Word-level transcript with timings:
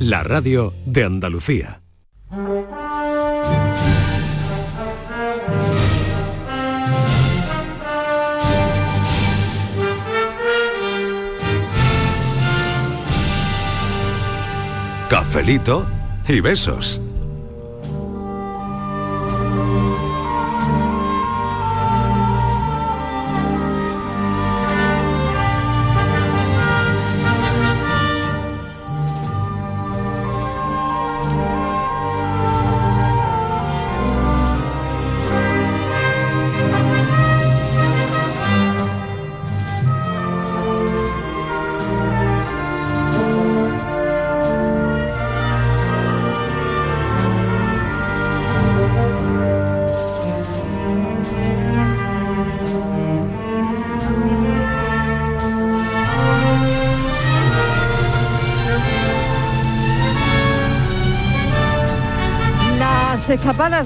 la 0.00 0.22
radio 0.22 0.72
de 0.86 1.04
Andalucía. 1.04 1.82
Cafelito 15.10 15.86
y 16.26 16.40
besos. 16.40 16.98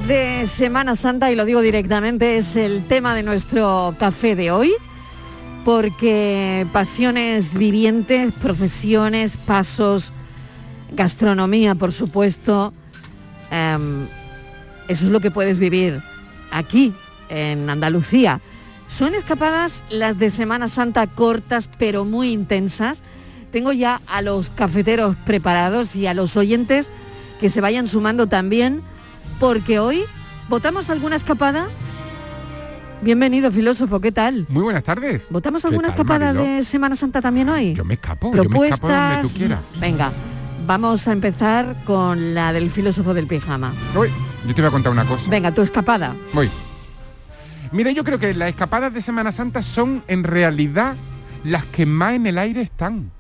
De 0.07 0.47
Semana 0.47 0.97
Santa, 0.97 1.33
y 1.33 1.35
lo 1.35 1.45
digo 1.45 1.63
directamente, 1.63 2.37
es 2.37 2.57
el 2.57 2.85
tema 2.85 3.15
de 3.15 3.23
nuestro 3.23 3.95
café 3.99 4.37
de 4.37 4.51
hoy, 4.51 4.73
porque 5.65 6.67
pasiones 6.73 7.55
vivientes, 7.55 8.33
profesiones, 8.35 9.37
pasos, 9.37 10.13
gastronomía, 10.93 11.75
por 11.75 11.93
supuesto, 11.93 12.73
em, 13.51 14.07
eso 14.89 15.07
es 15.07 15.11
lo 15.11 15.21
que 15.21 15.31
puedes 15.31 15.59
vivir 15.59 16.03
aquí, 16.51 16.95
en 17.31 17.71
Andalucía. 17.71 18.41
Son 18.89 19.15
escapadas 19.15 19.83
las 19.89 20.19
de 20.19 20.29
Semana 20.29 20.69
Santa 20.69 21.07
cortas, 21.07 21.69
pero 21.79 22.05
muy 22.05 22.31
intensas. 22.31 23.03
Tengo 23.51 23.73
ya 23.73 24.03
a 24.07 24.21
los 24.21 24.51
cafeteros 24.51 25.17
preparados 25.25 25.97
y 25.97 26.07
a 26.07 26.15
los 26.15 26.37
oyentes 26.37 26.91
que 27.41 27.49
se 27.49 27.61
vayan 27.63 27.89
sumando 27.89 28.27
también 28.27 28.83
porque 29.39 29.79
hoy 29.79 30.05
votamos 30.49 30.91
alguna 30.91 31.17
escapada. 31.17 31.69
Bienvenido, 33.03 33.53
filósofo, 33.53 34.01
¿qué 34.01 34.13
tal? 34.13 34.47
Muy 34.49 34.63
buenas 34.63 34.85
tardes. 34.85 35.25
¿Votamos 35.29 35.65
alguna 35.65 35.89
escapada 35.89 36.33
de 36.33 36.63
Semana 36.63 36.97
Santa 36.97 37.21
también 37.21 37.49
hoy? 37.49 37.75
Yo 37.75 37.85
me 37.85 37.95
escapo, 37.95 38.31
Propuestas... 38.31 38.51
yo 38.53 38.61
me 38.61 38.69
escapo 38.69 38.89
donde 38.89 39.29
tú 39.29 39.35
quieras. 39.35 39.61
Venga, 39.79 40.13
vamos 40.67 41.07
a 41.07 41.13
empezar 41.13 41.77
con 41.85 42.35
la 42.35 42.53
del 42.53 42.71
filósofo 42.71 43.13
del 43.13 43.27
pijama. 43.27 43.75
Voy, 43.95 44.09
yo 44.47 44.55
te 44.55 44.63
voy 44.63 44.69
a 44.69 44.71
contar 44.71 44.93
una 44.93 45.05
cosa. 45.05 45.29
Venga, 45.29 45.53
tu 45.53 45.61
escapada. 45.63 46.15
Voy. 46.33 46.49
Mira, 47.73 47.91
yo 47.91 48.05
creo 48.05 48.19
que 48.19 48.33
las 48.35 48.49
escapadas 48.49 48.95
de 48.95 49.03
Semana 49.03 49.33
Santa 49.33 49.63
son 49.63 50.03
en 50.09 50.25
realidad 50.25 50.95
las 51.43 51.65
que 51.65 51.85
más 51.85 52.15
en 52.15 52.27
el 52.27 52.39
aire 52.39 52.63
están. 52.63 53.11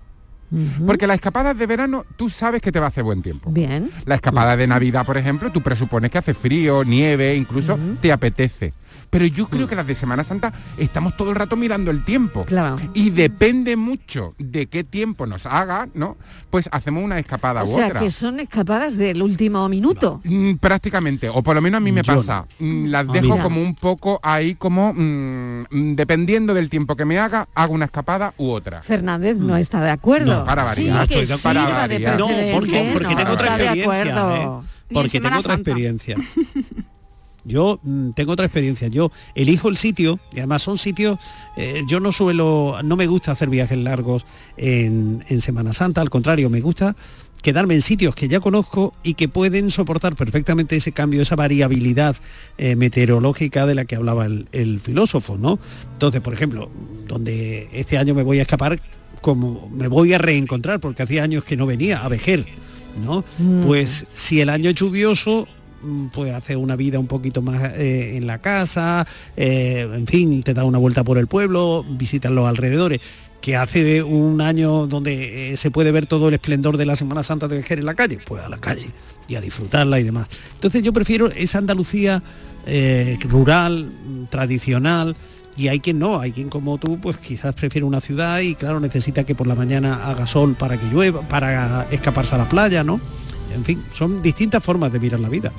Porque 0.87 1.06
las 1.06 1.17
escapadas 1.17 1.59
de 1.59 1.67
verano 1.67 2.05
tú 2.17 2.31
sabes 2.31 2.61
que 2.61 2.70
te 2.70 2.78
va 2.78 2.87
a 2.87 2.89
hacer 2.89 3.05
buen 3.05 3.23
tiempo. 3.23 3.50
Bien. 3.50 3.91
La 4.05 4.17
escapada 4.17 4.56
de 4.56 4.67
Navidad, 4.67 5.05
por 5.05 5.17
ejemplo, 5.17 5.50
tú 5.50 5.62
presupones 5.62 6.11
que 6.11 6.19
hace 6.19 6.34
frío, 6.34 6.84
nieve, 6.84 7.34
incluso 7.34 7.78
te 8.00 8.12
apetece 8.12 8.72
pero 9.11 9.27
yo 9.27 9.48
creo 9.48 9.67
mm. 9.67 9.69
que 9.69 9.77
las 9.77 9.87
de 9.87 9.95
Semana 9.95 10.25
Santa 10.25 10.53
estamos 10.77 11.16
todo 11.16 11.31
el 11.31 11.37
rato 11.37 11.56
mirando 11.56 11.91
el 11.91 12.05
tiempo. 12.05 12.44
Claro. 12.44 12.78
Y 12.94 13.10
depende 13.10 13.77
mucho 13.77 14.34
de 14.38 14.66
qué 14.66 14.84
tiempo 14.84 15.27
nos 15.27 15.47
haga, 15.47 15.88
¿no? 15.94 16.16
Pues 16.50 16.69
hacemos 16.72 17.03
una 17.03 17.19
escapada 17.19 17.62
o 17.62 17.71
u 17.71 17.77
sea, 17.77 17.91
que 17.93 18.10
son 18.10 18.41
escapadas 18.41 18.97
del 18.97 19.22
último 19.22 19.69
minuto. 19.69 20.21
Mm, 20.25 20.55
prácticamente, 20.55 21.28
o 21.28 21.43
por 21.43 21.55
lo 21.55 21.62
menos 21.62 21.78
a 21.78 21.81
mí 21.81 21.93
me 21.93 22.05
pasa. 22.05 22.47
Mm, 22.59 22.87
las 22.87 23.06
dejo 23.10 23.38
como 23.38 23.60
un 23.60 23.75
poco 23.75 24.21
ahí 24.22 24.55
como 24.55 24.94
dependiendo 25.71 26.55
del 26.55 26.69
tiempo 26.69 26.97
que 26.97 27.05
me 27.05 27.19
haga, 27.19 27.49
hago 27.55 27.75
una 27.75 27.87
escapada 27.87 28.34
u 28.37 28.50
otra. 28.50 28.82
Fernández 28.82 29.37
no 29.37 29.56
está 29.56 29.81
de 29.81 29.91
acuerdo. 29.91 30.41
No, 30.41 30.44
para 30.44 30.65
variar. 30.65 31.09
Sí, 31.09 31.15
que 31.15 31.37
para 31.43 31.69
variar. 31.69 32.19
No, 32.19 32.28
porque, 32.53 32.91
porque 32.93 33.15
tengo 33.16 33.32
otra 33.32 33.56
experiencia. 33.56 34.43
¿eh? 34.43 34.50
Porque 34.93 35.21
tengo 35.21 35.38
otra 35.38 35.55
experiencia. 35.55 36.16
Yo 37.44 37.78
mm, 37.82 38.10
tengo 38.10 38.32
otra 38.32 38.47
experiencia. 38.47 38.88
Yo 38.88 39.12
elijo 39.34 39.69
el 39.69 39.77
sitio 39.77 40.19
y 40.32 40.38
además 40.38 40.62
son 40.62 40.78
sitios. 40.78 41.19
Eh, 41.56 41.82
yo 41.87 42.00
no 42.00 42.12
suelo, 42.12 42.78
no 42.82 42.97
me 42.97 43.06
gusta 43.06 43.32
hacer 43.32 43.49
viajes 43.49 43.78
largos 43.78 44.27
en, 44.56 45.22
Semana 45.41 45.75
Santa. 45.75 46.00
Al 46.00 46.10
contrario, 46.10 46.49
me 46.49 46.60
gusta 46.60 46.97
quedarme 47.43 47.75
en 47.75 47.82
sitios 47.82 48.15
que 48.15 48.28
ya 48.28 48.41
conozco 48.41 48.94
y 49.03 49.15
que 49.15 49.28
pueden 49.28 49.71
soportar 49.71 50.16
perfectamente 50.16 50.77
ese 50.77 50.93
cambio, 50.93 51.21
esa 51.21 51.37
variabilidad 51.37 52.16
eh, 52.56 52.75
meteorológica 52.75 53.66
de 53.66 53.75
la 53.75 53.84
que 53.84 53.97
hablaba 53.97 54.25
el, 54.25 54.81
filósofo, 54.82 55.37
¿no? 55.37 55.59
Entonces, 55.93 56.22
por 56.22 56.32
ejemplo, 56.32 56.71
donde 57.06 57.69
este 57.75 57.99
año 57.99 58.15
me 58.15 58.22
voy 58.22 58.38
a 58.38 58.43
escapar, 58.43 58.81
como 59.21 59.69
me 59.69 59.88
voy 59.88 60.15
a 60.15 60.19
reencontrar, 60.19 60.81
porque 60.81 61.03
hacía 61.03 61.22
años 61.22 61.44
que 61.44 61.59
no 61.59 61.66
venía 61.66 62.03
a 62.03 62.09
Vejer, 62.09 62.47
¿no? 63.03 63.25
Mm. 63.37 63.65
Pues 63.66 64.06
si 64.15 64.41
el 64.41 64.49
año 64.49 64.71
es 64.71 64.76
lluvioso, 64.76 65.47
pues 66.12 66.33
hace 66.33 66.56
una 66.56 66.77
vida 66.77 66.99
un 66.99 67.06
poquito 67.06 67.43
más 67.43 67.72
eh, 67.75 68.17
en 68.17 68.27
la 68.27 68.41
casa, 68.41 69.06
eh, 69.37 69.89
en 69.93 70.06
fin, 70.06 70.43
te 70.43 70.55
da 70.55 70.65
una 70.65 70.78
vuelta 70.78 71.05
por 71.05 71.19
el 71.19 71.27
pueblo, 71.27 71.84
visitas 71.89 72.33
los 72.33 72.47
alrededores 72.47 73.00
que 73.41 73.56
hace 73.56 74.03
un 74.03 74.41
año 74.41 74.87
donde 74.87 75.53
eh, 75.53 75.56
se 75.56 75.71
puede 75.71 75.93
ver 75.93 76.06
todo 76.06 76.28
el 76.28 76.34
esplendor 76.34 76.77
de 76.77 76.87
la 76.87 76.97
Semana 76.97 77.23
Santa 77.23 77.47
de 77.47 77.56
Vejer 77.56 77.78
en 77.78 77.87
la 77.87 77.94
calle, 77.94 78.19
pues 78.25 78.43
a 78.43 78.49
la 78.49 78.59
calle 78.59 78.89
y 79.28 79.34
a 79.34 79.41
disfrutarla 79.41 80.00
y 80.00 80.03
demás. 80.03 80.28
Entonces 80.55 80.83
yo 80.83 80.93
prefiero 80.93 81.31
esa 81.31 81.59
Andalucía 81.59 82.23
rural, 83.28 83.93
tradicional, 84.31 85.15
y 85.56 85.69
hay 85.69 85.81
quien 85.81 85.99
no, 85.99 86.19
hay 86.19 86.33
quien 86.33 86.49
como 86.49 86.78
tú, 86.78 86.99
pues 86.99 87.19
quizás 87.19 87.55
prefiere 87.55 87.84
una 87.84 88.00
ciudad 88.00 88.41
y 88.41 88.55
claro, 88.55 88.81
necesita 88.81 89.25
que 89.25 89.34
por 89.34 89.47
la 89.47 89.55
mañana 89.55 90.06
haga 90.06 90.27
sol 90.27 90.56
para 90.59 90.78
que 90.78 90.87
llueva, 90.87 91.21
para 91.23 91.87
escaparse 91.91 92.34
a 92.34 92.39
la 92.39 92.49
playa, 92.49 92.83
¿no? 92.83 93.00
En 93.55 93.65
fin, 93.65 93.83
son 93.94 94.23
distintas 94.23 94.62
formas 94.62 94.93
de 94.93 94.99
mirar 94.99 95.21
la 95.21 95.28
vida. 95.28 95.53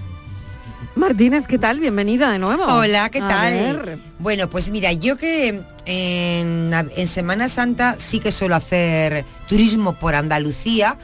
Martínez, 0.96 1.46
¿qué 1.48 1.58
tal? 1.58 1.80
Bienvenida 1.80 2.32
de 2.32 2.40
nuevo. 2.40 2.64
Hola, 2.64 3.10
¿qué 3.10 3.20
tal? 3.20 4.00
Bueno, 4.20 4.50
pues 4.50 4.70
mira, 4.70 4.92
yo 4.94 5.18
que 5.18 5.64
en, 5.86 7.08
Semana 7.08 7.50
Santa 7.50 7.96
sí 7.98 8.20
que 8.20 8.32
suelo 8.32 8.56
hacer 8.56 9.26
turismo 9.48 10.00
por 10.00 10.16
Andalucía. 10.16 10.98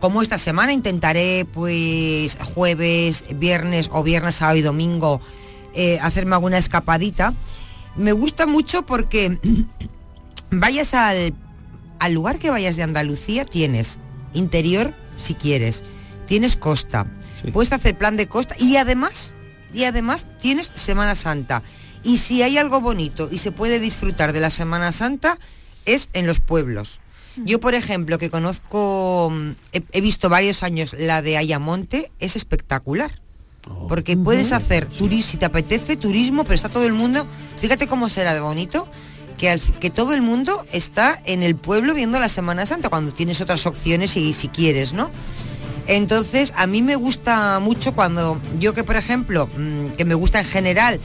Como 0.00 0.22
esta 0.22 0.38
semana 0.38 0.72
intentaré 0.72 1.44
pues 1.44 2.36
jueves, 2.54 3.24
viernes 3.36 3.88
o 3.92 4.02
viernes, 4.02 4.36
sábado 4.36 4.58
y 4.58 4.62
domingo 4.62 5.20
eh, 5.74 5.98
hacerme 6.00 6.34
alguna 6.34 6.58
escapadita. 6.58 7.34
Me 7.96 8.12
gusta 8.12 8.46
mucho 8.46 8.84
porque 8.84 9.38
vayas 10.50 10.94
al, 10.94 11.34
al 11.98 12.12
lugar 12.12 12.38
que 12.38 12.50
vayas 12.50 12.76
de 12.76 12.82
Andalucía, 12.82 13.44
tienes 13.44 13.98
interior 14.34 14.94
si 15.16 15.34
quieres, 15.34 15.84
tienes 16.26 16.56
costa, 16.56 17.06
Puedes 17.50 17.72
hacer 17.72 17.96
plan 17.96 18.16
de 18.16 18.28
costa 18.28 18.54
y 18.58 18.76
además, 18.76 19.34
y 19.74 19.84
además 19.84 20.26
tienes 20.38 20.70
Semana 20.74 21.14
Santa. 21.14 21.62
Y 22.04 22.18
si 22.18 22.42
hay 22.42 22.58
algo 22.58 22.80
bonito 22.80 23.28
y 23.30 23.38
se 23.38 23.52
puede 23.52 23.80
disfrutar 23.80 24.32
de 24.32 24.40
la 24.40 24.50
Semana 24.50 24.92
Santa, 24.92 25.38
es 25.84 26.08
en 26.12 26.26
los 26.26 26.40
pueblos. 26.40 27.00
Mm. 27.36 27.44
Yo, 27.44 27.60
por 27.60 27.74
ejemplo, 27.74 28.18
que 28.18 28.30
conozco, 28.30 29.30
mm, 29.32 29.50
he, 29.72 30.00
visto 30.00 30.28
varios 30.28 30.62
años 30.62 30.94
la 30.98 31.22
de 31.22 31.36
Ayamonte, 31.36 32.12
es 32.18 32.36
espectacular. 32.36 33.20
Oh. 33.68 33.86
Porque 33.86 34.16
puedes 34.16 34.52
hacer 34.52 34.86
turismo, 34.86 35.30
si 35.30 35.36
te 35.36 35.44
apetece, 35.44 35.96
turismo, 35.96 36.42
pero 36.42 36.54
está 36.54 36.68
todo 36.68 36.84
el 36.84 36.92
mundo, 36.92 37.26
fíjate 37.58 37.86
cómo 37.86 38.08
será 38.08 38.34
de 38.34 38.40
bonito, 38.40 38.88
que, 39.38 39.60
que, 39.80 39.90
todo 39.90 40.14
el 40.14 40.22
mundo 40.22 40.66
está 40.72 41.20
en 41.24 41.44
el 41.44 41.54
pueblo 41.54 41.94
viendo 41.94 42.18
la 42.18 42.28
Semana 42.28 42.66
Santa, 42.66 42.88
cuando 42.88 43.12
tienes 43.12 43.40
otras 43.40 43.64
opciones 43.66 44.16
y 44.16 44.32
si 44.32 44.48
quieres, 44.48 44.92
¿no? 44.92 45.12
Entonces, 45.94 46.54
a 46.56 46.66
mí 46.66 46.80
me 46.80 46.96
gusta 46.96 47.58
mucho 47.58 47.92
cuando 47.92 48.40
yo 48.58 48.72
que, 48.72 48.82
por 48.82 48.96
ejemplo, 48.96 49.46
mm, 49.46 49.88
que 49.88 50.06
me 50.06 50.14
gusta 50.14 50.38
en 50.38 50.46
general 50.46 51.00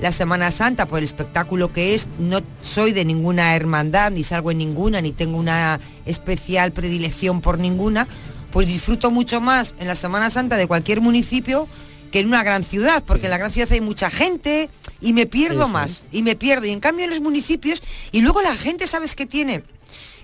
la 0.00 0.10
Semana 0.10 0.50
Santa 0.50 0.86
por 0.86 0.98
el 0.98 1.04
espectáculo 1.04 1.72
que 1.72 1.94
es, 1.94 2.08
no 2.18 2.40
soy 2.60 2.90
de 2.90 3.04
ninguna 3.04 3.54
hermandad, 3.54 4.10
ni 4.10 4.24
salgo 4.24 4.50
en 4.50 4.58
ninguna, 4.58 5.00
ni 5.00 5.12
tengo 5.12 5.38
una 5.38 5.78
especial 6.06 6.72
predilección 6.72 7.40
por 7.40 7.60
ninguna, 7.60 8.08
pues 8.50 8.66
disfruto 8.66 9.12
mucho 9.12 9.40
más 9.40 9.76
en 9.78 9.86
la 9.86 9.94
Semana 9.94 10.28
Santa 10.28 10.56
de 10.56 10.66
cualquier 10.66 11.00
municipio 11.00 11.68
que 12.10 12.18
en 12.18 12.26
una 12.26 12.42
gran 12.42 12.64
ciudad, 12.64 13.04
porque 13.06 13.26
en 13.26 13.30
la 13.30 13.38
gran 13.38 13.52
ciudad 13.52 13.70
hay 13.70 13.80
mucha 13.80 14.10
gente 14.10 14.68
y 15.00 15.12
me 15.12 15.26
pierdo 15.26 15.68
más, 15.68 16.04
y 16.10 16.24
me 16.24 16.34
pierdo. 16.34 16.66
Y 16.66 16.70
en 16.70 16.80
cambio 16.80 17.04
en 17.04 17.10
los 17.10 17.20
municipios, 17.20 17.80
y 18.10 18.22
luego 18.22 18.42
la 18.42 18.56
gente, 18.56 18.88
¿sabes 18.88 19.14
qué 19.14 19.24
tiene? 19.24 19.62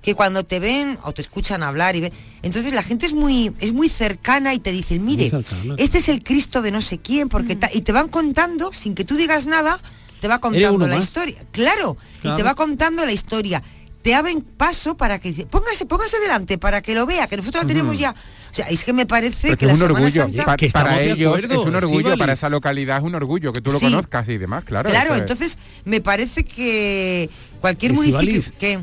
Que 0.02 0.16
cuando 0.16 0.44
te 0.44 0.58
ven 0.58 0.98
o 1.04 1.12
te 1.12 1.22
escuchan 1.22 1.62
hablar 1.62 1.94
y 1.94 2.00
ven, 2.00 2.12
Entonces 2.42 2.72
la 2.72 2.82
gente 2.82 3.06
es 3.06 3.14
muy, 3.14 3.52
es 3.60 3.72
muy 3.72 3.88
cercana 3.88 4.54
y 4.54 4.58
te 4.58 4.72
dicen, 4.72 5.04
mire, 5.04 5.30
este 5.76 5.98
es 5.98 6.08
el 6.08 6.22
Cristo 6.22 6.62
de 6.62 6.70
no 6.70 6.80
sé 6.80 6.98
quién, 6.98 7.28
porque 7.28 7.56
mm. 7.56 7.60
y 7.74 7.80
te 7.82 7.92
van 7.92 8.08
contando, 8.08 8.72
sin 8.72 8.94
que 8.94 9.04
tú 9.04 9.16
digas 9.16 9.46
nada, 9.46 9.80
te 10.20 10.28
va 10.28 10.40
contando 10.40 10.86
la 10.86 10.98
historia. 10.98 11.38
Claro, 11.50 11.96
y 12.22 12.32
te 12.34 12.42
va 12.42 12.54
contando 12.54 13.04
la 13.04 13.12
historia 13.12 13.62
te 14.02 14.14
abren 14.14 14.40
paso 14.40 14.96
para 14.96 15.18
que 15.18 15.32
póngase, 15.50 15.84
póngase 15.86 16.18
delante 16.20 16.56
para 16.56 16.80
que 16.80 16.94
lo 16.94 17.04
vea, 17.04 17.26
que 17.26 17.36
nosotros 17.36 17.64
la 17.64 17.68
tenemos 17.68 17.98
ya. 17.98 18.14
O 18.50 18.54
sea, 18.54 18.66
es 18.66 18.84
que 18.84 18.92
me 18.92 19.06
parece 19.06 19.56
que, 19.56 19.66
es 19.66 19.72
un 19.72 19.82
orgullo 19.82 20.30
para 20.72 21.02
ellos 21.02 21.38
es 21.44 21.58
un 21.58 21.74
orgullo, 21.74 22.16
para 22.16 22.32
esa 22.32 22.48
localidad 22.48 22.98
es 22.98 23.04
un 23.04 23.14
orgullo 23.14 23.52
que 23.52 23.60
tú 23.60 23.72
lo 23.72 23.80
conozcas 23.80 24.28
y 24.28 24.38
demás, 24.38 24.64
claro. 24.64 24.88
Claro, 24.88 25.14
entonces 25.14 25.58
me 25.84 26.00
parece 26.00 26.44
que 26.44 27.28
cualquier 27.60 27.92
municipio 27.92 28.42
que 28.58 28.78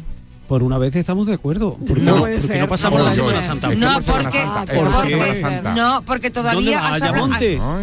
por 0.48 0.64
una 0.64 0.78
vez 0.78 0.96
estamos 0.96 1.28
de 1.28 1.34
acuerdo. 1.34 1.78
Porque 1.86 2.04
no, 2.04 2.20
porque 2.20 2.60
no 2.60 2.68
pasamos 2.68 3.02
la 3.02 3.12
Semana 3.12 3.42
Santa. 3.42 3.70
No, 3.70 4.02
porque, 4.02 4.44
no, 5.76 6.04
porque 6.06 6.30
todavía 6.30 6.88
has 6.88 7.02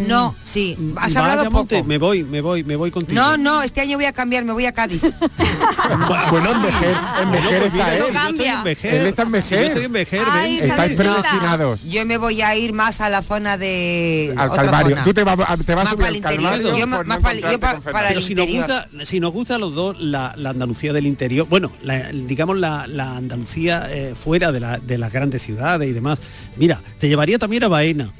No, 0.06 0.34
sí, 0.42 0.76
has 0.96 1.16
hablado 1.16 1.50
poco. 1.50 1.84
Me 1.84 1.98
voy, 1.98 2.24
me 2.24 2.40
voy, 2.40 2.64
me 2.64 2.76
voy 2.76 2.90
contigo. 2.90 3.20
No, 3.20 3.36
no, 3.36 3.62
este 3.62 3.80
año 3.80 3.96
voy 3.96 4.06
a 4.06 4.12
cambiar, 4.12 4.44
me 4.44 4.52
voy 4.52 4.66
a 4.66 4.72
Cádiz. 4.72 5.02
bueno, 6.30 6.52
en 6.52 6.62
Vejer, 6.62 6.96
en 7.22 7.32
Vejer 7.32 7.62
está 7.64 7.94
él. 7.94 7.98
Yo 7.98 8.28
estoy 8.28 8.46
en 8.46 8.64
Vejer. 8.64 8.94
Él 8.94 9.06
está 9.06 9.22
en 9.22 9.32
Vejer. 9.32 9.60
Yo 9.60 9.66
estoy 9.66 9.84
en 9.84 9.92
Vejer, 9.92 10.22
ven. 10.34 10.70
Estáis 10.70 10.96
predestinados. 10.96 11.82
Yo 11.84 12.06
me 12.06 12.18
voy 12.18 12.42
a 12.42 12.56
ir 12.56 12.72
más 12.72 13.00
a 13.00 13.08
la 13.08 13.22
zona 13.22 13.58
de 13.58 14.34
al 14.36 14.50
Calvario. 14.50 14.96
Tú 15.04 15.14
te 15.14 15.24
vas 15.24 15.38
te 15.64 15.74
vas 15.74 15.86
a 15.86 15.90
subir 15.90 16.06
al 16.06 16.20
Calvario. 16.20 16.76
Yo 16.76 16.86
más 16.86 17.18
para 17.18 18.10
el 18.10 18.20
interior. 18.20 18.88
Si 19.04 19.20
nos 19.20 19.32
gusta 19.32 19.56
a 19.56 19.58
los 19.58 19.74
dos 19.74 19.96
la 20.00 20.32
Andalucía 20.32 20.92
del 20.92 21.06
interior, 21.06 21.46
bueno, 21.48 21.72
digamos 22.12 22.51
la, 22.60 22.84
Andalucía 23.16 23.88
eh, 23.90 24.14
fuera 24.14 24.52
de, 24.52 24.98
las 24.98 25.12
grandes 25.12 25.42
ciudades 25.42 25.88
y 25.88 25.92
demás. 25.92 26.18
Mira, 26.56 26.80
te 26.98 27.08
llevaría 27.08 27.38
también 27.38 27.64
a 27.64 27.68
Baena, 27.68 28.12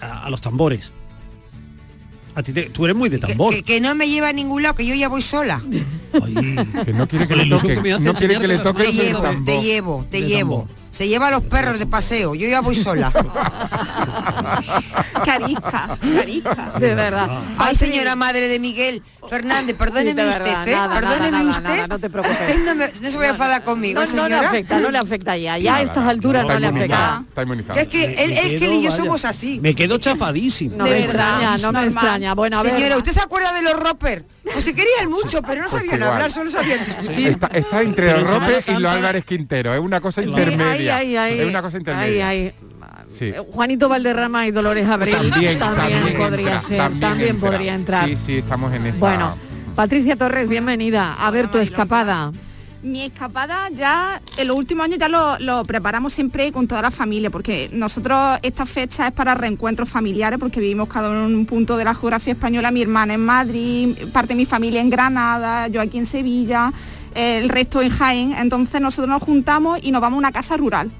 a, 0.00 0.24
a 0.24 0.30
los 0.30 0.40
tambores. 0.40 0.92
A 2.38 2.42
ti 2.44 2.52
tú 2.52 2.84
eres 2.84 2.96
muy 2.96 3.08
de 3.08 3.18
tambor. 3.18 3.52
Que, 3.64 3.80
no 3.80 3.96
me 3.96 4.08
lleva 4.08 4.28
a 4.28 4.32
ningún 4.32 4.62
lado, 4.62 4.76
que 4.76 4.86
yo 4.86 4.94
ya 4.94 5.08
voy 5.08 5.22
sola. 5.22 5.60
que 6.84 6.92
no 6.92 7.08
quiere 7.08 7.26
que 7.26 7.34
le 7.34 7.48
toque. 7.48 7.98
no 7.98 8.14
quiere 8.14 8.38
que 8.38 8.46
le 8.46 8.58
toque. 8.58 8.84
Te 8.84 8.92
llevo, 8.92 9.22
te 9.44 9.60
llevo, 9.60 10.06
te 10.08 10.22
llevo. 10.22 10.68
Se 10.98 11.06
lleva 11.06 11.28
a 11.28 11.30
los 11.30 11.44
perros 11.44 11.78
de 11.78 11.86
paseo, 11.86 12.34
yo 12.34 12.48
ya 12.48 12.60
voy 12.60 12.74
sola. 12.74 13.12
carisca, 15.24 15.96
carisca, 16.02 16.72
de 16.80 16.94
verdad. 16.96 17.28
Ay, 17.56 17.76
señora 17.76 18.16
madre 18.16 18.48
de 18.48 18.58
Miguel 18.58 19.04
Fernández, 19.30 19.76
perdóneme 19.76 20.26
usted, 20.26 20.66
¿eh? 20.66 20.76
perdóneme 20.92 21.46
usted. 21.46 21.86
no 21.86 22.00
te 22.00 22.10
preocupes. 22.10 23.00
no, 23.00 23.10
se 23.12 23.16
vaya 23.16 23.28
a 23.28 23.30
enfadar 23.30 23.62
conmigo, 23.62 24.02
no, 24.16 24.28
le 24.28 24.34
afecta, 24.34 24.80
no 24.80 24.90
le 24.90 24.98
afecta 24.98 25.36
ya. 25.36 25.56
Ya 25.56 25.76
a 25.76 25.82
estas 25.82 26.04
alturas 26.04 26.44
no 26.44 26.58
le 26.58 26.66
afecta. 26.66 27.22
Que 27.74 27.82
es 27.82 27.86
que 27.86 28.04
él, 28.04 28.32
es 28.32 28.58
que 28.58 28.64
él 28.64 28.72
y 28.72 28.82
yo 28.82 28.90
somos 28.90 29.24
así. 29.24 29.60
Me 29.60 29.76
quedo 29.76 29.98
chafadísimo. 29.98 30.78
No 30.78 30.86
me 30.86 30.98
extraña, 30.98 31.58
no 31.58 31.70
me 31.70 31.84
extraña. 31.84 32.34
Bueno, 32.34 32.58
a 32.58 32.64
ver. 32.64 32.74
Señora, 32.74 32.96
¿usted 32.96 33.12
se 33.12 33.20
acuerda 33.20 33.52
de 33.52 33.62
los 33.62 33.78
roppers? 33.78 34.24
Pues 34.52 34.64
se 34.64 34.74
querían 34.74 35.10
mucho, 35.10 35.42
pero 35.42 35.62
no 35.62 35.68
pues 35.68 35.82
sabían 35.82 36.02
hablar, 36.02 36.30
solo 36.30 36.50
sabían 36.50 36.84
discutir. 36.84 37.38
Está, 37.52 37.82
entre 37.82 38.12
los 38.20 38.30
Roper 38.30 38.62
y 38.68 38.80
los 38.80 38.92
Álvarez 38.92 39.24
Quintero, 39.24 39.74
es 39.74 39.80
una 39.80 40.00
cosa 40.00 40.22
intermedia. 40.22 41.02
es 41.28 41.46
una 41.46 41.62
cosa 41.62 41.78
intermedia. 41.78 42.34
Eh, 42.34 42.54
Juanito 43.52 43.88
Valderrama 43.88 44.46
y 44.46 44.50
Dolores 44.50 44.86
Abril 44.86 45.16
también, 45.58 45.58
podría 46.18 46.60
ser, 46.60 47.00
también, 47.00 47.40
podría 47.40 47.74
entrar. 47.74 48.06
Sí, 48.08 48.16
sí, 48.16 48.36
estamos 48.38 48.72
en 48.74 48.86
esa. 48.86 48.98
Bueno, 48.98 49.38
Patricia 49.74 50.16
Torres, 50.16 50.48
bienvenida. 50.48 51.14
A 51.18 51.30
ver 51.30 51.50
tu 51.50 51.58
escapada 51.58 52.32
mi 52.82 53.02
escapada 53.02 53.68
ya 53.70 54.22
en 54.36 54.46
los 54.46 54.56
últimos 54.56 54.84
años 54.84 54.98
ya 54.98 55.08
lo, 55.08 55.64
preparamos 55.64 56.12
siempre 56.12 56.52
con 56.52 56.68
toda 56.68 56.82
la 56.82 56.90
familia, 56.90 57.30
porque 57.30 57.68
nosotros 57.72 58.38
esta 58.42 58.66
fecha 58.66 59.08
es 59.08 59.12
para 59.12 59.34
reencuentros 59.34 59.88
familiares, 59.88 60.38
porque 60.38 60.60
vivimos 60.60 60.88
cada 60.88 61.10
uno 61.10 61.26
en 61.26 61.34
un 61.34 61.46
punto 61.46 61.76
de 61.76 61.84
la 61.84 61.94
geografía 61.94 62.34
española, 62.34 62.70
mi 62.70 62.82
hermana 62.82 63.14
en 63.14 63.24
Madrid, 63.24 63.96
parte 64.12 64.28
de 64.28 64.34
mi 64.36 64.46
familia 64.46 64.80
en 64.80 64.90
Granada, 64.90 65.66
yo 65.68 65.80
aquí 65.80 65.98
en 65.98 66.06
Sevilla, 66.06 66.72
el 67.14 67.48
resto 67.48 67.82
en 67.82 67.90
Jaén, 67.90 68.32
entonces 68.34 68.80
nosotros 68.80 69.08
nos 69.08 69.22
juntamos 69.22 69.80
y 69.82 69.90
nos 69.90 70.00
vamos 70.00 70.18
a 70.18 70.18
una 70.18 70.32
casa 70.32 70.56
rural. 70.56 70.90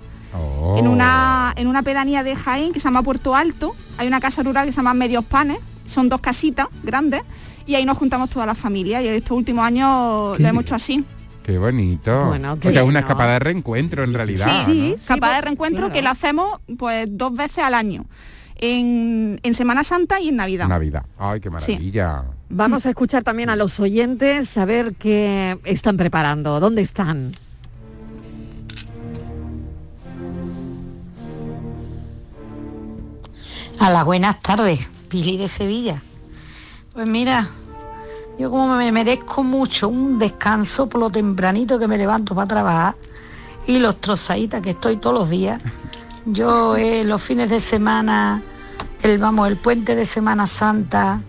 En, 0.76 0.86
una, 0.86 1.54
en 1.56 1.66
una 1.66 1.82
pedanía 1.82 2.22
de 2.22 2.36
Jaén 2.36 2.72
que 2.72 2.80
se 2.80 2.84
llama 2.84 3.02
Puerto 3.02 3.34
Alto, 3.34 3.74
hay 3.96 4.06
una 4.06 4.20
casa 4.20 4.42
rural 4.42 4.66
que 4.66 4.72
se 4.72 4.76
llama 4.76 4.94
Medios 4.94 5.24
Panes, 5.24 5.58
son 5.86 6.08
dos 6.08 6.20
casitas 6.20 6.66
grandes, 6.82 7.22
y 7.66 7.74
ahí 7.76 7.84
nos 7.84 7.96
juntamos 7.96 8.30
toda 8.30 8.44
la 8.46 8.54
familia, 8.54 9.00
y 9.00 9.08
estos 9.08 9.36
últimos 9.36 9.64
años 9.64 10.38
lo 10.38 10.48
hemos 10.48 10.62
hecho 10.62 10.74
así. 10.74 11.04
Qué 11.48 11.56
bonito. 11.56 12.26
Bueno, 12.26 12.58
es 12.60 12.82
una 12.82 12.98
escapada 12.98 13.32
de 13.32 13.38
reencuentro 13.38 14.04
en 14.04 14.12
realidad. 14.12 14.66
Sí, 14.66 14.96
escapada 14.98 15.36
de 15.36 15.40
reencuentro 15.40 15.90
que 15.90 16.02
la 16.02 16.10
hacemos 16.10 16.60
pues 16.76 17.08
dos 17.08 17.34
veces 17.34 17.64
al 17.64 17.72
año. 17.72 18.04
En, 18.56 19.40
Semana 19.54 19.82
Santa 19.82 20.20
y 20.20 20.28
en 20.28 20.36
Navidad. 20.36 20.68
Navidad. 20.68 21.06
Ay, 21.16 21.40
qué 21.40 21.48
maravilla. 21.48 22.24
Vamos 22.50 22.84
a 22.84 22.90
escuchar 22.90 23.22
también 23.22 23.48
a 23.48 23.56
los 23.56 23.80
oyentes, 23.80 24.46
saber 24.50 24.92
qué 24.96 25.58
están 25.64 25.96
preparando, 25.96 26.60
dónde 26.60 26.82
están. 26.82 27.32
A 33.78 33.88
las 33.88 34.04
buenas 34.04 34.38
tardes, 34.40 34.86
Pili 35.08 35.38
de 35.38 35.48
Sevilla. 35.48 36.02
Pues 36.92 37.06
mira, 37.06 37.48
yo 38.38 38.50
como 38.50 38.76
me 38.76 38.92
merezco 38.92 39.42
mucho 39.42 39.88
un 39.88 40.16
descanso 40.16 40.88
por 40.88 41.00
lo 41.00 41.10
tempranito 41.10 41.76
que 41.76 41.88
me 41.88 41.98
levanto 41.98 42.36
para 42.36 42.46
trabajar 42.46 42.94
y 43.66 43.80
los 43.80 44.00
trozaditas 44.00 44.62
que 44.62 44.70
estoy 44.70 44.96
todos 44.96 45.18
los 45.18 45.30
días. 45.30 45.60
Yo 46.24 46.76
eh, 46.76 47.02
los 47.02 47.20
fines 47.20 47.50
de 47.50 47.58
semana, 47.58 48.42
el 49.02 49.18
vamos, 49.18 49.48
el 49.48 49.56
puente 49.56 49.96
de 49.96 50.04
Semana 50.04 50.46
Santa, 50.46 51.20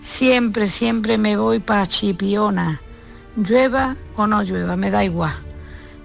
siempre, 0.00 0.66
siempre 0.66 1.16
me 1.16 1.36
voy 1.36 1.60
para 1.60 1.86
Chipiona. 1.86 2.80
Llueva 3.36 3.96
o 4.16 4.26
no 4.26 4.42
llueva, 4.42 4.76
me 4.76 4.90
da 4.90 5.04
igual. 5.04 5.34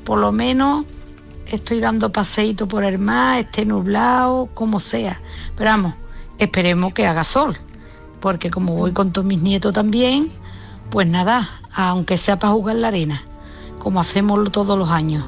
Por 0.03 0.19
lo 0.19 0.31
menos 0.31 0.85
estoy 1.47 1.79
dando 1.79 2.11
paseíto 2.11 2.67
por 2.67 2.83
el 2.83 2.99
mar, 2.99 3.39
esté 3.39 3.65
nublado, 3.65 4.49
como 4.53 4.79
sea. 4.79 5.19
Pero 5.55 5.71
vamos, 5.71 5.95
esperemos 6.37 6.93
que 6.93 7.07
haga 7.07 7.23
sol 7.23 7.57
porque 8.21 8.51
como 8.51 8.75
voy 8.75 8.93
con 8.93 9.11
todos 9.11 9.25
mis 9.25 9.41
nietos 9.41 9.73
también, 9.73 10.31
pues 10.89 11.07
nada, 11.07 11.61
aunque 11.73 12.17
sea 12.17 12.37
para 12.37 12.53
jugar 12.53 12.77
la 12.77 12.89
arena, 12.89 13.23
como 13.79 13.99
hacemos 13.99 14.51
todos 14.51 14.77
los 14.77 14.89
años. 14.89 15.25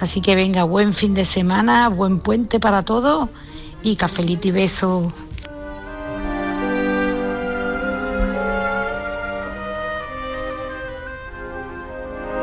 Así 0.00 0.20
que 0.20 0.34
venga, 0.34 0.64
buen 0.64 0.92
fin 0.92 1.14
de 1.14 1.24
semana, 1.24 1.88
buen 1.88 2.18
puente 2.18 2.58
para 2.58 2.82
todos 2.82 3.28
y 3.82 3.96
cafelito 3.96 4.48
y 4.48 4.50
beso. 4.50 5.12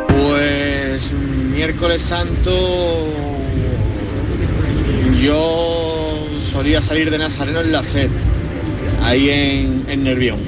Pues 0.07 1.11
miércoles 1.11 2.01
santo 2.01 2.51
yo 5.19 6.27
solía 6.39 6.81
salir 6.81 7.09
de 7.09 7.17
Nazareno 7.17 7.61
en 7.61 7.71
la 7.71 7.83
sed 7.83 8.11
ahí 9.01 9.29
en, 9.87 10.03
Nervión. 10.03 10.39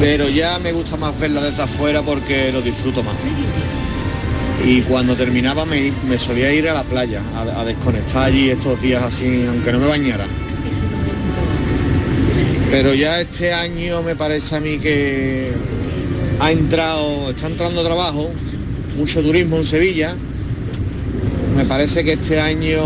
Pero 0.00 0.28
ya 0.28 0.58
me 0.58 0.72
gusta 0.72 0.96
más 0.96 1.18
verla 1.18 1.42
desde 1.42 1.62
afuera 1.62 2.02
porque 2.02 2.50
lo 2.52 2.60
disfruto 2.60 3.02
más. 3.02 3.14
Y 4.64 4.80
cuando 4.82 5.14
terminaba 5.16 5.64
me, 5.64 5.92
solía 6.18 6.52
ir 6.52 6.68
a 6.68 6.74
la 6.74 6.82
playa 6.82 7.22
a, 7.34 7.64
desconectar 7.64 8.24
allí 8.24 8.50
estos 8.50 8.80
días 8.80 9.02
así, 9.02 9.44
aunque 9.48 9.72
no 9.72 9.78
me 9.78 9.86
bañara. 9.86 10.26
Pero 12.70 12.94
ya 12.94 13.20
este 13.20 13.52
año 13.52 14.02
me 14.02 14.16
parece 14.16 14.56
a 14.56 14.60
mí 14.60 14.78
que 14.78 15.52
ha 16.40 16.50
entrado, 16.50 17.30
está 17.30 17.46
entrando 17.46 17.84
trabajo, 17.84 18.30
mucho 18.96 19.22
turismo 19.22 19.58
en 19.58 19.66
Sevilla. 19.66 20.16
Me 21.56 21.66
parece 21.66 22.02
que 22.02 22.12
este 22.12 22.40
año, 22.40 22.80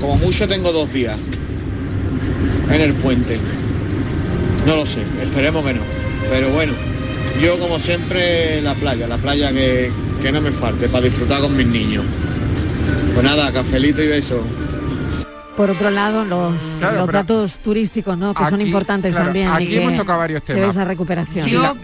como 0.00 0.16
mucho, 0.16 0.48
tengo 0.48 0.72
dos 0.72 0.92
días 0.92 1.16
en 2.74 2.80
el 2.80 2.94
puente. 2.94 3.38
No 4.66 4.76
lo 4.76 4.86
sé, 4.86 5.02
esperemos 5.22 5.64
que 5.64 5.74
no. 5.74 5.82
Pero 6.30 6.50
bueno, 6.50 6.72
yo 7.40 7.58
como 7.58 7.78
siempre 7.78 8.62
la 8.62 8.74
playa, 8.74 9.06
la 9.08 9.18
playa 9.18 9.52
que, 9.52 9.90
no 10.32 10.40
me 10.40 10.52
falte 10.52 10.88
para 10.88 11.04
disfrutar 11.04 11.40
con 11.40 11.56
mis 11.56 11.66
niños. 11.66 12.04
Pues 13.14 13.24
nada, 13.24 13.52
cafelito 13.52 14.02
y 14.02 14.08
beso. 14.08 14.40
por 15.56 15.70
otro 15.70 15.90
lado, 15.90 16.24
los, 16.24 16.54
datos 16.80 17.58
turísticos, 17.58 18.16
¿no? 18.16 18.32
Que 18.32 18.46
son 18.46 18.60
importantes 18.60 19.14
también. 19.14 19.48
Aquí 19.48 19.76
hemos 19.76 19.96
tocado 19.96 20.20
varios 20.20 20.42
temas. 20.42 20.60
Se 20.60 20.66
ve 20.66 20.70
esa 20.70 20.84
recuperación. 20.84 21.52
la, 21.52 21.74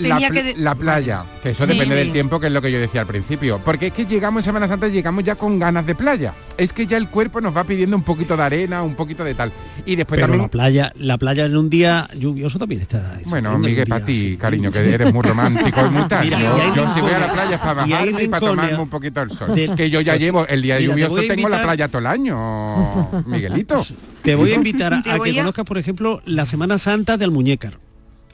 la, 0.56 0.74
playa, 0.74 1.24
que 1.42 1.50
eso 1.50 1.66
depende 1.66 1.96
del 1.96 2.12
tiempo, 2.12 2.38
que 2.38 2.46
es 2.46 2.52
lo 2.52 2.62
que 2.62 2.70
yo 2.70 2.78
decía 2.78 3.02
al 3.02 3.06
principio. 3.06 3.60
Porque 3.64 3.88
es 3.88 3.92
que 3.92 4.06
llegamos 4.06 4.42
en 4.42 4.44
Semana 4.44 4.68
Santa 4.68 4.88
y 4.88 4.92
llegamos 4.92 5.24
ya 5.24 5.34
con 5.34 5.58
ganas 5.58 5.84
de 5.84 5.94
playa. 5.94 6.32
Es 6.58 6.72
que 6.72 6.88
ya 6.88 6.96
el 6.96 7.08
cuerpo 7.08 7.40
nos 7.40 7.56
va 7.56 7.62
pidiendo 7.62 7.96
un 7.96 8.02
poquito 8.02 8.36
de 8.36 8.42
arena, 8.42 8.82
un 8.82 8.96
poquito 8.96 9.22
de 9.22 9.32
tal. 9.32 9.52
Y 9.86 9.94
después 9.94 10.20
también. 10.20 10.42
La 10.42 10.48
playa, 10.48 10.92
la 10.96 11.16
playa 11.16 11.44
en 11.44 11.56
un 11.56 11.70
día 11.70 12.10
lluvioso 12.18 12.58
también 12.58 12.80
está. 12.80 13.20
Bueno, 13.26 13.56
Miguel, 13.58 13.86
para 13.86 14.04
ti, 14.04 14.36
cariño, 14.36 14.72
que 14.72 14.80
eres 14.80 15.14
muy 15.14 15.22
romántico 15.22 15.86
y 15.86 15.90
muy 15.90 16.08
tal. 16.08 16.28
yo, 16.28 16.94
si 16.94 17.00
voy 17.00 17.12
a 17.12 17.20
la 17.20 17.32
playa 17.32 17.54
es 17.54 17.60
para 17.60 17.74
bajarme 17.74 18.24
y, 18.24 18.28
para 18.28 18.46
tomarme 18.46 18.78
un 18.78 18.90
poquito 18.90 19.22
el 19.22 19.30
sol. 19.30 19.54
que 19.54 19.88
yo 19.88 20.00
ya 20.00 20.16
llevo 20.16 20.48
el 20.48 20.60
día 20.60 20.80
lluvioso, 20.80 21.22
tengo 21.28 21.48
la 21.48 21.62
playa 21.62 21.86
todo 21.86 22.00
el 22.00 22.06
año, 22.06 23.22
Miguelito. 23.26 23.86
Te 24.22 24.34
voy 24.34 24.50
a 24.50 24.56
invitar 24.56 24.92
a, 24.92 25.02
que 25.02 25.36
conozcas, 25.36 25.64
por 25.64 25.78
ejemplo, 25.78 26.22
la 26.26 26.44
Semana 26.44 26.78
Santa 26.78 27.16
del 27.16 27.30
Muñécar. 27.30 27.78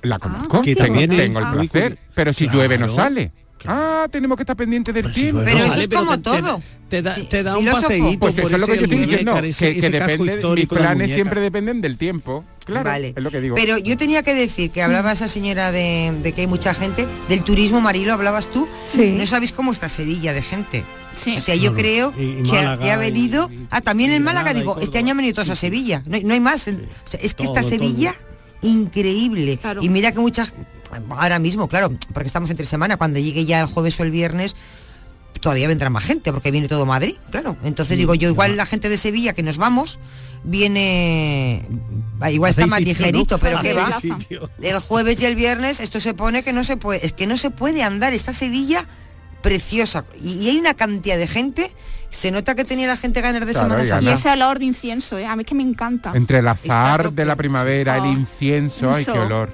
La 0.01 0.19
conozco, 0.19 0.63
que 0.63 0.75
también 0.75 1.11
tengo 1.11 1.41
el 1.41 1.69
placer, 1.69 1.99
pero 2.15 2.33
si 2.33 2.49
llueve 2.49 2.79
no 2.79 2.89
sale. 2.89 3.33
Ah, 3.67 4.07
tenemos 4.11 4.37
que 4.37 4.43
estar 4.43 4.57
pendientes 4.57 4.95
del 4.95 5.13
tiempo. 5.13 5.43
pero 5.45 5.59
eso 5.59 5.81
es 5.81 5.89
como 5.89 6.19
todo. 6.21 6.63
Te, 6.89 7.03
da, 7.03 7.17
te 7.29 7.43
da 7.43 7.57
un 7.57 7.65
paseíto. 7.65 8.19
Pues 8.19 8.39
eso 8.39 8.55
es 8.55 8.61
lo 8.61 8.67
que 8.67 8.77
yo 8.77 8.83
estoy 8.83 8.99
diciendo, 8.99 9.35
que, 9.35 9.81
que 9.81 9.91
depende, 9.91 10.55
mis 10.55 10.67
planes 10.67 11.13
siempre 11.13 11.41
dependen 11.41 11.81
del 11.81 11.97
tiempo. 11.97 12.45
Claro, 12.65 12.91
vale. 12.91 13.13
es 13.17 13.23
lo 13.23 13.31
que 13.31 13.41
digo. 13.41 13.57
Pero 13.57 13.79
yo 13.79 13.97
tenía 13.97 14.23
que 14.23 14.35
decir 14.35 14.71
que 14.71 14.83
hablaba 14.83 15.13
esa 15.13 15.29
señora 15.29 15.73
de, 15.73 16.33
que 16.35 16.43
hay 16.43 16.47
mucha 16.47 16.75
gente, 16.75 17.07
del 17.29 17.43
turismo 17.43 17.81
marilo, 17.81 18.13
hablabas 18.13 18.49
tú. 18.49 18.69
Sí. 18.87 19.15
No 19.17 19.27
sabéis 19.27 19.53
cómo 19.53 19.73
está 19.73 19.89
Sevilla 19.89 20.33
de 20.33 20.43
gente. 20.43 20.85
O 21.37 21.41
sea, 21.41 21.55
yo 21.55 21.75
creo 21.75 22.13
que, 22.13 22.59
ha 22.59 22.97
venido... 22.97 23.51
ah, 23.71 23.81
también 23.81 24.11
en 24.11 24.23
Málaga, 24.23 24.53
digo, 24.53 24.79
este 24.81 24.99
año 24.99 25.13
han 25.13 25.19
venido 25.19 25.35
todos 25.35 25.51
a 25.51 25.55
Sevilla. 25.55 26.03
No, 26.07 26.35
hay 26.35 26.41
más. 26.41 26.69
es 26.69 27.35
que 27.35 27.45
esta 27.45 27.63
Sevilla 27.63 28.15
increíble. 28.65 29.59
Y 29.81 29.89
mira 29.89 30.13
que 30.13 30.19
muchas... 30.19 30.55
Ahora 31.11 31.39
mismo, 31.39 31.69
claro, 31.69 31.97
porque 32.13 32.29
estamos 32.29 32.51
entre 32.51 32.67
semana, 32.67 32.97
cuando 32.97 33.19
llegue 33.19 33.45
ya 33.45 33.61
el 33.61 33.67
jueves 33.67 33.99
o 33.99 34.05
el 34.05 34.13
viernes, 34.13 34.55
todavía 35.41 35.69
vendrá 35.69 35.91
más 35.91 36.05
gente, 36.05 36.33
porque 36.33 36.51
viene 36.51 36.69
todo 36.69 36.87
Madrid, 36.87 37.17
claro. 37.31 37.57
Entonces 37.65 37.99
digo 37.99 38.15
yo, 38.15 38.29
igual 38.29 38.57
la 38.57 38.65
gente 38.65 38.89
de 38.89 38.97
Sevilla 38.97 39.33
que 39.33 39.43
nos 39.43 39.59
vamos, 39.59 39.99
viene 40.45 41.67
igual 42.31 42.51
está 42.51 42.67
más 42.67 42.81
ligerito, 42.81 43.39
pero 43.39 43.61
que 43.61 43.75
va. 43.75 43.89
El 44.63 44.79
jueves 44.79 45.21
y 45.21 45.27
el 45.27 45.37
viernes 45.37 45.81
esto 45.81 46.01
se 46.01 46.15
pone 46.15 46.43
que 46.43 46.53
no 46.53 46.65
se 46.65 46.77
puede, 46.77 47.05
es 47.05 47.13
que 47.13 47.27
no 47.27 47.37
se 47.37 47.51
puede 47.51 47.83
andar, 47.83 48.13
esta 48.13 48.33
Sevilla 48.33 48.87
preciosa. 49.43 50.07
Y, 50.23 50.49
hay 50.49 50.57
una 50.57 50.75
cantidad 50.75 51.19
de 51.19 51.27
gente, 51.27 51.71
se 52.15 52.31
nota 52.31 52.55
que 52.55 52.65
tenía 52.65 52.87
la 52.87 52.97
gente 52.97 53.21
ganas 53.21 53.47
de 53.47 53.53
Semana 53.55 53.85
Santa. 53.85 54.11
Y 54.11 54.13
ese 54.13 54.31
olor 54.31 54.59
de 54.59 54.65
incienso, 54.67 55.19
¿eh? 55.19 55.27
a 55.27 55.37
mí 55.37 55.45
que 55.45 55.55
me 55.55 55.63
encanta. 55.63 56.13
Entre 56.15 56.39
el 56.39 56.49
azar 56.49 57.13
de 57.13 57.25
la 57.25 57.37
primavera, 57.37 57.99
el 57.99 58.07
incienso, 58.07 58.93
ay, 58.93 59.05
qué 59.05 59.19
olor. 59.19 59.53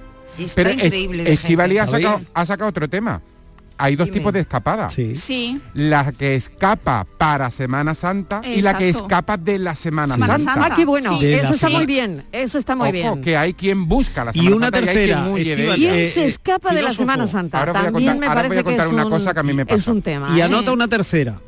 Pero 0.54 0.70
increíble. 0.70 1.30
Estivali 1.32 1.78
ha 1.78 1.86
sacado, 1.86 2.20
ha 2.32 2.46
sacado 2.46 2.70
otro 2.70 2.88
tema 2.88 3.20
hay 3.80 3.96
dos 3.96 4.10
tipos 4.10 4.32
de 4.32 4.40
escapadas. 4.40 4.92
Sí. 4.92 5.60
La 5.74 6.12
que 6.12 6.34
escapa 6.34 7.06
para 7.16 7.50
Semana 7.50 7.94
Santa 7.94 8.42
y 8.44 8.62
la 8.62 8.76
que 8.76 8.90
escapa 8.90 9.36
de 9.36 9.58
la 9.58 9.74
Semana, 9.74 10.18
Santa. 10.18 10.54
Ah, 10.56 10.76
qué 10.76 10.84
bueno. 10.84 11.18
Eso 11.20 11.54
está 11.54 11.70
muy 11.70 11.86
bien. 11.86 12.24
Eso 12.30 12.58
está 12.58 12.76
muy 12.76 12.92
bien. 12.92 13.22
que 13.22 13.36
hay 13.36 13.54
quien 13.54 13.88
busca 13.88 14.24
la 14.24 14.32
Semana 14.32 14.50
y 14.50 14.52
una 14.52 14.70
tercera. 14.70 15.30
¿Quién 15.34 16.10
se 16.10 16.26
escapa 16.26 16.74
de 16.74 16.82
la 16.82 16.92
Semana 16.92 17.26
Santa? 17.26 17.58
Ahora 17.58 17.72
voy 17.72 18.06
a 18.06 18.12
contar, 18.12 18.28
ahora 18.28 18.48
voy 18.48 18.58
a 18.58 18.64
contar 18.64 18.88
una 18.88 19.04
cosa 19.08 19.34
que 19.34 19.40
a 19.40 19.42
mí 19.42 19.52
me 19.52 19.64
pasa. 19.64 19.78
Es 19.78 19.88
un 19.88 20.02
tema. 20.02 20.36
Y 20.36 20.40
anota 20.40 20.72
una 20.72 20.88
tercera. 20.88 21.40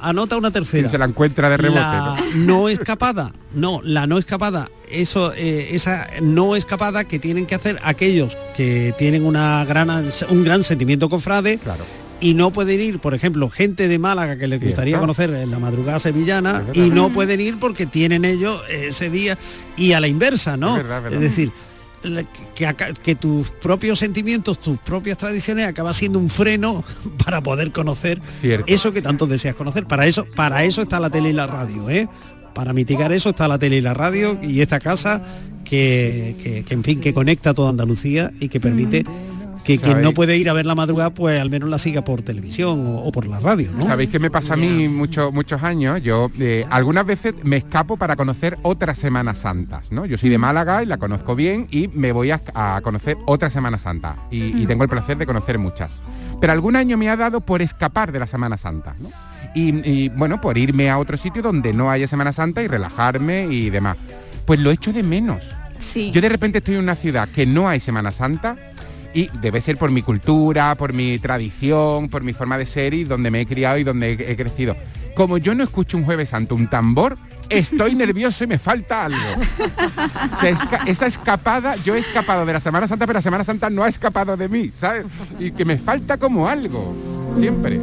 Anota 0.00 0.36
una 0.36 0.50
tercera. 0.50 0.88
se 0.88 0.98
la 0.98 1.04
encuentra 1.04 1.48
de 1.50 1.56
rebote. 1.56 1.80
La 1.80 2.16
no 2.34 2.68
escapada. 2.68 3.32
No, 3.54 3.80
la 3.84 4.06
no 4.06 4.18
escapada. 4.18 4.70
Eso, 4.90 5.32
eh, 5.34 5.68
esa 5.72 6.08
no 6.20 6.54
escapada 6.54 7.04
que 7.04 7.18
tienen 7.18 7.46
que 7.46 7.54
hacer 7.54 7.78
aquellos 7.82 8.36
que 8.56 8.94
tienen 8.98 9.24
una 9.24 9.64
gran, 9.64 9.88
un 10.28 10.44
gran 10.44 10.64
sentimiento 10.64 11.08
cofrade. 11.08 11.58
Claro 11.58 11.84
y 12.22 12.34
no 12.34 12.52
pueden 12.52 12.80
ir, 12.80 13.00
por 13.00 13.14
ejemplo, 13.14 13.50
gente 13.50 13.88
de 13.88 13.98
Málaga 13.98 14.38
que 14.38 14.46
les 14.46 14.62
gustaría 14.62 14.98
conocer 14.98 15.30
en 15.34 15.50
la 15.50 15.58
madrugada 15.58 15.98
sevillana 15.98 16.64
y 16.72 16.88
no 16.88 17.10
pueden 17.10 17.40
ir 17.40 17.58
porque 17.58 17.84
tienen 17.84 18.24
ellos 18.24 18.62
ese 18.70 19.10
día 19.10 19.36
y 19.76 19.92
a 19.92 20.00
la 20.00 20.06
inversa, 20.06 20.56
¿no? 20.56 20.78
es 20.78 21.20
decir, 21.20 21.50
que, 23.02 23.14
tus 23.14 23.50
propios 23.50 23.98
sentimientos, 23.98 24.60
tus 24.60 24.78
propias 24.78 25.18
tradiciones 25.18 25.66
acaba 25.66 25.92
siendo 25.92 26.18
un 26.18 26.28
freno 26.28 26.84
para 27.24 27.42
poder 27.42 27.72
conocer 27.72 28.20
eso 28.66 28.92
que 28.92 29.02
tanto 29.02 29.26
deseas 29.26 29.54
conocer. 29.54 29.86
Para 29.86 30.06
eso, 30.06 30.26
para 30.36 30.64
eso 30.64 30.82
está 30.82 31.00
la 31.00 31.10
tele 31.10 31.30
y 31.30 31.32
la 31.32 31.46
radio, 31.46 31.88
¿eh? 31.90 32.08
Para 32.54 32.72
mitigar 32.72 33.12
eso 33.12 33.30
está 33.30 33.48
la 33.48 33.58
tele 33.58 33.76
y 33.76 33.80
la 33.80 33.94
radio 33.94 34.38
y 34.42 34.60
esta 34.60 34.78
casa 34.78 35.24
que, 35.64 36.64
que 36.66 36.74
en 36.74 36.84
fin, 36.84 37.00
que 37.00 37.14
conecta 37.14 37.54
toda 37.54 37.70
Andalucía 37.70 38.30
y 38.40 38.48
que 38.48 38.60
permite 38.60 39.06
que 39.64 39.78
quien 39.78 40.02
no 40.02 40.12
puede 40.12 40.36
ir 40.36 40.48
a 40.48 40.52
ver 40.52 40.66
la 40.66 40.74
madrugada, 40.74 41.10
pues 41.10 41.40
al 41.40 41.50
menos 41.50 41.68
la 41.68 41.78
siga 41.78 42.02
por 42.02 42.22
televisión 42.22 42.82
o, 42.86 43.10
por 43.12 43.26
la 43.26 43.40
radio, 43.40 43.70
¿no? 43.72 43.82
¿Sabéis 43.82 44.10
qué 44.10 44.18
me 44.18 44.30
pasa 44.30 44.54
a 44.54 44.56
mí 44.56 44.88
muchos 44.88 45.32
muchos 45.32 45.62
años? 45.62 46.02
Yo 46.02 46.30
eh, 46.38 46.66
algunas 46.70 47.06
veces 47.06 47.34
me 47.42 47.56
escapo 47.56 47.96
para 47.96 48.16
conocer 48.16 48.58
otras 48.62 48.98
Semanas 48.98 49.40
Santas, 49.40 49.92
¿no? 49.92 50.06
Yo 50.06 50.18
soy 50.18 50.30
de 50.30 50.38
Málaga 50.38 50.82
y 50.82 50.86
la 50.86 50.98
conozco 50.98 51.34
bien 51.34 51.68
y 51.70 51.88
me 51.88 52.12
voy 52.12 52.30
a, 52.30 52.40
conocer 52.82 53.16
otra 53.26 53.50
Semana 53.50 53.78
Santa 53.78 54.16
y, 54.30 54.66
tengo 54.66 54.84
el 54.84 54.90
placer 54.90 55.18
de 55.18 55.26
conocer 55.26 55.58
muchas. 55.58 56.00
Pero 56.40 56.52
algún 56.52 56.76
año 56.76 56.96
me 56.96 57.08
ha 57.08 57.16
dado 57.16 57.40
por 57.40 57.62
escapar 57.62 58.12
de 58.12 58.18
la 58.18 58.26
Semana 58.26 58.56
Santa, 58.56 58.94
¿no? 58.98 59.10
Y, 59.54 60.08
bueno, 60.10 60.40
por 60.40 60.56
irme 60.56 60.90
a 60.90 60.98
otro 60.98 61.16
sitio 61.16 61.42
donde 61.42 61.72
no 61.72 61.90
haya 61.90 62.08
Semana 62.08 62.32
Santa 62.32 62.62
y 62.62 62.68
relajarme 62.68 63.46
y 63.46 63.70
demás. 63.70 63.96
Pues 64.46 64.60
lo 64.60 64.70
echo 64.70 64.92
de 64.92 65.02
menos. 65.02 65.42
Sí. 65.78 66.10
Yo 66.10 66.20
de 66.20 66.28
repente 66.28 66.58
estoy 66.58 66.74
en 66.74 66.80
una 66.80 66.94
ciudad 66.94 67.28
que 67.28 67.44
no 67.44 67.68
hay 67.68 67.80
Semana 67.80 68.12
Santa 68.12 68.56
y 69.14 69.28
debe 69.40 69.60
ser 69.60 69.76
por 69.76 69.90
mi 69.90 70.02
cultura, 70.02 70.74
por 70.74 70.92
mi 70.92 71.18
tradición, 71.18 72.08
por 72.08 72.22
mi 72.22 72.32
forma 72.32 72.58
de 72.58 72.66
ser 72.66 72.94
y 72.94 73.04
donde 73.04 73.30
me 73.30 73.42
he 73.42 73.46
criado 73.46 73.78
y 73.78 73.84
donde 73.84 74.12
he, 74.12 74.36
crecido. 74.36 74.76
Como 75.14 75.38
yo 75.38 75.54
no 75.54 75.62
escucho 75.62 75.96
un 75.96 76.04
jueves 76.04 76.30
santo 76.30 76.54
un 76.54 76.68
tambor, 76.68 77.18
estoy 77.48 77.94
nervioso 77.96 78.44
y 78.44 78.46
me 78.46 78.58
falta 78.58 79.04
algo. 79.04 79.18
esa 80.86 81.06
escapada, 81.06 81.76
yo 81.76 81.94
he 81.94 81.98
escapado 81.98 82.46
de 82.46 82.52
la 82.54 82.60
Semana 82.60 82.86
Santa, 82.86 83.06
pero 83.06 83.18
la 83.18 83.22
Semana 83.22 83.44
Santa 83.44 83.68
no 83.68 83.82
ha 83.82 83.88
escapado 83.88 84.36
de 84.36 84.48
mí, 84.48 84.72
¿sabes? 84.78 85.06
Y 85.38 85.52
que 85.52 85.64
me 85.64 85.76
falta 85.78 86.16
como 86.16 86.48
algo, 86.48 86.94
siempre. 87.38 87.80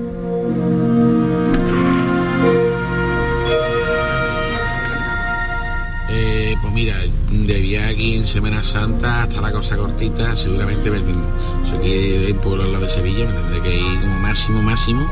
Pues 6.61 6.73
mira, 6.73 6.95
de 7.31 7.79
aquí 7.79 8.15
en 8.15 8.27
Semana 8.27 8.63
Santa 8.63 9.23
hasta 9.23 9.41
la 9.41 9.51
cosa 9.51 9.77
cortita, 9.77 10.35
seguramente 10.35 10.89
me 10.89 10.97
aquí 10.97 12.25
en 12.27 12.37
pueblo 12.37 12.63
al 12.63 12.73
lado 12.73 12.85
de 12.85 12.91
Sevilla 12.91 13.25
me 13.25 13.33
tendré 13.33 13.61
que 13.61 13.75
ir 13.77 13.99
como 14.01 14.19
máximo, 14.19 14.61
máximo, 14.61 15.09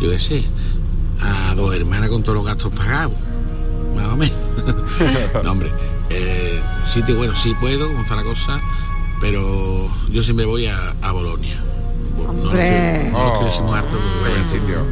yo 0.00 0.10
qué 0.10 0.18
sé, 0.18 0.44
a 1.20 1.54
dos 1.54 1.74
hermanas 1.74 2.08
con 2.08 2.22
todos 2.22 2.36
los 2.36 2.46
gastos 2.46 2.72
pagados, 2.72 3.16
más 3.94 4.06
o 4.08 4.16
menos. 4.16 4.36
no, 5.44 5.52
hombre, 5.52 5.70
eh, 6.10 6.62
sí, 6.84 7.02
bueno, 7.12 7.34
sí 7.34 7.54
puedo, 7.60 7.88
como 7.88 8.02
está 8.02 8.16
la 8.16 8.24
cosa, 8.24 8.60
pero 9.20 9.90
yo 10.10 10.22
siempre 10.22 10.46
voy 10.46 10.66
a, 10.66 10.94
a 11.02 11.12
Bolonia. 11.12 11.60
No 12.16 12.44
lo 12.44 12.50
quiero, 12.50 13.10
no 13.10 13.74
harto 13.74 13.98
vaya 14.22 14.50
sitio. 14.50 14.86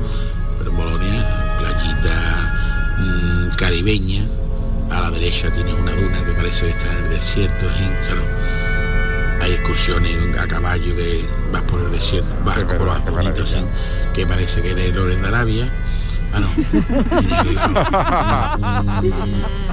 Pero 0.58 0.70
en 0.70 0.76
Bolonia, 0.76 1.56
playita 1.58 2.96
mmm, 2.98 3.56
caribeña, 3.56 4.26
a 4.92 5.00
la 5.00 5.10
derecha 5.10 5.50
tienes 5.50 5.74
una 5.74 5.92
duna 5.92 6.24
que 6.24 6.32
parece 6.32 6.66
que 6.66 6.70
está 6.70 6.92
en 6.92 7.04
el 7.04 7.10
desierto, 7.10 7.66
hay 9.40 9.52
excursiones 9.52 10.38
a 10.38 10.46
caballo 10.46 10.94
que 10.96 11.24
vas 11.50 11.62
por 11.62 11.80
el 11.80 11.90
desierto, 11.90 12.28
vas 12.44 12.58
por 12.60 12.82
los 12.82 12.96
azunitos 12.96 13.56
que 14.14 14.26
parece 14.26 14.62
que 14.62 14.70
eres 14.70 14.94
Loren 14.94 15.20
de 15.22 15.28
Arabia. 15.28 15.68
Ah, 16.34 16.40
no. 16.40 16.48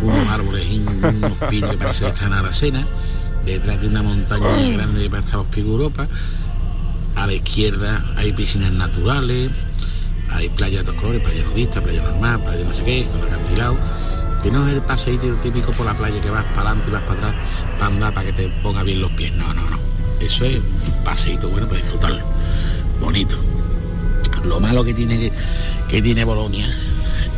unos 0.08 0.28
árboles 0.28 0.66
y 0.66 0.80
unos 0.80 1.34
pinos 1.50 1.72
que 1.72 1.78
parece 1.78 2.06
que 2.06 2.10
están 2.10 2.34
a 2.34 2.42
la 2.42 2.52
cena, 2.52 2.88
detrás 3.46 3.80
de 3.80 3.88
una 3.88 4.02
montaña 4.02 4.50
muy 4.50 4.74
grande 4.74 5.10
para 5.10 5.24
estar 5.24 5.44
Pico 5.46 5.70
Europa. 5.70 6.08
A 7.16 7.28
la 7.28 7.34
izquierda 7.34 8.04
hay 8.16 8.34
piscinas 8.34 8.72
naturales, 8.72 9.52
hay 10.32 10.50
playas 10.50 10.84
de 10.84 10.92
dos 10.92 11.00
colores, 11.00 11.22
playa 11.22 11.44
nudista, 11.44 11.82
playa 11.82 12.02
normal, 12.02 12.42
playa 12.42 12.64
no 12.64 12.74
sé 12.74 12.84
qué, 12.84 13.06
con 13.06 13.24
acantilado 13.24 13.78
que 14.42 14.52
no 14.52 14.68
es 14.68 14.74
el 14.74 14.82
paseíto 14.82 15.28
típico 15.36 15.72
por 15.72 15.86
la 15.86 15.94
playa 15.94 16.22
que 16.22 16.30
vas 16.30 16.46
para 16.56 16.72
adelante 16.72 16.90
y 16.90 16.94
vas 16.94 17.02
para 17.04 17.14
atrás 17.14 17.36
para 17.78 17.86
andar 17.88 18.14
para 18.14 18.26
que 18.28 18.34
te 18.34 18.50
ponga 18.62 18.84
bien 18.84 19.02
los 19.02 19.12
pies. 19.12 19.34
No, 19.34 19.54
no, 19.54 19.70
no. 19.70 19.80
Eso 20.20 20.46
es 20.46 20.58
un 20.58 21.04
paseíto 21.04 21.50
bueno 21.50 21.68
para 21.68 21.82
disfrutarlo. 21.82 22.22
Bonito. 23.02 23.38
Lo 24.44 24.60
malo 24.60 24.84
que 24.84 24.94
tiene 24.94 25.32
que, 25.90 26.02
tiene 26.02 26.24
Bolonia 26.24 26.68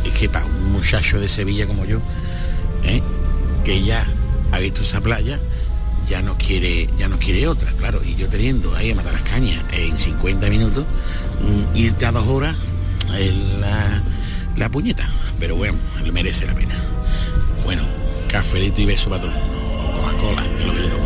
es 0.04 0.12
que 0.12 0.28
para 0.28 0.44
un 0.44 0.72
muchacho 0.72 1.18
de 1.18 1.28
Sevilla 1.28 1.66
como 1.66 1.84
yo, 1.84 2.00
¿eh? 2.84 3.02
que 3.64 3.82
ya 3.82 4.06
ha 4.52 4.58
visto 4.58 4.82
esa 4.82 5.00
playa, 5.00 5.40
ya 6.08 6.22
no 6.22 6.36
quiere, 6.36 6.88
ya 6.98 7.08
no 7.08 7.18
quiere 7.18 7.48
otra, 7.48 7.70
claro. 7.72 8.00
Y 8.04 8.14
yo 8.14 8.28
teniendo 8.28 8.74
ahí 8.76 8.90
a 8.90 8.94
matar 8.94 9.14
las 9.14 9.22
cañas 9.22 9.58
en 9.72 9.98
50 9.98 10.48
minutos, 10.48 10.84
mm, 11.40 11.76
irte 11.76 12.06
a 12.06 12.12
dos 12.12 12.26
horas 12.28 12.56
en 13.18 13.60
la, 13.60 14.02
la 14.56 14.68
puñeta. 14.68 15.08
Pero 15.38 15.56
bueno, 15.56 15.78
le 16.02 16.12
merece 16.12 16.46
la 16.46 16.54
pena. 16.54 16.74
Bueno, 17.64 17.82
Cafelito 18.28 18.80
y 18.80 18.86
beso 18.86 19.10
para 19.10 19.22
todo 19.22 19.32
el 19.32 19.38
mundo. 19.38 19.58
O 19.82 19.92
Coca-Cola, 20.00 20.44
es 20.58 20.66
lo 20.66 20.72
que 20.72 20.82
yo 20.82 20.88
tomo. 20.88 21.02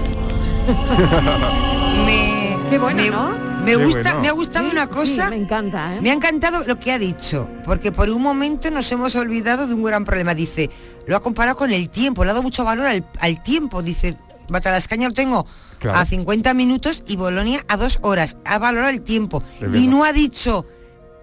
me, 2.06 2.70
Qué 2.70 2.78
bueno, 2.78 3.02
¿no? 3.10 3.46
Me 3.64 3.76
gusta, 3.76 4.18
me 4.20 4.28
ha 4.28 4.32
gustado 4.32 4.70
una 4.70 4.88
cosa. 4.88 5.30
me 5.30 5.36
encanta, 5.36 5.96
¿eh? 5.96 6.00
Me 6.00 6.10
ha 6.10 6.14
encantado 6.14 6.62
lo 6.64 6.78
que 6.78 6.92
ha 6.92 6.98
dicho, 6.98 7.48
porque 7.64 7.90
por 7.90 8.10
un 8.10 8.22
momento 8.22 8.70
nos 8.70 8.90
hemos 8.92 9.16
olvidado 9.16 9.66
de 9.66 9.74
un 9.74 9.82
gran 9.82 10.04
problema. 10.04 10.34
Dice, 10.34 10.70
lo 11.06 11.16
ha 11.16 11.20
comparado 11.20 11.56
con 11.56 11.72
el 11.72 11.88
tiempo, 11.88 12.24
le 12.24 12.30
ha 12.30 12.34
dado 12.34 12.42
mucho 12.42 12.64
valor 12.64 12.86
al, 12.86 13.42
tiempo. 13.42 13.82
Dice, 13.82 14.16
Batalascaña 14.48 15.08
lo 15.08 15.14
tengo 15.14 15.46
a 15.92 16.04
50 16.04 16.54
minutos 16.54 17.02
y 17.06 17.16
Bolonia 17.16 17.64
a 17.68 17.76
dos 17.76 17.98
horas. 18.02 18.36
Ha 18.44 18.58
valorado 18.58 18.90
el 18.90 19.02
tiempo. 19.02 19.42
Y 19.72 19.86
no 19.88 20.04
ha 20.04 20.12
dicho 20.12 20.66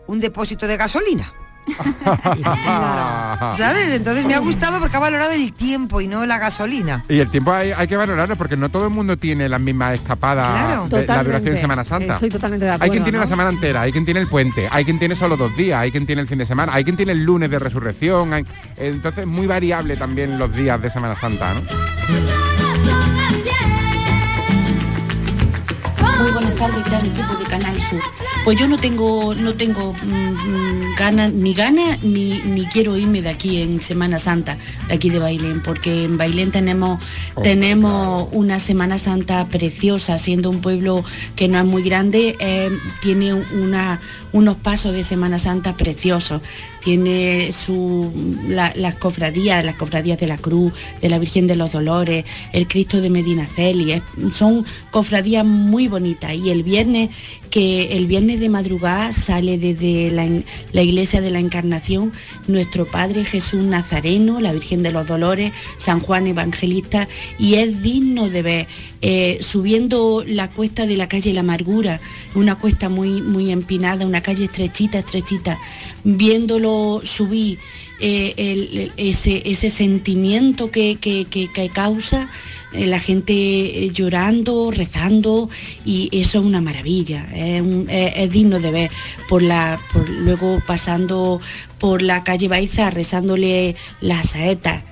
un 0.08 0.20
depósito 0.20 0.68
de 0.68 0.77
gasolina. 0.77 1.34
¿Sabes? 3.58 3.93
Entonces 3.93 4.25
me 4.25 4.36
ha 4.36 4.39
gustado 4.39 4.79
porque 4.79 4.98
ha 4.98 5.00
valorado 5.00 5.32
el 5.32 5.53
tiempo 5.53 6.01
y 6.01 6.08
no 6.08 6.25
la 6.25 6.38
gasolina. 6.38 7.03
Y 7.10 7.20
el 7.20 7.29
tiempo 7.29 7.51
hay, 7.51 7.88
que 7.88 7.98
valorarlo 7.98 8.36
porque 8.36 8.58
no 8.58 8.70
todo 8.70 8.86
el 8.86 8.89
mundo 8.89 9.17
tiene 9.17 9.50
las 9.50 9.62
mismas 9.62 9.96
escapadas 9.96 10.89
de 10.89 11.05
la 11.05 11.24
duración 11.24 11.55
de 11.55 11.62
Semana 11.62 11.84
Santa. 11.84 12.13
Estoy 12.13 12.29
totalmente 12.29 12.65
de 12.65 12.72
acuerdo, 12.72 12.84
hay 12.84 12.89
quien 12.91 13.03
tiene 13.03 13.20
la 13.20 13.27
semana 13.27 13.50
entera, 13.50 13.82
hay 13.82 13.91
quien 13.91 14.05
tiene 14.05 14.20
el 14.20 14.27
puente, 14.27 14.67
hay 14.72 14.86
quien 14.86 15.00
tiene 15.00 15.15
solo 15.15 15.38
dos 15.38 15.55
días, 15.55 15.79
hay 15.79 15.91
quien 15.91 16.05
tiene 16.05 16.22
el 16.22 16.27
fin 16.27 16.38
de 16.38 16.46
semana, 16.46 16.74
hay 16.74 16.84
quien 16.84 16.98
tiene 16.98 17.12
el 17.12 17.24
lunes 17.24 17.50
de 17.50 17.60
resurrección. 17.60 18.46
entonces 18.77 19.25
muy 19.25 19.48
variable 19.48 19.98
también 19.98 20.38
los 20.38 20.53
días 20.55 20.82
de 20.82 20.89
Semana 20.89 21.20
Santa, 21.20 21.53
¿no? 21.53 22.43
Buenas 26.63 26.82
tardes, 26.82 26.91
gran 26.91 27.05
equipo 27.05 27.36
de 27.36 27.43
Canal 27.43 27.82
Sur. 27.82 28.00
Pues 28.46 28.58
yo 28.58 28.70
no 28.70 28.77
tengo, 28.77 29.36
no 29.36 29.53
tengo 29.55 29.93
mm, 29.93 30.96
ganas, 30.98 31.34
ni 31.34 31.53
gana 31.53 31.98
ni, 32.01 32.41
ni 32.46 32.65
quiero 32.67 32.96
irme 32.96 33.22
de 33.22 33.29
aquí 33.29 33.62
en 33.62 33.82
Semana 33.82 34.17
Santa, 34.17 34.58
de 34.88 34.93
aquí 34.93 35.10
de 35.10 35.20
Bailén, 35.20 35.62
porque 35.62 36.05
en 36.05 36.17
Bailén 36.17 36.51
tenemos, 36.51 37.03
oh, 37.36 37.41
tenemos 37.41 38.29
una 38.32 38.60
Semana 38.60 38.98
Santa 38.98 39.46
preciosa, 39.48 40.17
siendo 40.17 40.50
un 40.50 40.62
pueblo 40.62 41.03
que 41.36 41.50
no 41.50 41.60
es 41.60 41.65
muy 41.65 41.84
grande, 41.84 42.38
eh, 42.39 42.70
tiene 43.01 43.34
una, 43.34 44.00
unos 44.32 44.55
pasos 44.55 44.93
de 44.93 45.03
Semana 45.03 45.39
Santa 45.39 45.75
preciosos 45.75 46.41
tiene 46.84 47.52
su, 47.54 48.12
las 48.48 48.96
cofradías, 48.96 49.63
las 49.63 49.75
cofradías 49.75 50.20
de 50.20 50.28
la 50.28 50.38
Cruz, 50.38 50.74
de 51.02 51.10
la 51.10 51.20
Virgen 51.20 51.48
de 51.48 51.56
los 51.56 51.72
Dolores, 51.72 52.25
el 52.52 52.68
Cristo 52.68 53.02
de 53.02 53.10
Medina 53.10 53.48
Celi, 53.48 54.02
son 54.32 54.66
cofradías 54.92 55.46
muy 55.46 55.88
bonitas. 55.88 56.34
Y 56.34 56.50
el 56.50 56.63
viernes 56.63 57.10
que 57.54 57.96
el 57.98 58.08
viernes 58.08 58.40
de 58.40 58.50
madrugada 58.50 59.12
sale 59.12 59.60
desde 59.60 60.10
la, 60.10 60.82
iglesia 60.82 61.22
de 61.22 61.30
la 61.30 61.40
Encarnación 61.40 62.12
nuestro 62.48 62.86
Padre 62.86 63.25
Jesús 63.25 63.63
Nazareno, 63.63 64.42
la 64.42 64.54
Virgen 64.54 64.82
de 64.82 64.92
los 64.92 65.06
Dolores, 65.06 65.52
San 65.78 66.00
Juan 66.00 66.25
Evangelista 66.25 67.08
y 67.38 67.56
es 67.56 67.84
digno 67.84 68.28
de 68.28 68.42
ver 68.42 68.68
eh, 69.02 69.38
subiendo 69.42 70.24
la 70.25 70.50
cuesta 70.50 70.88
de 70.88 70.98
la 70.98 71.08
calle 71.08 71.34
La 71.34 71.42
Amargura, 71.42 72.00
una 72.34 72.56
cuesta 72.56 72.90
muy, 72.90 73.22
muy 73.22 73.52
empinada, 73.52 74.06
una 74.06 74.22
calle 74.22 74.46
estrechita, 74.46 75.00
estrechita, 75.00 75.60
viéndolo 76.04 76.73
subir, 77.03 77.60
eh, 78.00 78.92
ese, 78.98 79.70
sentimiento 79.70 80.72
que, 80.72 80.98
causa 81.74 82.30
eh, 82.74 82.86
la 82.86 83.00
gente 83.00 83.89
llorando, 83.92 84.72
rezando 84.72 85.50
y 85.86 86.10
eso 86.12 86.39
es 86.39 86.46
una 86.46 86.62
maravilla, 86.62 87.27
es, 87.34 88.32
digno 88.32 88.60
de 88.60 88.72
ver. 88.72 88.92
Por 89.30 89.42
la, 89.42 89.80
luego 90.08 90.62
pasando 90.65 91.39
por 91.80 92.01
la 92.01 92.24
calle 92.24 92.48
Baiza 92.48 92.89
rezándole 92.89 93.75
las 94.01 94.32
saetas 94.32 94.84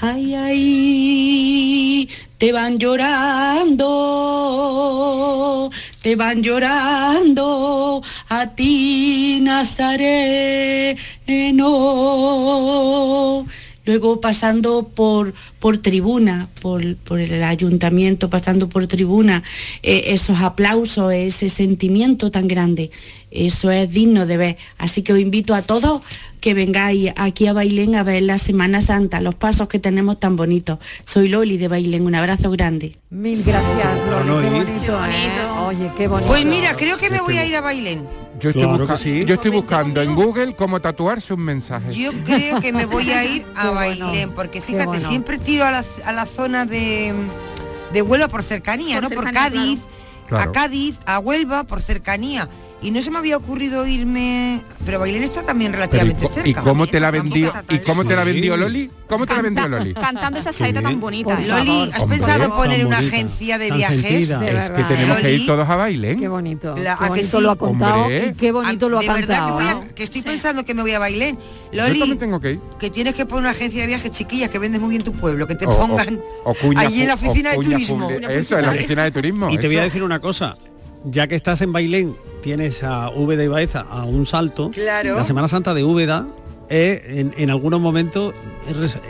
Ay, 0.00 0.34
ay, 0.34 2.08
te 2.36 2.52
van 2.52 2.78
llorando, 2.78 3.80
te 6.02 6.16
van 6.16 6.42
llorando 6.42 8.02
a 8.28 8.54
ti, 8.54 9.38
Nazareno. 9.40 10.96
Luego 13.86 14.20
pasando 14.20 14.88
por, 14.88 15.34
por 15.58 15.78
tribuna, 15.78 16.48
por, 16.60 16.82
el 16.82 17.44
ayuntamiento, 17.44 18.30
pasando 18.30 18.68
por 18.68 18.86
tribuna, 18.86 19.42
eh, 19.82 20.04
esos 20.08 20.40
aplausos, 20.40 21.12
ese 21.12 21.50
sentimiento 21.50 22.30
tan 22.30 22.48
grande, 22.48 22.90
eso 23.34 23.70
es 23.70 23.92
digno 23.92 24.26
de 24.26 24.36
ver. 24.36 24.56
Así 24.78 25.02
que 25.02 25.12
os 25.12 25.18
invito 25.18 25.54
a 25.54 25.62
todos 25.62 26.02
que 26.40 26.54
vengáis 26.54 27.12
aquí 27.16 27.46
a 27.46 27.52
Bailén 27.52 27.96
a 27.96 28.02
ver 28.02 28.22
la 28.22 28.38
Semana 28.38 28.80
Santa, 28.80 29.20
los 29.20 29.34
pasos 29.34 29.66
que 29.66 29.78
tenemos 29.78 30.20
tan 30.20 30.36
bonitos. 30.36 30.78
Soy 31.04 31.28
Loli 31.28 31.56
de 31.58 31.68
Bailén, 31.68 32.06
un 32.06 32.14
abrazo 32.14 32.50
grande. 32.50 32.96
Mil 33.10 33.42
gracias, 33.42 34.26
Loli, 34.26 34.48
qué 34.48 34.64
bonito, 34.64 35.06
¿eh? 35.06 35.30
Oye, 35.66 35.90
qué 35.96 36.06
bonito. 36.06 36.28
Pues 36.28 36.44
mira, 36.44 36.76
creo 36.76 36.96
que 36.98 37.10
me 37.10 37.20
voy 37.20 37.38
a 37.38 37.46
ir 37.46 37.56
a 37.56 37.60
Bailén. 37.60 38.06
Yo 38.38 38.50
estoy, 38.50 39.24
yo 39.24 39.34
estoy 39.34 39.50
buscando 39.52 40.02
en 40.02 40.14
Google 40.14 40.54
cómo 40.54 40.80
tatuarse 40.80 41.32
un 41.32 41.40
mensaje. 41.40 41.92
Yo 41.92 42.12
creo 42.24 42.60
que 42.60 42.72
me 42.72 42.84
voy 42.84 43.10
a 43.10 43.24
ir 43.24 43.46
a 43.56 43.70
Bailén, 43.70 44.30
porque 44.32 44.60
fíjate, 44.60 45.00
siempre 45.00 45.38
tiro 45.38 45.64
a 45.64 45.70
la, 45.70 46.26
zona 46.26 46.66
de, 46.66 47.14
de 47.92 48.02
Huelva 48.02 48.28
por 48.28 48.42
cercanía, 48.42 49.00
¿no? 49.00 49.08
por 49.08 49.32
Cádiz, 49.32 49.80
a 50.30 50.52
Cádiz, 50.52 50.98
a 51.06 51.18
Huelva 51.20 51.62
por 51.62 51.80
cercanía 51.80 52.48
y 52.84 52.90
no 52.90 53.00
se 53.00 53.10
me 53.10 53.16
había 53.16 53.38
ocurrido 53.38 53.86
irme 53.86 54.60
pero 54.84 55.00
Bailén 55.00 55.24
está 55.24 55.42
también 55.42 55.72
relativamente 55.72 56.28
cerca 56.28 56.46
¿y 56.46 56.52
cómo 56.52 56.86
te 56.86 57.00
la 57.00 57.10
vendió 57.10 57.50
y 57.70 57.78
cómo 57.78 58.04
te 58.04 58.14
la 58.14 58.24
vendió 58.24 58.58
Loli 58.58 58.90
cómo 59.08 59.26
te 59.26 59.34
la 59.34 59.40
vendió 59.40 59.66
Loli 59.68 59.94
cantando 59.94 60.38
esa 60.38 60.52
saeta 60.52 60.82
tan 60.82 61.00
bonita. 61.00 61.40
Loli 61.40 61.90
has 61.92 62.04
pensado 62.04 62.54
poner 62.54 62.84
una 62.84 62.98
agencia 62.98 63.56
de 63.56 63.70
viajes 63.70 64.30
es 64.30 64.70
que 64.70 64.84
tenemos 64.84 65.18
que 65.18 65.34
ir 65.34 65.46
todos 65.46 65.68
a 65.68 65.76
Bailén. 65.76 66.20
qué 66.20 66.28
bonito 66.28 66.74
qué 66.74 67.08
bonito 67.08 67.40
lo 67.40 67.50
ha 67.52 67.56
contado 67.56 68.06
qué 68.08 68.52
bonito 68.52 68.88
lo 68.90 68.98
ha 68.98 69.04
cantado 69.04 69.56
verdad 69.56 69.84
que, 69.94 70.04
estoy 70.04 70.20
pensando 70.20 70.64
que 70.64 70.74
me 70.74 70.82
voy 70.82 70.92
a 70.92 70.98
Bailén. 70.98 71.38
Loli 71.72 72.16
tengo 72.16 72.38
que, 72.38 72.52
ir. 72.52 72.60
que 72.78 72.90
tienes 72.90 73.14
que 73.14 73.24
poner 73.24 73.44
una 73.44 73.50
agencia 73.50 73.80
de 73.80 73.86
viajes 73.86 74.12
chiquillas 74.12 74.50
que 74.50 74.58
vendes 74.58 74.80
muy 74.80 74.90
bien 74.90 75.02
tu 75.02 75.12
pueblo 75.12 75.46
que 75.46 75.54
te 75.54 75.66
pongan 75.66 76.20
allí 76.76 77.02
en 77.02 77.08
la 77.08 77.14
oficina 77.14 77.52
de 77.52 77.56
turismo. 77.56 78.10
eso 78.10 78.58
en 78.58 78.66
la 78.66 78.72
oficina 78.72 79.04
de 79.04 79.10
turismo 79.10 79.48
y 79.48 79.56
te 79.56 79.68
voy 79.68 79.78
a 79.78 79.84
decir 79.84 80.02
una 80.02 80.20
cosa 80.20 80.54
ya 81.04 81.26
que 81.26 81.34
estás 81.34 81.60
en 81.60 81.72
Bailén, 81.72 82.16
tienes 82.42 82.82
a 82.82 83.10
Úbeda 83.10 83.44
y 83.44 83.48
Baeza 83.48 83.80
a 83.80 84.04
un 84.04 84.26
salto. 84.26 84.70
Claro. 84.70 85.16
La 85.16 85.24
Semana 85.24 85.48
Santa 85.48 85.74
de 85.74 85.84
Úbeda 85.84 86.26
eh, 86.70 87.30
en, 87.36 87.50
algunos 87.50 87.78
momentos 87.78 88.34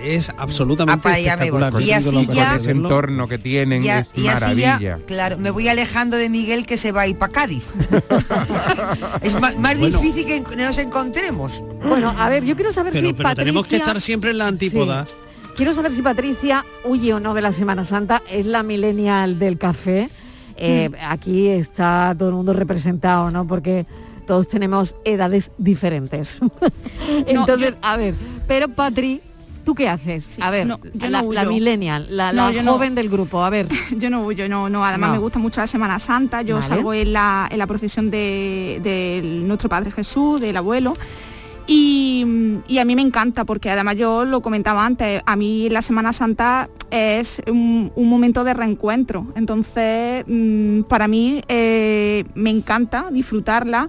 es, 0.02 0.28
absolutamente 0.36 1.08
espectacular. 1.08 1.72
Y 1.80 1.92
así 1.92 2.26
ya, 2.32 2.56
ese 2.56 2.72
entorno 2.72 3.28
que 3.28 3.38
tienen 3.38 3.84
es 3.84 4.08
maravilla. 4.16 4.98
claro, 5.06 5.38
me 5.38 5.50
voy 5.50 5.68
alejando 5.68 6.16
de 6.16 6.28
Miguel 6.28 6.66
que 6.66 6.76
se 6.76 6.90
va 6.90 7.02
a 7.02 7.06
ir 7.06 7.16
para 7.16 7.32
Cádiz. 7.32 7.64
es 9.22 9.40
más, 9.40 9.78
difícil 9.78 10.24
que 10.26 10.56
nos 10.56 10.78
encontremos. 10.78 11.62
Bueno, 11.86 12.12
a 12.18 12.28
ver, 12.28 12.44
yo 12.44 12.56
quiero 12.56 12.72
saber 12.72 12.92
si 12.92 13.12
Patricia... 13.12 13.34
tenemos 13.34 13.66
que 13.66 13.76
estar 13.76 14.00
siempre 14.00 14.30
en 14.30 14.38
la 14.38 14.48
antípoda. 14.48 15.06
Quiero 15.56 15.72
saber 15.72 15.92
si 15.92 16.02
Patricia 16.02 16.64
huye 16.84 17.14
o 17.14 17.20
no 17.20 17.34
de 17.34 17.42
la 17.42 17.52
Semana 17.52 17.84
Santa, 17.84 18.22
es 18.28 18.46
la 18.46 18.64
millennial 18.64 19.38
del 19.38 19.58
café. 19.58 20.10
Eh, 20.56 20.88
mm. 20.90 20.94
Aquí 21.08 21.48
está 21.48 22.14
todo 22.18 22.28
el 22.28 22.34
mundo 22.34 22.52
representado, 22.52 23.30
¿no? 23.30 23.46
Porque 23.46 23.86
todos 24.26 24.48
tenemos 24.48 24.94
edades 25.04 25.50
diferentes. 25.58 26.40
Entonces, 27.26 27.74
a 27.82 27.96
ver, 27.96 28.14
pero 28.46 28.68
Patri, 28.68 29.20
¿tú 29.64 29.74
qué 29.74 29.88
haces? 29.88 30.38
a 30.40 30.50
ver, 30.50 30.66
la, 30.66 31.44
millennial, 31.44 32.06
la, 32.10 32.52
joven 32.64 32.94
del 32.94 33.08
grupo, 33.08 33.44
a 33.44 33.50
ver. 33.50 33.68
Yo 33.98 34.10
no 34.10 34.30
yo 34.32 34.48
no, 34.48 34.68
no, 34.68 34.84
además 34.84 35.12
me 35.12 35.18
gusta 35.18 35.38
mucho 35.38 35.60
la 35.60 35.66
Semana 35.66 35.98
Santa, 35.98 36.42
yo 36.42 36.60
salgo 36.62 36.94
en 36.94 37.12
la, 37.12 37.48
en 37.50 37.58
la 37.58 37.66
procesión 37.66 38.10
de, 38.10 38.80
de 38.82 39.22
nuestro 39.22 39.68
Padre 39.68 39.90
Jesús, 39.90 40.40
del 40.40 40.56
abuelo, 40.56 40.94
y, 41.66 42.26
a 42.78 42.84
mí 42.84 42.96
me 42.96 43.02
encanta 43.02 43.44
porque 43.44 43.70
además 43.70 43.96
yo 43.96 44.24
lo 44.24 44.42
comentaba 44.42 44.84
antes, 44.84 45.22
a 45.24 45.36
mí 45.36 45.68
la 45.70 45.82
Semana 45.82 46.12
Santa 46.12 46.68
es 46.90 47.40
un, 47.46 47.90
momento 47.96 48.44
de 48.44 48.54
reencuentro, 48.54 49.26
entonces 49.34 50.24
mm, 50.26 50.82
para 50.82 51.08
mí 51.08 51.42
eh, 51.48 52.24
me 52.34 52.50
encanta 52.50 53.08
disfrutarla 53.10 53.88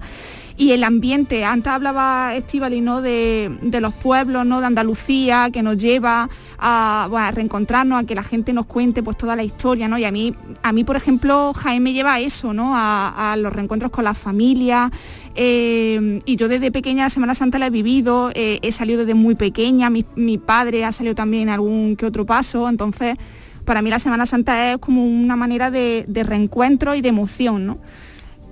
y 0.57 0.71
el 0.71 0.85
ambiente, 0.85 1.43
antes 1.43 1.71
hablaba 1.71 2.33
Estivali 2.33 2.79
¿no? 2.79 3.01
De, 3.01 3.49
los 3.81 3.93
pueblos, 3.93 4.45
¿no? 4.45 4.61
de 4.61 4.67
Andalucía, 4.67 5.49
que 5.51 5.61
nos 5.61 5.77
lleva 5.77 6.29
a, 6.57 7.31
reencontrarnos, 7.33 8.01
a 8.01 8.05
que 8.05 8.15
la 8.15 8.23
gente 8.23 8.53
nos 8.53 8.65
cuente 8.65 9.03
pues 9.03 9.17
toda 9.17 9.35
la 9.35 9.43
historia, 9.43 9.89
¿no? 9.89 9.97
Y 9.97 10.05
a 10.05 10.11
mí, 10.11 10.33
a 10.63 10.71
mí 10.71 10.85
por 10.85 10.95
ejemplo, 10.95 11.53
Jaime 11.53 11.91
lleva 11.91 12.13
a 12.13 12.19
eso, 12.21 12.53
¿no? 12.53 12.71
A, 12.73 13.35
los 13.37 13.51
reencuentros 13.51 13.91
con 13.91 14.05
la 14.05 14.13
familia. 14.13 14.91
Eh, 15.35 16.21
y 16.25 16.37
yo 16.37 16.47
desde 16.47 16.71
pequeña 16.71 17.09
Semana 17.09 17.35
Santa 17.35 17.59
la 17.59 17.67
he 17.67 17.69
vivido, 17.69 18.31
eh, 18.33 18.59
he 18.61 18.71
salido 18.71 18.99
desde 18.99 19.13
muy 19.13 19.35
pequeña, 19.35 19.89
mi, 19.89 20.37
padre 20.37 20.85
ha 20.85 20.93
salido 20.93 21.15
también 21.15 21.49
algún 21.49 21.97
que 21.97 22.05
otro 22.05 22.25
paso, 22.25 22.69
entonces 22.69 23.17
para 23.65 23.81
mí 23.81 23.89
la 23.89 23.99
Semana 23.99 24.25
Santa 24.25 24.71
es 24.71 24.77
como 24.77 25.05
una 25.05 25.35
manera 25.35 25.71
de, 25.71 26.05
de 26.07 26.23
reencuentro 26.23 26.95
y 26.95 27.01
de 27.01 27.09
emoción, 27.09 27.65
¿no? 27.65 27.77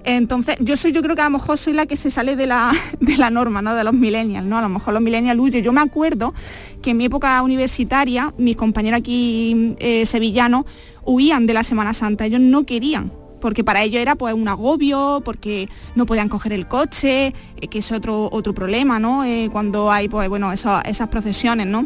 Entonces, 0.03 0.57
yo 0.59 0.75
soy, 0.75 0.91
yo 0.91 1.01
creo 1.01 1.15
que 1.15 1.21
a 1.21 1.25
lo 1.25 1.37
mejor 1.37 1.57
soy 1.57 1.73
la 1.73 1.85
que 1.85 1.97
se 1.97 2.11
sale 2.11 2.35
de 2.35 2.47
la, 2.47 2.73
de 2.99 3.17
la 3.17 3.29
norma, 3.29 3.61
¿no? 3.61 3.75
De 3.75 3.83
los 3.83 3.93
millennials, 3.93 4.45
¿no? 4.45 4.57
A 4.57 4.61
lo 4.61 4.69
mejor 4.69 4.93
los 4.93 5.03
millennials 5.03 5.39
huyen. 5.39 5.63
Yo 5.63 5.71
me 5.71 5.81
acuerdo 5.81 6.33
que 6.81 6.91
en 6.91 6.97
mi 6.97 7.05
época 7.05 7.41
universitaria, 7.41 8.33
mis 8.37 8.55
compañeros 8.55 8.99
aquí 8.99 9.75
eh, 9.79 10.05
sevillanos 10.05 10.65
huían 11.05 11.45
de 11.45 11.53
la 11.53 11.63
Semana 11.63 11.93
Santa, 11.93 12.25
ellos 12.25 12.41
no 12.41 12.65
querían 12.65 13.11
porque 13.43 13.65
para 13.65 13.83
ellos 13.83 14.01
era 14.01 14.15
pues 14.15 14.33
un 14.33 14.47
agobio, 14.47 15.21
porque 15.25 15.67
no 15.95 16.05
podían 16.05 16.29
coger 16.29 16.53
el 16.53 16.65
coche, 16.65 17.33
eh, 17.59 17.67
que 17.69 17.79
es 17.79 17.91
otro, 17.91 18.29
otro 18.31 18.53
problema, 18.53 18.99
¿no? 18.99 19.25
Eh, 19.25 19.49
cuando 19.51 19.91
hay 19.91 20.07
pues 20.07 20.29
bueno, 20.29 20.53
esas 20.53 21.07
procesiones, 21.09 21.67
¿no? 21.67 21.85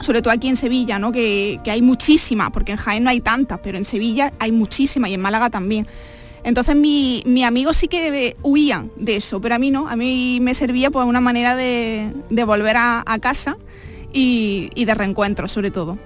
Sobre 0.00 0.20
todo 0.20 0.32
aquí 0.32 0.48
en 0.48 0.56
Sevilla, 0.56 0.98
¿no? 0.98 1.12
Que, 1.12 1.60
hay 1.66 1.80
muchísimas, 1.80 2.50
porque 2.50 2.72
en 2.72 2.78
Jaén 2.78 3.04
no 3.04 3.10
hay 3.10 3.20
tantas, 3.20 3.60
pero 3.62 3.78
en 3.78 3.84
Sevilla 3.84 4.32
hay 4.40 4.50
muchísimas 4.50 5.10
y 5.10 5.14
en 5.14 5.20
Málaga 5.20 5.48
también. 5.48 5.86
Entonces 6.42 6.74
mi, 6.76 7.22
mi 7.26 7.44
amigos 7.44 7.76
sí 7.76 7.88
que 7.88 8.36
huían 8.42 8.90
de 8.96 9.16
eso, 9.16 9.40
pero 9.40 9.54
a 9.54 9.58
mí 9.58 9.70
no, 9.70 9.88
a 9.88 9.96
mí 9.96 10.38
me 10.40 10.54
servía 10.54 10.90
pues 10.90 11.06
una 11.06 11.20
manera 11.20 11.56
de, 11.56 12.12
volver 12.46 12.76
a, 12.76 13.04
casa 13.20 13.56
y, 14.12 14.70
y 14.74 14.84
de 14.84 14.94
reencuentro 14.94 15.48
sobre 15.48 15.70
todo. 15.70 15.98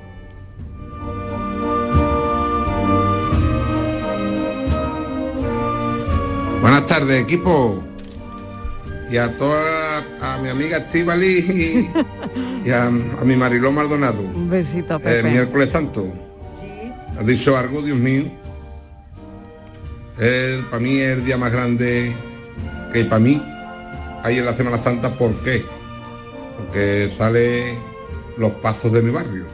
Buenas 6.64 6.86
tardes, 6.86 7.22
equipo. 7.22 7.84
Y 9.10 9.18
a 9.18 9.36
toda 9.36 9.98
a 10.22 10.38
mi 10.38 10.48
amiga 10.48 10.78
Estivali 10.78 11.90
y, 12.64 12.70
a, 12.70 12.88
mi 12.90 13.36
Mariló 13.36 13.70
Maldonado. 13.70 14.22
Un 14.22 14.48
besito, 14.48 14.98
Pepe. 14.98 15.20
El 15.20 15.26
miércoles 15.26 15.70
santo. 15.70 16.10
¿Sí? 16.58 16.90
¿Has 17.18 17.26
dicho 17.26 17.56
algo, 17.58 17.82
Dios 17.82 17.98
mío? 17.98 18.24
El, 20.18 20.64
para 20.64 20.83
mí 20.83 20.98
es 20.98 21.18
el 21.18 21.24
día 21.24 21.37
más 21.37 21.53
grande 21.53 22.12
que 22.92 23.05
para 23.05 23.18
mí 23.18 23.42
hay 24.22 24.38
en 24.38 24.44
la 24.44 24.55
Semana 24.55 24.79
Santa. 24.79 25.16
Porque 25.16 25.64
sale 27.11 27.74
los 28.37 28.53
pasos 28.55 28.92
de 28.92 29.03
mi 29.03 29.11
barrio. 29.11 29.44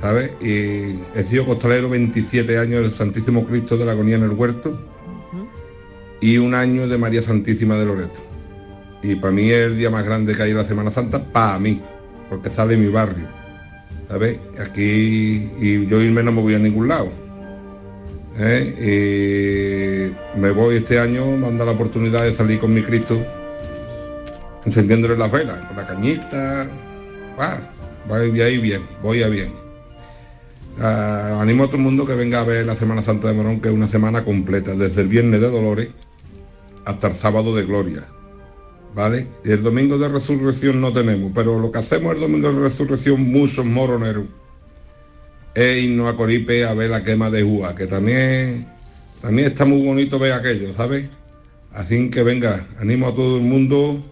¿Sabes? 0.00 0.30
Y 0.40 0.98
he 1.14 1.24
sido 1.24 1.46
costalero 1.46 1.88
27 1.88 2.58
años 2.58 2.82
del 2.82 2.92
Santísimo 2.92 3.46
Cristo 3.46 3.76
de 3.76 3.84
la 3.84 3.92
Agonía 3.92 4.16
en 4.16 4.24
el 4.24 4.32
Huerto 4.32 4.78
y 6.20 6.38
un 6.38 6.54
año 6.54 6.86
de 6.86 6.98
María 6.98 7.22
Santísima 7.22 7.76
de 7.76 7.86
Loreto. 7.86 8.20
Y 9.02 9.16
para 9.16 9.32
mí 9.32 9.50
es 9.50 9.66
el 9.66 9.78
día 9.78 9.90
más 9.90 10.04
grande 10.04 10.34
que 10.34 10.42
hay 10.42 10.50
en 10.50 10.56
la 10.56 10.64
Semana 10.64 10.90
Santa, 10.90 11.22
para 11.22 11.58
mí, 11.58 11.80
porque 12.28 12.50
sale 12.50 12.76
mi 12.76 12.88
barrio. 12.88 13.26
¿Sabes? 14.08 14.38
Aquí 14.58 15.50
y 15.60 15.86
yo 15.86 16.00
irme 16.00 16.22
no 16.22 16.32
me 16.32 16.42
voy 16.42 16.54
a 16.54 16.58
ningún 16.58 16.88
lado. 16.88 17.25
¿Eh? 18.38 20.12
Y 20.34 20.38
me 20.38 20.50
voy 20.50 20.76
este 20.76 20.98
año, 20.98 21.26
me 21.26 21.52
la 21.52 21.70
oportunidad 21.70 22.24
de 22.24 22.32
salir 22.32 22.58
con 22.58 22.72
mi 22.74 22.82
Cristo, 22.82 23.18
encendiéndole 24.64 25.16
las 25.16 25.30
velas, 25.30 25.58
con 25.66 25.76
la 25.76 25.86
cañita. 25.86 26.70
voy 28.08 28.40
a 28.40 28.48
ir 28.48 28.60
bien, 28.60 28.82
voy 29.02 29.22
a 29.22 29.28
bien. 29.28 29.52
Ah, 30.78 31.38
animo 31.40 31.64
a 31.64 31.66
todo 31.68 31.78
el 31.78 31.82
mundo 31.84 32.04
que 32.04 32.14
venga 32.14 32.40
a 32.40 32.44
ver 32.44 32.66
la 32.66 32.76
Semana 32.76 33.02
Santa 33.02 33.28
de 33.28 33.34
Morón, 33.34 33.60
que 33.60 33.68
es 33.68 33.74
una 33.74 33.88
semana 33.88 34.24
completa, 34.24 34.74
desde 34.74 35.02
el 35.02 35.08
viernes 35.08 35.40
de 35.40 35.50
Dolores 35.50 35.88
hasta 36.84 37.08
el 37.08 37.16
sábado 37.16 37.54
de 37.54 37.64
Gloria. 37.64 38.06
¿Vale? 38.94 39.26
Y 39.44 39.50
el 39.52 39.62
domingo 39.62 39.98
de 39.98 40.08
resurrección 40.08 40.80
no 40.80 40.90
tenemos, 40.90 41.30
pero 41.34 41.58
lo 41.58 41.70
que 41.70 41.78
hacemos 41.78 42.14
el 42.14 42.20
domingo 42.20 42.50
de 42.50 42.60
resurrección, 42.60 43.20
muchos 43.20 43.64
moroneros, 43.64 44.24
es 45.56 45.82
irnos 45.82 46.12
a 46.12 46.16
Coripe 46.16 46.64
a 46.64 46.74
ver 46.74 46.90
la 46.90 47.02
quema 47.02 47.30
de 47.30 47.42
Júa, 47.42 47.74
que 47.74 47.86
también, 47.86 48.66
también 49.20 49.48
está 49.48 49.64
muy 49.64 49.82
bonito 49.84 50.18
ver 50.18 50.34
aquello, 50.34 50.72
¿sabes? 50.74 51.10
Así 51.72 52.10
que 52.10 52.22
venga, 52.22 52.66
animo 52.78 53.08
a 53.08 53.14
todo 53.14 53.38
el 53.38 53.42
mundo 53.42 54.04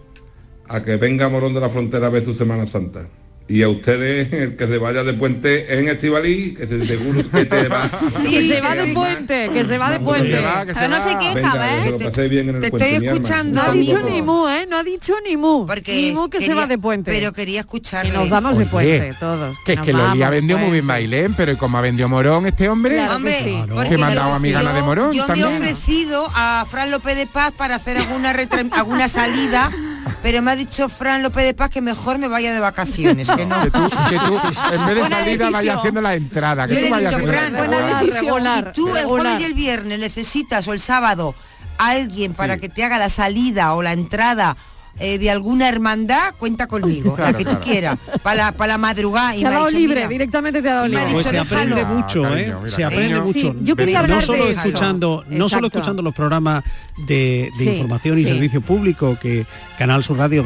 a 0.67 0.83
que 0.83 0.97
venga 0.97 1.29
Morón 1.29 1.53
de 1.53 1.61
la 1.61 1.69
Frontera 1.69 2.07
a 2.07 2.09
ver 2.09 2.23
su 2.23 2.33
Semana 2.33 2.65
Santa 2.65 3.07
y 3.47 3.61
a 3.61 3.69
ustedes 3.69 4.33
el 4.33 4.55
que 4.55 4.67
se 4.67 4.79
vaya 4.79 5.03
de 5.03 5.13
puente 5.13 5.77
en 5.77 5.87
Estivalí, 5.87 6.55
que 6.55 6.65
se 6.65 6.81
seguro 6.81 7.29
que 7.29 7.45
te 7.45 7.67
va. 7.67 7.89
Sí, 8.21 8.31
que 8.31 8.41
se 8.41 8.61
va 8.61 8.75
de 8.75 8.93
puente, 8.93 9.49
que 9.53 9.65
se 9.65 9.77
va 9.77 9.91
de 9.91 9.99
puente. 9.99 10.41
Pero 10.73 10.87
no 10.87 10.99
se 10.99 11.17
queja, 11.17 11.87
¿eh? 11.87 12.11
Te, 12.11 12.27
bien 12.27 12.49
en 12.49 12.55
el 12.55 12.61
te 12.61 12.67
estoy 12.67 13.05
escuchando. 13.05 13.61
No 13.61 13.69
ha 13.69 13.73
dicho 13.73 14.01
ni 14.01 14.21
mu, 14.21 14.47
¿eh? 14.47 14.65
No 14.67 14.77
ha 14.77 14.83
dicho 14.83 15.13
ni 15.27 15.37
mu. 15.37 15.65
Porque 15.67 15.95
ni 15.95 16.11
mu 16.11 16.29
que 16.29 16.41
se 16.41 16.53
va 16.53 16.65
de 16.65 16.77
puente. 16.77 17.11
Pero 17.11 17.33
quería 17.33 17.59
escucharle. 17.59 18.09
Y 18.09 18.17
nos 18.17 18.29
vamos 18.29 18.57
de 18.57 18.65
puente 18.65 19.13
todos. 19.19 19.55
Que, 19.65 19.73
es 19.73 19.81
que 19.81 19.93
lo 19.93 20.03
ha 20.03 20.29
vendido 20.29 20.57
muy 20.57 20.71
bien 20.71 20.87
Bailén, 20.87 21.33
pero 21.35 21.55
como 21.57 21.77
ha 21.77 21.81
vendido 21.81 22.09
Morón 22.09 22.47
este 22.47 22.67
hombre, 22.69 22.99
hombre, 23.09 23.37
que, 23.37 23.43
sí. 23.43 23.89
que 23.89 23.97
me 23.97 24.03
ha 24.03 24.15
dado 24.15 24.33
a 24.33 24.39
mi 24.39 24.51
gana 24.51 24.73
de 24.73 24.81
Morón 24.81 25.13
Yo 25.13 25.27
me 25.27 25.39
he 25.39 25.45
ofrecido 25.45 26.27
a 26.33 26.65
Fran 26.69 26.91
López 26.91 27.15
de 27.15 27.27
Paz 27.27 27.53
para 27.53 27.75
hacer 27.75 27.97
alguna, 27.97 28.31
alguna 28.71 29.07
salida 29.07 29.71
pero 30.21 30.41
me 30.41 30.51
ha 30.51 30.55
dicho 30.55 30.89
Fran 30.89 31.23
López 31.23 31.45
de 31.45 31.53
Paz 31.53 31.69
que 31.69 31.81
mejor 31.81 32.17
me 32.17 32.27
vaya 32.27 32.53
de 32.53 32.59
vacaciones, 32.59 33.29
que 33.29 33.45
no. 33.45 33.61
Que 33.61 33.71
tú, 33.71 34.39
en 34.73 34.85
vez 34.85 34.95
de 34.95 35.09
salida 35.09 35.49
vaya 35.49 35.75
haciendo 35.75 36.01
la 36.01 36.15
entrada. 36.15 36.67
Que 36.67 36.75
Yo 36.75 36.87
tú 36.87 36.95
le 36.95 37.01
he 37.01 37.03
dicho, 37.03 37.19
Fran, 37.19 37.53
si 38.65 38.73
tú 38.73 38.95
el 38.95 39.05
jueves 39.05 39.41
y 39.41 39.43
el 39.43 39.53
viernes 39.53 39.99
necesitas 39.99 40.67
o 40.67 40.73
el 40.73 40.79
sábado 40.79 41.35
alguien 41.77 42.33
para 42.33 42.57
que 42.57 42.69
te 42.69 42.83
haga 42.83 42.97
la 42.97 43.09
salida 43.09 43.73
o 43.73 43.81
la 43.81 43.93
entrada 43.93 44.55
eh, 44.97 45.17
de 45.17 45.29
alguna 45.29 45.67
hermandad, 45.67 46.33
cuenta 46.37 46.67
conmigo, 46.67 47.17
la 47.17 47.33
que 47.33 47.43
tú 47.43 47.59
quieras, 47.59 47.97
para 48.23 48.53
la, 48.57 48.67
la 48.67 48.77
madrugada. 48.77 49.35
Y 49.35 49.41
te 49.41 49.47
ha 49.47 49.51
dado 49.51 49.69
libre, 49.69 50.07
directamente 50.07 50.61
te 50.61 50.69
ha 50.69 50.75
dado 50.75 50.87
libre. 50.87 51.05
Pues 51.11 51.25
se 51.25 51.37
aprende 51.37 51.83
mucho, 51.83 52.37
¿eh? 52.37 52.55
se 52.67 52.83
aprende 52.85 53.19
mucho. 53.19 53.55
yo 53.61 53.75
quería 53.75 53.99
hablar 53.99 54.19
no 54.19 54.25
solo 54.25 54.47
escuchando, 54.47 55.25
no 55.27 55.49
solo 55.49 55.67
escuchando 55.67 56.01
los 56.01 56.13
programas 56.15 56.63
de, 56.97 57.51
información 57.59 58.17
y 58.19 58.23
servicio 58.23 58.61
público 58.61 59.17
que 59.19 59.45
Canal 59.77 60.03
Sur 60.03 60.17
Radio 60.17 60.45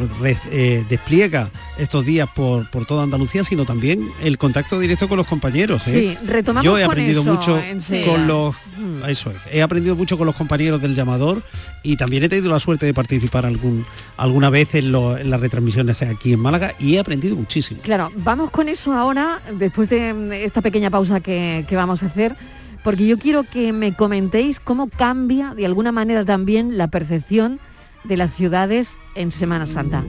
eh, 0.51 0.83
despliega 0.89 1.49
estos 1.77 2.05
días 2.05 2.27
por, 2.33 2.69
por 2.69 2.85
toda 2.85 3.03
Andalucía, 3.03 3.43
sino 3.43 3.65
también 3.65 4.09
el 4.21 4.37
contacto 4.37 4.79
directo 4.79 5.07
con 5.07 5.17
los 5.17 5.27
compañeros. 5.27 5.87
¿eh? 5.87 6.17
retomamos 6.25 6.65
Yo 6.65 6.77
he 6.77 6.83
aprendido 6.83 7.23
mucho 7.23 7.61
con 8.05 8.27
los 8.27 8.55
mm. 8.77 9.05
eso 9.07 9.33
he 9.51 9.61
aprendido 9.61 9.95
mucho 9.95 10.17
con 10.17 10.25
los 10.25 10.35
compañeros 10.35 10.81
del 10.81 10.95
llamador 10.95 11.43
y 11.83 11.97
también 11.97 12.23
he 12.23 12.29
tenido 12.29 12.51
la 12.51 12.59
suerte 12.59 12.85
de 12.85 12.93
participar 12.93 13.45
algún 13.45 13.85
alguna 14.17 14.49
vez 14.49 14.75
en, 14.75 14.91
las 14.91 15.39
retransmisiones 15.39 16.01
aquí 16.01 16.33
en 16.33 16.39
Málaga 16.39 16.73
y 16.79 16.95
he 16.95 16.99
aprendido 16.99 17.35
muchísimo. 17.35 17.81
Claro, 17.81 18.11
vamos 18.17 18.49
con 18.49 18.69
eso 18.69 18.93
ahora, 18.93 19.41
después 19.53 19.89
de 19.89 20.43
esta 20.43 20.61
pequeña 20.61 20.89
pausa 20.89 21.19
que, 21.19 21.65
que 21.67 21.75
vamos 21.75 22.03
a 22.03 22.07
hacer, 22.07 22.35
porque 22.83 23.07
yo 23.07 23.17
quiero 23.17 23.43
que 23.43 23.73
me 23.73 23.95
comentéis 23.95 24.59
cómo 24.59 24.89
cambia 24.89 25.53
de 25.53 25.65
alguna 25.65 25.91
manera 25.91 26.25
también 26.25 26.77
la 26.77 26.87
percepción 26.87 27.59
de 28.03 28.17
las 28.17 28.33
ciudades 28.33 28.97
en 29.15 29.31
Semana 29.31 29.65
Santa. 29.65 30.03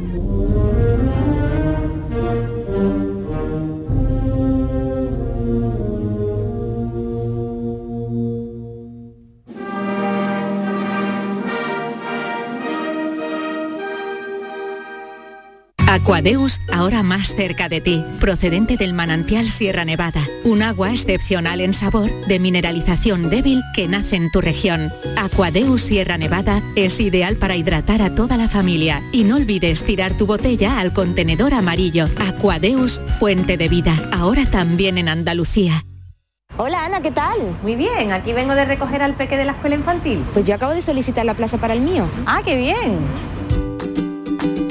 Aquadeus, 16.01 16.63
ahora 16.73 17.03
más 17.03 17.35
cerca 17.35 17.69
de 17.69 17.83
ti, 17.83 18.03
procedente 18.21 18.79
del 18.79 18.95
manantial 18.95 19.51
Sierra 19.51 19.85
Nevada, 19.85 20.23
un 20.45 20.63
agua 20.63 20.93
excepcional 20.93 21.61
en 21.61 21.75
sabor, 21.75 22.11
de 22.27 22.39
mineralización 22.39 23.29
débil 23.29 23.63
que 23.75 23.87
nace 23.87 24.17
en 24.17 24.31
tu 24.31 24.41
región. 24.41 24.91
Aquadeus 25.19 25.83
Sierra 25.83 26.17
Nevada 26.17 26.63
es 26.75 27.01
ideal 27.01 27.37
para 27.37 27.55
hidratar 27.55 28.01
a 28.01 28.15
toda 28.15 28.39
la 28.39 28.49
familia 28.49 29.03
y 29.13 29.25
no 29.25 29.37
olvides 29.37 29.85
tirar 29.85 30.17
tu 30.17 30.25
botella 30.25 30.81
al 30.81 30.95
contenedor 30.95 31.53
amarillo. 31.53 32.07
Aquadeus, 32.19 32.99
fuente 33.19 33.59
de 33.59 33.69
vida, 33.69 33.95
ahora 34.11 34.47
también 34.47 34.97
en 34.97 35.09
Andalucía. 35.09 35.85
Hola 36.57 36.85
Ana, 36.85 37.01
¿qué 37.01 37.11
tal? 37.11 37.39
Muy 37.63 37.77
bien, 37.77 38.13
aquí 38.13 38.33
vengo 38.33 38.55
de 38.55 38.65
recoger 38.65 39.03
al 39.03 39.15
peque 39.15 39.37
de 39.37 39.45
la 39.45 39.53
escuela 39.53 39.77
infantil. 39.77 40.25
Pues 40.33 40.47
yo 40.47 40.55
acabo 40.55 40.73
de 40.73 40.83
solicitar 40.83 41.25
la 41.25 41.35
plaza 41.35 41.59
para 41.59 41.75
el 41.75 41.81
mío. 41.81 42.07
Ah, 42.27 42.43
qué 42.45 42.57
bien. 42.57 42.99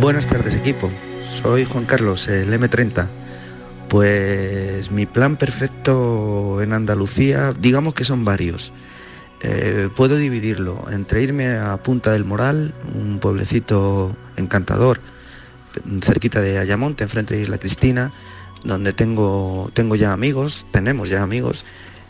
Buenas 0.00 0.28
tardes 0.28 0.54
equipo, 0.54 0.92
soy 1.22 1.64
Juan 1.64 1.84
Carlos, 1.84 2.28
el 2.28 2.52
M30. 2.52 3.08
Pues 3.88 4.92
mi 4.92 5.06
plan 5.06 5.36
perfecto 5.36 6.62
en 6.62 6.72
Andalucía, 6.72 7.52
digamos 7.58 7.94
que 7.94 8.04
son 8.04 8.24
varios. 8.24 8.72
Eh, 9.42 9.88
puedo 9.96 10.16
dividirlo 10.16 10.84
entre 10.92 11.22
irme 11.22 11.56
a 11.56 11.76
Punta 11.78 12.12
del 12.12 12.24
Moral, 12.24 12.74
un 12.94 13.18
pueblecito 13.18 14.14
encantador, 14.36 15.00
cerquita 16.00 16.40
de 16.40 16.58
Ayamonte, 16.58 17.02
enfrente 17.02 17.34
de 17.34 17.42
Isla 17.42 17.58
Cristina, 17.58 18.12
donde 18.64 18.92
tengo, 18.92 19.68
tengo 19.74 19.96
ya 19.96 20.12
amigos, 20.12 20.64
tenemos 20.70 21.08
ya 21.08 21.24
amigos, 21.24 21.64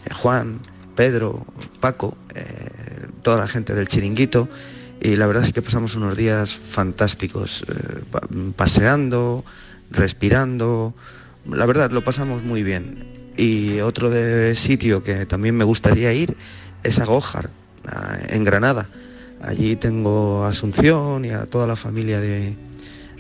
eh, 0.04 0.12
Juan, 0.12 0.60
Pedro, 0.94 1.46
Paco, 1.80 2.18
eh, 2.34 3.06
toda 3.22 3.38
la 3.38 3.46
gente 3.46 3.74
del 3.74 3.88
chiringuito 3.88 4.46
y 5.00 5.16
la 5.16 5.26
verdad 5.26 5.44
es 5.44 5.52
que 5.52 5.62
pasamos 5.62 5.94
unos 5.94 6.16
días 6.16 6.56
fantásticos, 6.56 7.64
eh, 7.68 8.02
paseando, 8.56 9.44
respirando, 9.90 10.94
la 11.50 11.66
verdad 11.66 11.90
lo 11.90 12.02
pasamos 12.02 12.42
muy 12.42 12.62
bien. 12.62 13.32
Y 13.36 13.80
otro 13.80 14.10
de 14.10 14.56
sitio 14.56 15.04
que 15.04 15.24
también 15.24 15.56
me 15.56 15.64
gustaría 15.64 16.12
ir 16.12 16.36
es 16.82 16.98
a 16.98 17.04
Gojar, 17.04 17.50
en 18.28 18.42
Granada. 18.44 18.88
Allí 19.40 19.76
tengo 19.76 20.44
a 20.44 20.48
Asunción 20.48 21.24
y 21.24 21.30
a 21.30 21.46
toda 21.46 21.68
la 21.68 21.76
familia 21.76 22.20
de, 22.20 22.56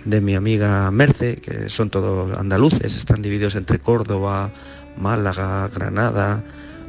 de 0.04 0.20
mi 0.20 0.34
amiga 0.34 0.90
Merce, 0.90 1.36
que 1.36 1.68
son 1.68 1.90
todos 1.90 2.36
andaluces, 2.36 2.96
están 2.96 3.22
divididos 3.22 3.54
entre 3.54 3.78
Córdoba, 3.78 4.52
Málaga, 4.96 5.68
Granada, 5.68 6.42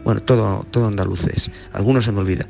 bueno, 0.04 0.22
todo, 0.22 0.66
todo 0.72 0.88
andaluces, 0.88 1.52
algunos 1.74 2.06
se 2.06 2.12
me 2.12 2.20
olvida. 2.20 2.48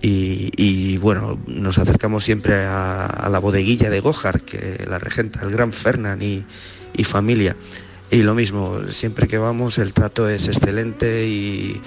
Y, 0.00 0.96
bueno, 0.98 1.38
nos 1.46 1.78
acercamos 1.78 2.24
siempre 2.24 2.54
a, 2.64 3.28
la 3.30 3.38
bodeguilla 3.38 3.90
de 3.90 4.00
Gojar, 4.00 4.42
que 4.42 4.84
la 4.88 4.98
regenta 4.98 5.42
el 5.42 5.50
gran 5.50 5.72
Fernán 5.72 6.20
y, 6.22 6.44
familia. 7.04 7.56
Y 8.10 8.22
lo 8.22 8.34
mismo, 8.34 8.88
siempre 8.88 9.28
que 9.28 9.38
vamos 9.38 9.78
el 9.78 9.92
trato 9.92 10.28
es 10.28 10.48
excelente 10.48 11.26
y, 11.26 11.80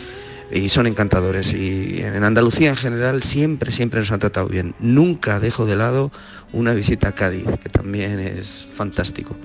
son 0.67 0.87
encantadores. 0.87 1.53
Y 1.53 2.01
en 2.01 2.23
Andalucía 2.23 2.69
en 2.69 2.75
general 2.75 3.23
siempre, 3.23 3.71
siempre 3.71 4.01
nos 4.01 4.11
han 4.11 4.19
tratado 4.19 4.47
bien. 4.47 4.75
Nunca 4.79 5.39
dejo 5.39 5.65
de 5.65 5.77
lado 5.77 6.11
una 6.51 6.73
visita 6.73 7.09
a 7.09 7.15
Cádiz, 7.15 7.47
que 7.63 7.69
también 7.69 8.19
es 8.19 8.67
fantástico. 8.73 9.37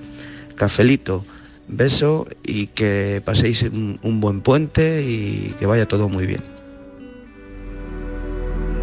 Cafelito, 0.55 1.23
beso 1.69 2.27
y 2.43 2.67
que 2.67 3.21
paséis 3.23 3.63
un 3.63 4.19
buen 4.19 4.41
puente 4.41 5.03
y 5.03 5.55
que 5.57 5.65
vaya 5.65 5.87
todo 5.87 6.09
muy 6.09 6.25
bien. 6.25 6.56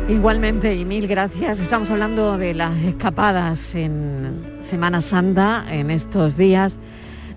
Igualmente 0.08 0.74
y 0.74 0.84
mil 0.84 1.08
gracias. 1.08 1.60
Estamos 1.60 1.88
hablando 1.88 2.36
de 2.36 2.52
las 2.52 2.76
escapadas 2.76 3.74
en 3.74 4.58
Semana 4.60 5.00
Santa 5.00 5.64
en 5.70 5.90
estos 5.90 6.36
días. 6.36 6.76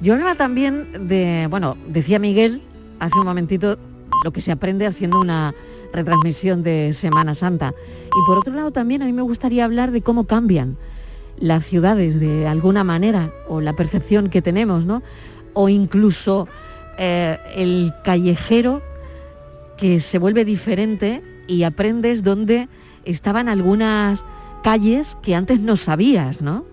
Yo 0.02 0.14
hablaba 0.14 0.36
también 0.36 1.08
de, 1.08 1.48
bueno, 1.50 1.78
decía 1.88 2.20
Miguel 2.20 2.62
hace 3.00 3.18
un 3.20 3.26
momentito 3.26 3.80
lo 4.26 4.32
que 4.34 4.42
se 4.42 4.52
aprende 4.52 4.86
haciendo 4.86 5.18
una 5.18 5.56
retransmisión 5.94 6.62
de 6.62 6.92
Semana 6.94 7.36
Santa. 7.36 7.74
Y 8.08 8.28
por 8.28 8.40
otro 8.40 8.54
lado 8.54 8.72
también 8.72 9.02
a 9.02 9.06
mí 9.06 9.14
me 9.14 9.22
gustaría 9.22 9.64
hablar 9.64 9.92
de 9.92 10.02
cómo 10.02 10.26
cambian 10.26 10.78
las 11.40 11.66
ciudades 11.66 12.20
de 12.20 12.48
alguna 12.48 12.84
manera 12.84 13.32
o 13.48 13.62
la 13.62 13.78
percepción 13.78 14.30
que 14.30 14.42
tenemos, 14.42 14.84
¿no? 14.84 15.04
O 15.54 15.70
incluso 15.70 16.50
eh, 16.98 17.38
el 17.56 17.94
callejero 18.04 18.82
que 19.78 20.02
se 20.02 20.20
vuelve 20.20 20.44
diferente 20.44 21.24
y 21.48 21.64
aprendes 21.64 22.24
dónde 22.24 22.68
estaban 23.06 23.50
algunas 23.50 24.24
calles 24.64 25.18
que 25.22 25.36
antes 25.36 25.60
no 25.60 25.76
sabías, 25.76 26.42
¿no? 26.42 26.66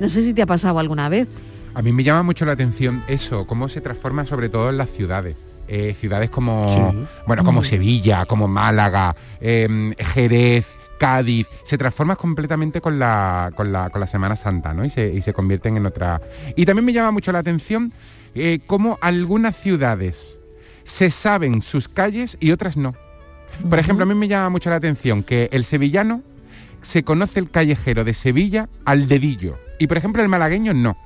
No 0.00 0.08
sé 0.08 0.22
si 0.22 0.34
te 0.34 0.42
ha 0.42 0.46
pasado 0.46 0.78
alguna 0.78 1.08
vez. 1.08 1.28
A 1.74 1.82
mí 1.82 1.92
me 1.92 2.02
llama 2.02 2.22
mucho 2.22 2.44
la 2.44 2.52
atención 2.52 3.04
eso, 3.06 3.46
cómo 3.46 3.68
se 3.68 3.80
transforma 3.80 4.26
sobre 4.26 4.48
todo 4.48 4.70
en 4.70 4.78
las 4.78 4.90
ciudades. 4.90 5.36
Eh, 5.68 5.94
ciudades 5.94 6.30
como, 6.30 6.92
bueno, 7.28 7.44
como 7.44 7.60
mm. 7.60 7.64
Sevilla, 7.64 8.26
como 8.26 8.48
Málaga, 8.48 9.14
em, 9.40 9.94
Jerez, 9.94 10.66
Cádiz, 10.98 11.46
se 11.62 11.78
transforma 11.78 12.16
completamente 12.16 12.80
con 12.80 12.98
la, 12.98 13.52
con 13.54 13.70
la, 13.70 14.06
Semana 14.08 14.34
Santa, 14.34 14.74
¿no? 14.74 14.84
Y 14.84 14.90
se, 14.90 15.12
y 15.12 15.22
se, 15.22 15.32
convierten 15.32 15.76
en 15.76 15.86
otra. 15.86 16.20
Y 16.56 16.66
también 16.66 16.84
me 16.84 16.92
llama 16.92 17.12
mucho 17.12 17.30
la 17.30 17.38
atención 17.38 17.92
eh, 18.34 18.58
cómo 18.66 18.98
algunas 19.00 19.56
ciudades 19.56 20.40
se 20.82 21.10
saben 21.10 21.62
sus 21.62 21.88
calles 21.88 22.36
y 22.40 22.50
otras 22.50 22.76
no. 22.76 22.94
Por 23.68 23.78
ejemplo, 23.78 24.04
a 24.04 24.06
mí 24.06 24.14
me 24.14 24.28
llama 24.28 24.50
mucho 24.50 24.70
la 24.70 24.76
atención 24.76 25.22
que 25.22 25.48
el 25.52 25.64
sevillano 25.64 26.22
se 26.82 27.02
conoce 27.02 27.40
el 27.40 27.50
callejero 27.50 28.04
de 28.04 28.14
Sevilla 28.14 28.68
al 28.84 29.08
dedillo. 29.08 29.58
Y 29.78 29.86
por 29.86 29.98
ejemplo 29.98 30.22
el 30.22 30.28
malagueño 30.28 30.74
no. 30.74 30.96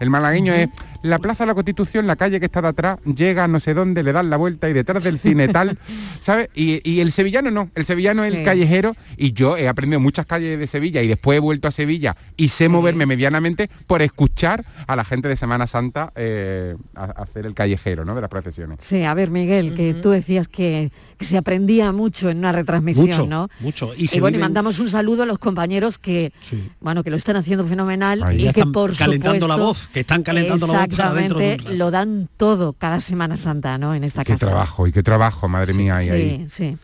El 0.00 0.10
malagueño 0.10 0.52
es 0.54 0.68
la 1.02 1.18
Plaza 1.18 1.44
de 1.44 1.48
la 1.48 1.54
Constitución, 1.54 2.06
la 2.06 2.16
calle 2.16 2.40
que 2.40 2.46
está 2.46 2.60
de 2.60 2.68
atrás, 2.68 2.98
llega 3.04 3.46
no 3.48 3.60
sé 3.60 3.74
dónde, 3.74 4.02
le 4.02 4.12
dan 4.12 4.30
la 4.30 4.36
vuelta 4.36 4.68
y 4.68 4.72
detrás 4.72 5.04
del 5.04 5.18
cine 5.18 5.48
tal, 5.48 5.78
¿sabes? 6.20 6.48
Y, 6.54 7.00
el 7.00 7.12
sevillano 7.12 7.50
no, 7.50 7.70
el 7.74 7.84
sevillano 7.84 8.24
es 8.24 8.34
el 8.34 8.44
callejero 8.44 8.96
y 9.16 9.32
yo 9.32 9.56
he 9.56 9.68
aprendido 9.68 10.00
muchas 10.00 10.26
calles 10.26 10.58
de 10.58 10.66
Sevilla 10.66 11.02
y 11.02 11.08
después 11.08 11.36
he 11.36 11.40
vuelto 11.40 11.68
a 11.68 11.70
Sevilla 11.70 12.16
y 12.36 12.48
sé 12.48 12.68
moverme 12.68 13.06
medianamente 13.06 13.70
por 13.86 14.02
escuchar 14.02 14.64
a 14.86 14.96
la 14.96 15.04
gente 15.04 15.28
de 15.28 15.36
Semana 15.36 15.66
Santa 15.66 16.12
eh, 16.16 16.76
hacer 16.94 17.46
el 17.46 17.54
callejero, 17.54 18.04
¿no? 18.04 18.14
De 18.14 18.20
las 18.20 18.30
procesiones. 18.30 18.78
Sí, 18.80 19.04
a 19.04 19.14
ver 19.14 19.30
Miguel, 19.30 19.74
que 19.74 19.94
tú 19.94 20.10
decías 20.10 20.48
que, 20.48 20.90
se 21.20 21.36
aprendía 21.36 21.90
mucho 21.90 22.30
en 22.30 22.38
una 22.38 22.52
retransmisión, 22.52 23.28
¿no? 23.28 23.48
Mucho. 23.58 23.92
Y, 23.96 24.20
bueno, 24.20 24.38
y 24.38 24.40
mandamos 24.40 24.78
un 24.78 24.88
saludo 24.88 25.24
a 25.24 25.26
los 25.26 25.38
compañeros 25.38 25.98
que, 25.98 26.32
bueno, 26.80 27.02
que 27.02 27.10
lo 27.10 27.16
están 27.16 27.36
haciendo 27.36 27.66
fenomenal 27.66 28.38
y 28.38 28.52
que 28.52 28.64
por 28.66 28.96
calentando 28.96 29.48
la 29.48 29.56
voz, 29.56 29.88
que 29.88 30.00
están 30.00 30.22
calentando 30.22 30.66
la 30.66 30.86
voz 30.86 30.87
Exactamente, 30.90 31.58
lo 31.74 31.90
dan 31.90 32.28
todo 32.36 32.72
cada 32.72 33.00
Semana 33.00 33.36
Santa, 33.36 33.78
¿no? 33.78 33.94
En 33.94 34.04
esta 34.04 34.24
casa. 34.24 34.38
Qué 34.38 34.46
trabajo, 34.46 34.86
y 34.86 34.92
qué 34.92 35.02
trabajo, 35.02 35.48
madre 35.48 35.74
mía, 35.74 36.00
sí, 36.00 36.10
ahí. 36.10 36.46
Sí, 36.48 36.76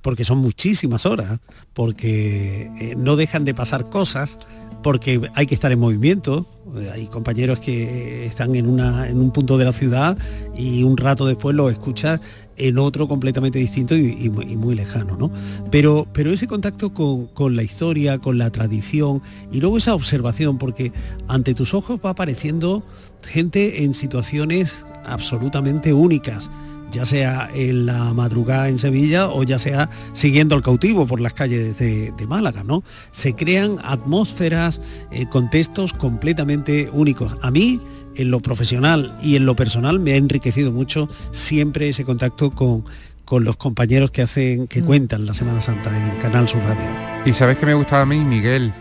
Porque 0.00 0.24
son 0.24 0.38
muchísimas 0.38 1.06
horas, 1.06 1.40
porque 1.74 2.70
eh, 2.78 2.94
no 2.96 3.16
dejan 3.16 3.44
de 3.44 3.54
pasar 3.54 3.88
cosas, 3.88 4.38
porque 4.82 5.30
hay 5.34 5.46
que 5.46 5.54
estar 5.54 5.72
en 5.72 5.78
movimiento. 5.78 6.46
Eh, 6.76 6.90
hay 6.92 7.06
compañeros 7.06 7.60
que 7.60 8.26
están 8.26 8.54
en, 8.54 8.68
una, 8.68 9.08
en 9.08 9.20
un 9.20 9.30
punto 9.30 9.58
de 9.58 9.64
la 9.64 9.72
ciudad 9.72 10.18
y 10.56 10.82
un 10.82 10.96
rato 10.96 11.26
después 11.26 11.54
lo 11.54 11.70
escuchas 11.70 12.20
en 12.56 12.78
otro 12.78 13.08
completamente 13.08 13.58
distinto 13.58 13.96
y, 13.96 14.30
muy, 14.30 14.74
lejano, 14.74 15.16
¿no? 15.16 15.30
Pero, 15.70 16.06
pero 16.12 16.32
ese 16.32 16.46
contacto 16.46 16.92
con, 16.92 17.56
la 17.56 17.62
historia, 17.62 18.18
con 18.18 18.38
la 18.38 18.50
tradición 18.50 19.22
y 19.50 19.60
luego 19.60 19.78
esa 19.78 19.94
observación, 19.94 20.58
porque 20.58 20.92
ante 21.28 21.54
tus 21.54 21.74
ojos 21.74 22.00
va 22.04 22.10
apareciendo 22.10 22.82
gente 23.26 23.84
en 23.84 23.94
situaciones 23.94 24.84
absolutamente 25.04 25.92
únicas 25.92 26.50
ya 26.92 27.06
sea 27.06 27.48
en 27.54 27.86
la 27.86 28.12
madrugada 28.12 28.68
en 28.68 28.78
Sevilla 28.78 29.30
o 29.30 29.42
ya 29.44 29.58
sea 29.58 29.88
siguiendo 30.12 30.54
al 30.54 30.62
cautivo 30.62 31.06
por 31.06 31.20
las 31.20 31.32
calles 31.32 31.78
de, 31.78 32.12
Málaga, 32.28 32.64
¿no? 32.64 32.84
Se 33.12 33.34
crean 33.34 33.78
atmósferas, 33.82 34.80
eh, 35.10 35.26
contextos 35.26 35.94
completamente 35.94 36.90
únicos. 36.92 37.34
A 37.40 37.50
mí 37.50 37.80
en 38.16 38.30
lo 38.30 38.40
profesional 38.40 39.16
y 39.22 39.36
en 39.36 39.46
lo 39.46 39.56
personal 39.56 40.00
me 40.00 40.12
ha 40.12 40.16
enriquecido 40.16 40.72
mucho 40.72 41.08
siempre 41.32 41.88
ese 41.88 42.04
contacto 42.04 42.50
con, 42.50 42.84
con 43.24 43.44
los 43.44 43.56
compañeros 43.56 44.10
que 44.10 44.22
hacen, 44.22 44.66
que 44.66 44.82
mm. 44.82 44.86
cuentan 44.86 45.26
la 45.26 45.34
Semana 45.34 45.60
Santa 45.60 45.96
en 45.96 46.04
el 46.04 46.18
canal 46.20 46.48
Sur 46.48 46.62
Radio. 46.62 46.84
Y 47.24 47.32
sabes 47.32 47.56
que 47.56 47.66
me 47.66 47.74
gusta 47.74 48.00
a 48.00 48.06
mí, 48.06 48.18
Miguel, 48.18 48.72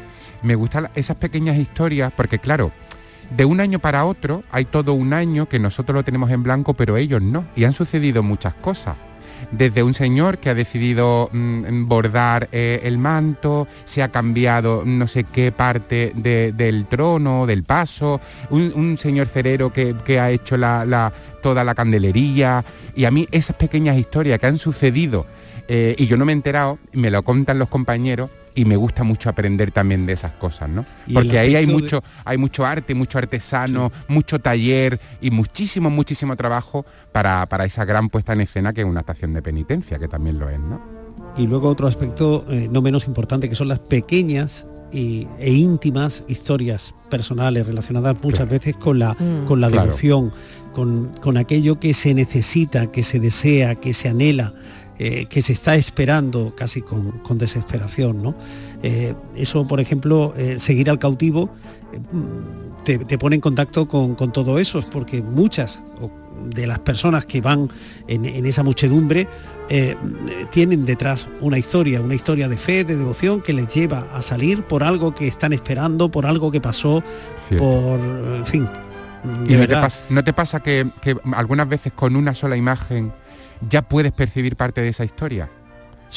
me 0.44 0.56
gustan 0.56 0.90
esas 0.96 1.18
pequeñas 1.18 1.58
historias, 1.58 2.12
porque 2.16 2.40
claro, 2.40 2.72
de 3.36 3.46
un 3.46 3.62
año 3.62 3.80
para 3.80 4.06
otro 4.06 4.44
hay 4.52 4.66
todo 4.66 4.94
un 4.94 5.14
año 5.14 5.48
que 5.48 5.60
nosotros 5.60 5.96
lo 5.96 6.04
tenemos 6.04 6.32
en 6.32 6.44
blanco, 6.44 6.74
pero 6.74 6.98
ellos 6.98 7.22
no. 7.22 7.46
Y 7.56 7.64
han 7.64 7.74
sucedido 7.74 8.24
muchas 8.24 8.54
cosas. 8.56 8.98
Desde 9.52 9.84
un 9.84 9.94
señor 9.94 10.38
que 10.38 10.50
ha 10.50 10.54
decidido 10.54 11.30
mm, 11.32 11.88
bordar 11.88 12.50
eh, 12.52 12.82
el 12.84 12.98
manto, 12.98 13.68
se 13.86 14.02
ha 14.02 14.10
cambiado 14.10 14.84
no 14.86 15.08
sé 15.08 15.24
qué 15.24 15.52
parte 15.52 16.14
del 16.16 16.86
trono, 16.88 17.46
del 17.46 17.64
paso, 17.64 18.22
un, 18.50 18.98
señor 18.98 19.28
cerero 19.28 19.72
que, 19.72 20.20
ha 20.20 20.32
hecho 20.32 20.58
la, 20.58 21.12
toda 21.42 21.64
la 21.64 21.76
candelería, 21.76 22.64
y 22.96 23.06
a 23.06 23.12
mí 23.12 23.28
esas 23.32 23.56
pequeñas 23.56 23.98
historias 23.98 24.40
que 24.40 24.48
han 24.48 24.58
sucedido 24.58 25.26
eh, 25.68 25.96
y 25.98 26.08
yo 26.08 26.18
no 26.18 26.26
me 26.26 26.32
he 26.32 26.36
enterado, 26.36 26.80
me 26.92 27.12
lo 27.12 27.24
contan 27.24 27.60
los 27.60 27.70
compañeros, 27.70 28.30
y 28.56 28.66
me 28.66 28.76
gusta 28.76 29.04
mucho 29.04 29.30
aprender 29.30 29.72
también 29.72 30.06
de 30.06 30.14
esas 30.14 30.34
cosas, 30.34 30.70
¿no? 30.70 30.86
Porque 31.14 31.40
ahí 31.40 31.56
hay 31.56 31.66
mucho, 31.66 32.04
hay 32.26 32.38
mucho 32.38 32.66
arte, 32.66 32.96
mucho 32.96 33.18
artesano, 33.18 33.92
mucho 34.08 34.40
taller 34.40 35.00
y 35.22 35.32
muchísimo, 35.32 35.90
muchísimo 35.90 36.36
trabajo 36.36 36.86
para, 37.12 37.48
esa 37.66 37.86
gran 37.86 38.10
puesta 38.10 38.34
en 38.34 38.42
escena 38.42 38.74
que 38.74 38.82
es 38.82 38.88
una 38.88 39.02
estación 39.02 39.34
de 39.34 39.42
penitencia, 39.42 40.00
que 40.00 40.08
también 40.08 40.40
lo 40.40 40.50
es, 40.50 40.60
¿no? 40.60 40.82
Y 41.38 41.48
luego 41.48 41.70
otro 41.70 41.88
aspecto 41.88 42.46
eh, 42.50 42.68
no 42.70 42.82
menos 42.82 43.08
importante, 43.08 43.48
que 43.48 43.56
son 43.56 43.68
las 43.68 43.80
pequeñas 43.80 44.68
e 44.94 45.54
íntimas 45.54 46.24
historias 46.28 46.94
personales 47.10 47.66
relacionadas 47.66 48.18
muchas 48.22 48.50
veces 48.50 48.76
con 48.76 49.00
la, 49.00 49.14
mm. 49.14 49.46
con 49.46 49.62
la 49.62 49.70
devoción, 49.70 50.34
con, 50.74 51.12
con 51.22 51.38
aquello 51.38 51.80
que 51.80 51.94
se 51.94 52.14
necesita, 52.14 52.92
que 52.92 53.04
se 53.04 53.20
desea, 53.20 53.76
que 53.76 53.94
se 53.94 54.10
anhela 54.10 54.54
eh, 55.04 55.26
que 55.26 55.42
se 55.42 55.54
está 55.54 55.76
esperando 55.76 56.54
casi 56.56 56.82
con, 56.82 57.24
desesperación. 57.34 58.22
¿no? 58.22 58.36
Eh, 58.84 59.16
eso, 59.36 59.68
por 59.68 59.80
ejemplo, 59.80 60.34
eh, 60.38 60.60
seguir 60.60 60.92
al 60.92 61.00
cautivo 61.00 61.50
te, 62.84 63.18
pone 63.18 63.36
en 63.36 63.42
contacto 63.42 63.88
con, 63.88 64.16
todo 64.16 64.60
eso, 64.60 64.84
porque 64.92 65.24
muchas 65.24 65.82
de 66.54 66.68
las 66.68 66.80
personas 66.80 67.26
que 67.26 67.42
van 67.42 67.70
en, 68.08 68.46
esa 68.46 68.64
muchedumbre 68.64 69.28
tienen 70.52 70.86
detrás 70.86 71.28
una 71.40 71.58
historia, 71.58 72.02
una 72.02 72.16
historia 72.16 72.48
de 72.48 72.58
fe, 72.58 72.84
de 72.84 72.96
devoción 72.96 73.42
que 73.42 73.54
les 73.54 73.74
lleva 73.74 74.08
a 74.14 74.22
salir 74.22 74.64
por 74.64 74.84
algo 74.84 75.16
que 75.16 75.28
están 75.28 75.54
esperando, 75.54 76.12
por 76.12 76.26
algo 76.26 76.52
que 76.52 76.62
pasó, 76.62 77.04
por, 77.58 78.00
en 78.00 78.46
fin. 78.46 78.70
¿Y 79.48 79.54
no 79.54 79.68
te, 79.68 79.74
pasa, 79.76 80.00
no 80.10 80.24
te, 80.24 80.34
pasa, 80.34 80.60
que 80.62 80.92
algunas 81.34 81.68
veces 81.68 81.94
con 81.94 82.16
una 82.16 82.34
sola 82.34 82.56
imagen 82.56 83.12
ya 83.70 83.82
puedes 83.82 84.12
percibir 84.12 84.56
parte 84.56 84.82
de 84.82 84.90
esa 84.90 85.06
historia. 85.06 85.50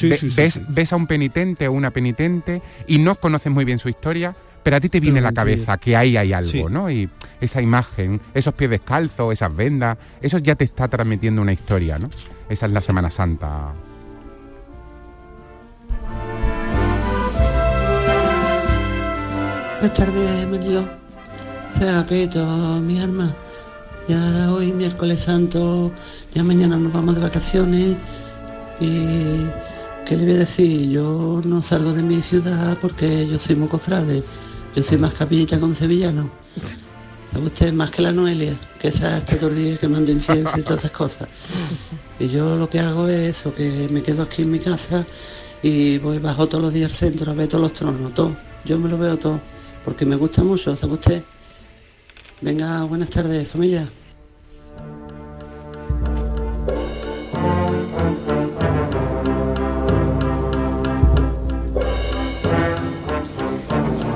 ves, 0.00 0.92
a 0.92 0.96
un 0.96 1.06
penitente 1.06 1.68
o 1.68 1.72
una 1.72 1.90
penitente 1.90 2.62
y 2.86 2.98
no 2.98 3.14
conoces 3.16 3.52
muy 3.52 3.64
bien 3.64 3.78
su 3.78 3.88
historia, 3.88 4.34
pero 4.62 4.76
a 4.76 4.80
ti 4.80 4.88
te 4.88 5.00
viene 5.00 5.20
la 5.20 5.32
cabeza 5.32 5.76
que 5.76 5.96
ahí 5.96 6.16
hay 6.16 6.32
algo, 6.32 6.68
¿no? 6.68 6.90
Y 6.90 7.08
esa 7.40 7.60
imagen, 7.60 8.20
esos 8.32 8.54
pies 8.54 8.70
descalzos, 8.70 9.32
esas 9.32 9.54
vendas, 9.54 9.98
eso 10.20 10.38
ya 10.38 10.54
te 10.54 10.64
está 10.64 10.88
transmitiendo 10.88 11.42
una 11.42 11.52
historia, 11.52 11.98
¿no? 11.98 12.08
Esa 12.48 12.66
es 12.66 12.72
la 12.72 12.80
Semana 12.80 13.10
Santa. 13.10 13.72
Buenas 19.80 19.98
tardes, 19.98 20.42
Emilio. 20.42 20.88
Se 21.78 22.80
mi 22.80 23.00
alma. 23.00 23.34
Ya 24.06 24.52
hoy, 24.52 24.70
miércoles 24.70 25.22
santo, 25.22 25.90
ya 26.34 26.44
mañana 26.44 26.76
nos 26.76 26.92
vamos 26.92 27.14
de 27.14 27.22
vacaciones 27.22 27.96
y 28.78 29.46
¿qué 30.04 30.16
le 30.16 30.24
voy 30.24 30.34
a 30.34 30.38
decir? 30.40 30.90
Yo 30.90 31.40
no 31.42 31.62
salgo 31.62 31.90
de 31.94 32.02
mi 32.02 32.20
ciudad 32.20 32.76
porque 32.82 33.26
yo 33.26 33.38
soy 33.38 33.56
muy 33.56 33.66
cofrade, 33.68 34.22
yo 34.76 34.82
soy 34.82 34.98
más 34.98 35.14
capillita 35.14 35.58
con 35.58 35.74
sevillano. 35.74 36.30
A 37.34 37.38
usted 37.38 37.72
más 37.72 37.90
que 37.90 38.02
la 38.02 38.12
Noelia, 38.12 38.54
que 38.78 38.88
esa 38.88 39.16
está 39.16 39.38
todo 39.38 39.48
el 39.48 39.56
día 39.56 39.76
que 39.78 39.88
manda 39.88 40.12
incienso 40.12 40.52
y 40.58 40.62
todas 40.62 40.80
esas 40.80 40.90
cosas. 40.90 41.28
Y 42.20 42.28
yo 42.28 42.56
lo 42.56 42.68
que 42.68 42.80
hago 42.80 43.08
es 43.08 43.38
eso, 43.38 43.54
que 43.54 43.88
me 43.90 44.02
quedo 44.02 44.24
aquí 44.24 44.42
en 44.42 44.50
mi 44.50 44.58
casa 44.58 45.06
y 45.62 45.96
voy 45.96 46.18
bajo 46.18 46.46
todos 46.46 46.62
los 46.62 46.74
días 46.74 46.90
al 46.90 46.96
centro 46.96 47.32
a 47.32 47.34
ver 47.34 47.48
todos 47.48 47.62
los 47.62 47.72
tronos, 47.72 48.12
todo. 48.12 48.36
Yo 48.66 48.78
me 48.78 48.90
lo 48.90 48.98
veo 48.98 49.18
todo, 49.18 49.40
porque 49.82 50.04
me 50.04 50.16
gusta 50.16 50.44
mucho, 50.44 50.76
¿sabe 50.76 50.92
usted? 50.92 51.24
Venga, 52.44 52.84
buenas 52.84 53.08
tardes, 53.08 53.48
familia. 53.48 53.88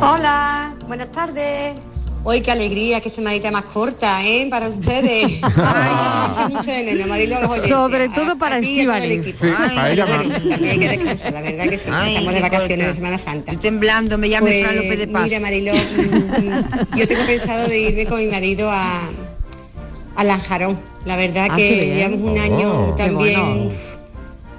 Hola, 0.03 0.75
buenas 0.87 1.11
tardes. 1.11 1.79
Hoy 2.24 2.40
qué 2.40 2.50
alegría, 2.50 3.00
que 3.00 3.11
semanita 3.11 3.50
más 3.50 3.62
corta, 3.62 4.24
¿eh? 4.24 4.46
Para 4.50 4.68
ustedes. 4.68 5.40
Ay, 5.57 6.52
mucho 6.52 6.70
de 6.70 7.07
Marilo, 7.07 7.40
los 7.40 7.59
Sobre 7.61 8.09
todo 8.09 8.37
para 8.37 8.59
Estivali. 8.59 9.22
Sí, 9.22 9.35
para 9.40 9.92
ella 9.92 10.07
También 10.07 10.70
hay 10.70 10.78
que 10.78 10.88
descansar, 10.88 11.33
la 11.33 11.40
verdad 11.40 11.64
que 11.64 11.78
sí. 11.78 11.88
Estamos 11.88 12.35
de 12.35 12.40
vacaciones 12.40 12.87
de 12.87 12.94
Semana 12.94 13.18
Santa. 13.18 13.52
Estoy 13.52 13.57
temblando, 13.57 14.18
me 14.18 14.28
llamo 14.28 14.46
pues, 14.46 14.62
Fran 14.62 14.76
López 14.76 14.98
de 14.98 15.09
Paz. 15.09 15.24
Mira, 15.24 15.40
Marilo, 15.40 15.72
mm, 15.72 16.96
yo 16.96 17.09
tengo 17.09 17.24
pensado 17.26 17.68
de 17.68 17.78
irme 17.78 18.07
con 18.07 18.18
mi 18.18 18.26
marido 18.26 18.70
a, 18.70 19.09
a 20.16 20.24
Lanjarón. 20.24 20.78
La 21.04 21.16
verdad 21.16 21.48
ah, 21.50 21.57
que 21.57 21.94
llevamos 21.94 22.33
un 22.33 22.38
año 22.38 22.90
oh, 22.90 22.94
también 22.96 23.70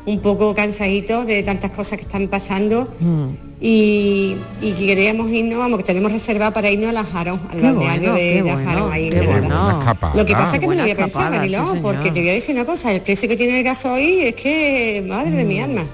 un 0.06 0.20
poco 0.22 0.56
cansaditos 0.56 1.28
de 1.28 1.44
tantas 1.44 1.72
cosas 1.72 2.00
que 2.00 2.06
están 2.06 2.28
pasando. 2.30 2.88
Mm 3.00 3.49
y, 3.62 4.38
y 4.62 4.72
queríamos 4.72 5.30
irnos, 5.32 5.60
vamos, 5.60 5.80
que 5.80 5.84
tenemos 5.84 6.12
reserva 6.12 6.52
para 6.52 6.70
irnos 6.70 6.90
a 6.90 6.94
la 6.94 7.04
Jaro, 7.04 7.40
al 7.52 7.60
balneario 7.60 8.14
de, 8.14 8.42
la 8.42 8.58
Jaro, 8.58 8.90
ahí 8.90 9.10
en 9.10 9.50
Lo 9.50 10.26
que 10.26 10.34
pasa 10.34 10.54
es 10.54 10.60
que 10.62 10.68
me 10.68 10.76
lo 10.76 10.84
voy 10.84 10.92
a 10.92 10.96
pensar, 10.96 11.30
Mariló, 11.30 11.76
porque 11.82 12.12
te 12.12 12.22
voy 12.22 12.30
a 12.30 12.34
decir 12.34 12.56
una 12.56 12.66
cosa, 12.66 12.94
el 12.94 13.02
precio 13.02 13.28
que 13.28 13.36
tiene 13.36 13.58
el 13.58 13.66
gasoil 13.66 14.28
es 14.28 14.36
que, 14.36 15.04
madre 15.06 15.32
de 15.32 15.44
mi 15.44 15.60
mm. 15.60 15.64
alma, 15.64 15.86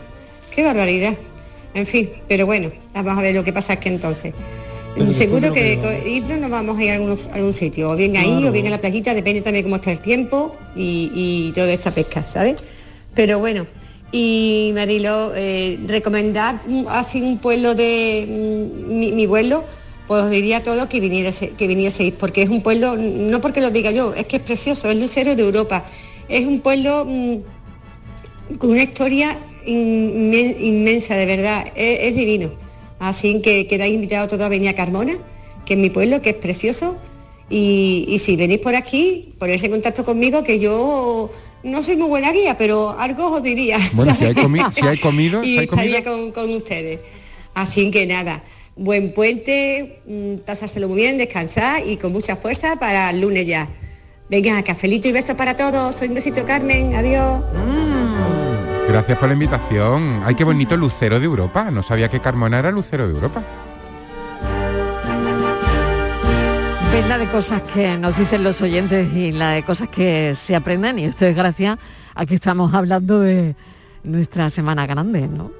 qué 0.54 0.64
barbaridad. 0.64 1.16
En 1.74 1.88
fin, 1.88 2.10
pero 2.28 2.46
bueno, 2.46 2.72
vamos 2.94 3.18
a 3.18 3.22
ver 3.22 3.34
lo 3.34 3.44
que 3.44 3.52
pasa 3.52 3.74
es 3.74 3.80
que 3.80 3.90
entonces. 3.90 4.34
Seguro 5.12 5.52
que, 5.52 6.02
irnos 6.06 6.38
nos 6.38 6.50
vamos 6.50 6.78
a 6.78 6.84
ir 6.84 6.92
a, 6.92 6.94
algún 6.94 7.54
sitio, 7.54 7.90
o 7.90 7.96
bien 7.96 8.16
ahí 8.16 8.48
o 8.48 8.52
bien 8.52 8.68
a 8.68 8.70
la 8.70 8.78
playita, 8.78 9.14
depende 9.14 9.42
también 9.42 9.64
cómo 9.64 9.78
está 9.78 9.92
el 9.92 10.00
tiempo 10.00 10.56
y, 10.76 11.12
y 11.14 11.52
toda 11.54 11.74
esta 11.74 11.92
pesca, 11.92 12.26
¿sabes? 12.28 12.58
Pero 13.16 13.40
bueno, 13.40 13.66
y 14.18 14.72
Marilo, 14.74 15.34
eh, 15.36 15.78
recomendar 15.88 16.62
así 16.88 17.22
un 17.22 17.38
pueblo 17.38 17.76
de 17.76 18.26
mm, 18.26 19.14
mi, 19.14 19.28
pueblo, 19.28 19.66
pues 20.08 20.24
os 20.24 20.30
diría 20.30 20.58
a 20.58 20.64
todos 20.64 20.88
que, 20.88 21.02
viniese, 21.02 21.50
que 21.50 21.68
vinieseis, 21.68 22.14
porque 22.14 22.44
es 22.44 22.50
un 22.50 22.62
pueblo, 22.62 22.96
no 22.96 23.42
porque 23.42 23.60
lo 23.60 23.72
diga 23.72 23.92
yo, 23.92 24.14
es 24.14 24.26
que 24.26 24.38
es 24.38 24.42
precioso, 24.42 24.90
es 24.90 24.96
lucero 24.96 25.36
de 25.36 25.44
Europa. 25.44 25.84
Es 26.30 26.48
un 26.48 26.62
pueblo 26.62 27.06
mm, 27.06 28.56
con 28.58 28.70
una 28.70 28.84
historia 28.84 29.38
inmensa, 29.66 31.16
de 31.16 31.26
verdad, 31.26 31.66
es, 31.76 32.16
divino. 32.16 32.52
Así 33.00 33.42
que 33.42 33.68
quedáis 33.68 33.96
invitados 33.96 34.30
todos 34.30 34.44
a 34.44 34.50
venir 34.50 34.70
a 34.70 34.76
Carmona, 34.76 35.18
que 35.66 35.74
es 35.74 35.80
mi 35.80 35.90
pueblo, 35.90 36.22
que 36.22 36.30
es 36.30 36.38
precioso. 36.38 36.96
Y, 37.50 38.06
y 38.08 38.20
si 38.20 38.38
venís 38.38 38.60
por 38.60 38.76
aquí, 38.76 39.34
ponerse 39.40 39.66
en 39.66 39.74
contacto 39.74 40.06
conmigo, 40.06 40.42
que 40.46 40.58
yo 40.58 41.32
no 41.66 41.84
soy 41.84 41.98
muy 41.98 42.08
buena 42.08 42.32
guía, 42.32 42.58
pero 42.58 42.96
algo 42.98 43.32
os 43.32 43.44
diría. 43.44 43.80
Bueno, 43.94 44.14
si 44.16 44.26
hay, 44.26 44.36
si 44.72 44.86
hay 44.86 44.98
comido, 45.00 45.44
y 45.44 45.58
estaría 45.58 46.04
Con, 46.04 46.50
ustedes. 46.54 47.00
Así 47.54 47.90
que 47.92 48.06
nada, 48.06 48.44
buen 48.76 49.12
puente, 49.12 50.02
mm, 50.06 50.46
pasárselo 50.46 50.88
muy 50.88 50.98
bien, 50.98 51.18
descansar 51.18 51.86
y 51.86 51.98
con 51.98 52.12
mucha 52.12 52.36
fuerza 52.36 52.78
para 52.78 53.10
el 53.10 53.22
lunes 53.22 53.48
ya. 53.48 53.68
Venga, 54.30 54.62
cafelito 54.64 55.08
y 55.08 55.12
besos 55.12 55.36
para 55.36 55.56
todos. 55.58 55.96
Soy 55.96 56.08
un 56.08 56.16
besito, 56.16 56.46
Carmen. 56.46 56.96
Adiós. 56.96 57.42
Mm. 57.54 58.88
Gracias 58.88 59.18
por 59.18 59.28
la 59.28 59.34
invitación. 59.34 60.22
Ay, 60.24 60.36
qué 60.36 60.44
bonito 60.44 60.78
lucero 60.78 61.20
de 61.20 61.26
Europa. 61.26 61.70
No 61.72 61.84
sabía 61.84 62.10
que 62.10 62.20
Carmona 62.20 62.60
era 62.60 62.72
lucero 62.72 63.08
de 63.08 63.14
Europa. 63.14 63.44
La 67.04 67.18
de 67.18 67.28
cosas 67.28 67.62
que 67.74 67.98
nos 67.98 68.18
dicen 68.18 68.42
los 68.44 68.62
oyentes 68.62 69.14
y 69.14 69.34
la 69.34 69.52
de 69.52 69.64
cosas 69.64 69.90
que 69.90 70.34
se 70.36 70.56
aprenden 70.56 70.98
y 70.98 71.04
esto 71.04 71.26
es 71.26 71.36
gracias 71.36 71.78
a 72.16 72.26
que 72.26 72.36
estamos 72.36 72.74
hablando 72.74 73.20
de 73.20 73.54
nuestra 74.04 74.50
semana 74.50 74.88
grande, 74.88 75.28
¿no? 75.28 75.52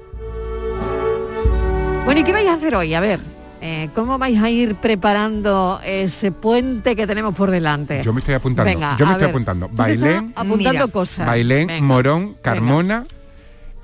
Bueno, 2.06 2.20
¿y 2.20 2.24
qué 2.24 2.32
vais 2.32 2.48
a 2.48 2.54
hacer 2.54 2.74
hoy? 2.74 2.94
A 2.94 3.00
ver, 3.00 3.20
eh, 3.60 3.90
¿cómo 3.94 4.16
vais 4.16 4.42
a 4.42 4.48
ir 4.48 4.76
preparando 4.76 5.78
ese 5.84 6.32
puente 6.32 6.96
que 6.96 7.06
tenemos 7.06 7.34
por 7.34 7.50
delante? 7.50 8.02
Yo 8.02 8.14
me 8.14 8.20
estoy 8.20 8.34
apuntando, 8.34 8.72
yo 8.98 9.06
me 9.06 9.12
estoy 9.12 9.28
apuntando. 9.28 9.68
Bailén, 9.70 10.32
apuntando 10.34 10.90
cosas. 10.90 11.26
Bailén, 11.26 11.84
Morón, 11.84 12.34
Carmona, 12.40 13.04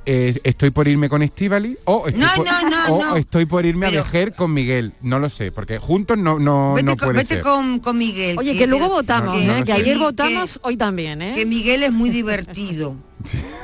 eh, 0.05 0.41
estoy 0.45 0.71
por 0.71 0.89
irme 0.89 1.09
con 1.09 1.23
Estivali 1.23 1.79
o, 1.85 2.07
estoy, 2.09 2.25
por, 2.37 3.19
estoy 3.19 3.47
por 3.47 3.67
irme 3.67 3.87
a 3.87 3.91
Vejer 3.91 4.35
con 4.35 4.53
Miguel. 4.53 4.93
No 5.01 5.19
lo 5.19 5.31
sé, 5.31 5.53
porque 5.53 5.79
juntos 5.79 6.19
no, 6.19 6.39
no, 6.39 6.75
vete, 6.75 6.97
puede 6.97 7.13
vete 7.13 7.41
Con, 7.41 7.81
Miguel. 7.97 8.39
Oye, 8.39 8.57
que, 8.57 8.67
luego 8.67 8.89
votamos, 8.89 9.37
¿eh? 9.37 9.63
que, 9.65 9.73
ayer 9.73 9.99
votamos, 9.99 10.59
hoy 10.63 10.77
también. 10.77 11.23
¿eh? 11.23 11.33
Que 11.35 11.47
Miguel 11.47 11.85
es 11.85 11.93
muy 11.93 12.11
divertido. 12.11 12.97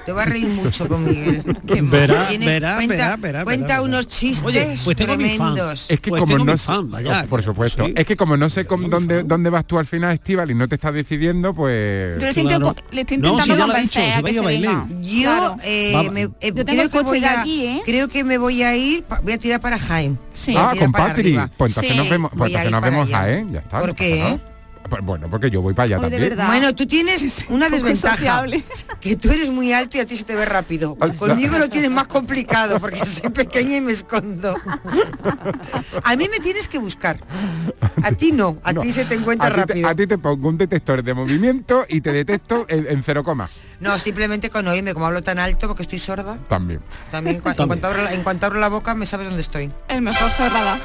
Te 0.07 0.13
va 0.13 0.23
a 0.23 0.27
reír 0.27 0.47
mucho 0.49 0.89
con 0.89 1.05
Miguel. 1.05 1.43
Verá, 1.83 2.29
verá, 2.39 2.75
cuenta, 2.77 2.95
verá, 2.95 3.17
verá, 3.17 3.45
cuenta 3.45 3.67
verá, 3.67 3.83
unos 3.83 4.07
chistes 4.09 4.45
Oye, 4.45 4.75
pues 4.85 4.97
tremendos. 4.97 5.91
Es 5.91 6.01
que 6.01 6.11
Pues 6.11 6.21
como 6.21 6.35
tengo 6.37 6.53
no 6.53 6.59
fan, 6.59 6.91
vaya, 6.91 7.27
por 7.29 7.43
supuesto, 7.43 7.85
sí. 7.87 7.93
es 7.97 8.05
que 8.07 8.17
como 8.17 8.37
no 8.37 8.49
sé 8.51 8.65
cómo- 8.67 8.89
dónde, 8.89 9.23
dónde 9.23 9.51
vas 9.51 9.67
tú 9.67 9.79
al 9.79 9.87
final, 9.87 10.15
Estival, 10.15 10.51
y 10.51 10.55
no 10.55 10.67
te 10.69 10.77
estás 10.77 10.95
decidiendo, 10.95 11.53
pues... 11.55 12.15
Yo 12.19 12.23
le 12.23 12.29
estoy, 12.31 12.45
Claro. 12.45 12.75
estoy 12.93 13.19
No, 13.19 13.33
intentando 13.35 13.75
si 13.75 13.81
dicho, 13.83 14.01
a 14.01 14.23
que 14.23 14.33
se 14.33 14.41
venga. 14.41 14.87
Yo, 15.01 15.23
Claro. 15.23 15.57
eh, 15.65 16.11
me- 16.13 16.23
eh, 16.23 16.53
Yo 16.55 16.65
creo 16.65 16.89
que 16.91 17.01
voy 17.03 17.25
a, 17.25 17.41
aquí, 17.41 17.65
¿eh? 17.67 17.83
creo 17.85 18.09
que 18.09 18.25
me 18.25 18.39
voy 18.39 18.63
a 18.63 18.77
ir, 18.77 19.05
voy 19.23 19.33
a 19.33 19.39
tirar 19.39 19.61
para 19.61 19.79
Jaén. 19.79 20.19
Sí. 20.33 20.55
Ah, 20.57 20.73
con 20.79 20.93
para 20.93 21.09
Patri. 21.09 21.21
arriba. 21.29 21.51
Pues 21.57 21.73
entonces 21.73 21.93
Sí, 21.93 21.99
nos 21.99 22.09
vemos, 22.09 22.31
pues 22.37 22.49
entonces 22.51 22.71
nos 22.73 22.83
vemos. 22.83 23.09
Jaén, 23.11 23.53
ya 23.53 23.59
está. 23.61 23.81
¿Por 23.81 23.89
no 23.91 23.95
qué? 23.97 24.39
Bueno, 25.03 25.29
porque 25.31 25.51
yo 25.51 25.61
voy 25.63 25.75
para 25.75 25.85
allá 25.85 25.97
Hoy 25.99 26.11
también. 26.11 26.37
Bueno, 26.47 26.75
tú 26.75 26.87
tienes 26.87 27.45
una 27.49 27.69
desventaja, 27.69 28.45
que 29.01 29.17
tú 29.17 29.31
eres 29.31 29.51
muy 29.51 29.73
alto 29.73 29.97
y 29.97 30.01
a 30.01 30.07
ti 30.07 30.17
se 30.17 30.25
te 30.25 30.35
ve 30.35 30.45
rápido. 30.45 30.97
Ah, 31.01 31.09
Conmigo 31.11 31.59
lo 31.59 31.69
tienes 31.69 31.91
más 31.91 32.07
complicado 32.07 32.81
porque 32.81 33.05
soy 33.07 33.31
pequeña 33.31 33.77
y 33.77 33.81
me 33.81 33.93
escondo. 33.93 34.57
A 36.05 36.17
mí 36.17 36.29
me 36.31 36.39
tienes 36.41 36.69
que 36.69 36.79
buscar. 36.79 37.19
A 38.03 38.13
ti 38.13 38.33
no, 38.33 38.59
a 38.65 38.73
No, 38.73 38.81
ti 38.83 38.93
se 38.93 39.05
te 39.05 39.15
encuentra 39.15 39.49
a 39.49 39.51
ti 39.51 39.55
te- 39.57 39.61
rápido. 39.67 39.89
a 39.89 39.95
ti 39.95 40.07
te 40.07 40.19
pongo 40.19 40.49
un 40.49 40.59
detector 40.59 41.03
de 41.03 41.15
movimiento 41.15 41.85
y 41.89 42.01
te 42.01 42.13
detecto 42.13 42.67
en, 42.69 42.87
en 42.89 43.03
cero 43.05 43.23
coma. 43.25 43.49
No, 43.81 43.99
simplemente 43.99 44.51
con 44.51 44.67
oírme, 44.67 44.95
como 44.95 45.07
hablo 45.07 45.23
tan 45.23 45.39
alto 45.39 45.69
porque 45.69 45.83
estoy 45.83 45.99
sorda, 45.99 46.39
También. 46.49 46.81
también, 47.11 47.37
cua- 47.43 47.51
en, 47.51 47.57
También. 47.57 47.69
cuanto 47.69 47.87
abro 47.89 48.03
la, 48.03 48.13
en 48.13 48.23
cuanto 48.23 48.47
abro 48.47 48.59
la 48.61 48.69
boca 48.69 48.95
me 48.95 49.07
sabes 49.07 49.27
dónde 49.27 49.41
estoy. 49.43 49.71
El 49.89 50.03
mejor 50.03 50.31
cerrada. 50.33 50.79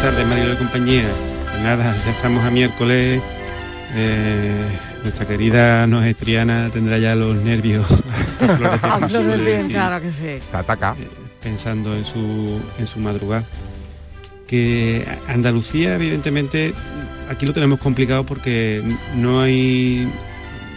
Buenas 0.00 0.16
tardes, 0.16 0.30
Mario 0.30 0.50
de 0.52 0.56
compañía. 0.56 1.04
Pues 1.50 1.62
nada, 1.62 1.94
ya 2.06 2.10
estamos 2.12 2.42
a 2.42 2.50
miércoles. 2.50 3.20
Eh, 3.94 4.78
nuestra 5.02 5.26
querida 5.26 5.86
noestriana 5.86 6.70
tendrá 6.70 6.96
ya 6.96 7.14
los 7.14 7.36
nervios 7.36 7.86
a 8.40 8.98
claro 9.68 10.00
que 10.00 10.10
sí. 10.10 10.38
Ataca. 10.54 10.96
eh, 10.98 11.06
pensando 11.42 11.94
en 11.94 12.06
su, 12.06 12.62
en 12.78 12.86
su 12.86 12.98
madrugada. 12.98 13.44
Que 14.46 15.06
Andalucía, 15.28 15.96
evidentemente, 15.96 16.72
aquí 17.28 17.44
lo 17.44 17.52
tenemos 17.52 17.78
complicado 17.78 18.24
porque 18.24 18.82
no 19.16 19.42
hay 19.42 20.10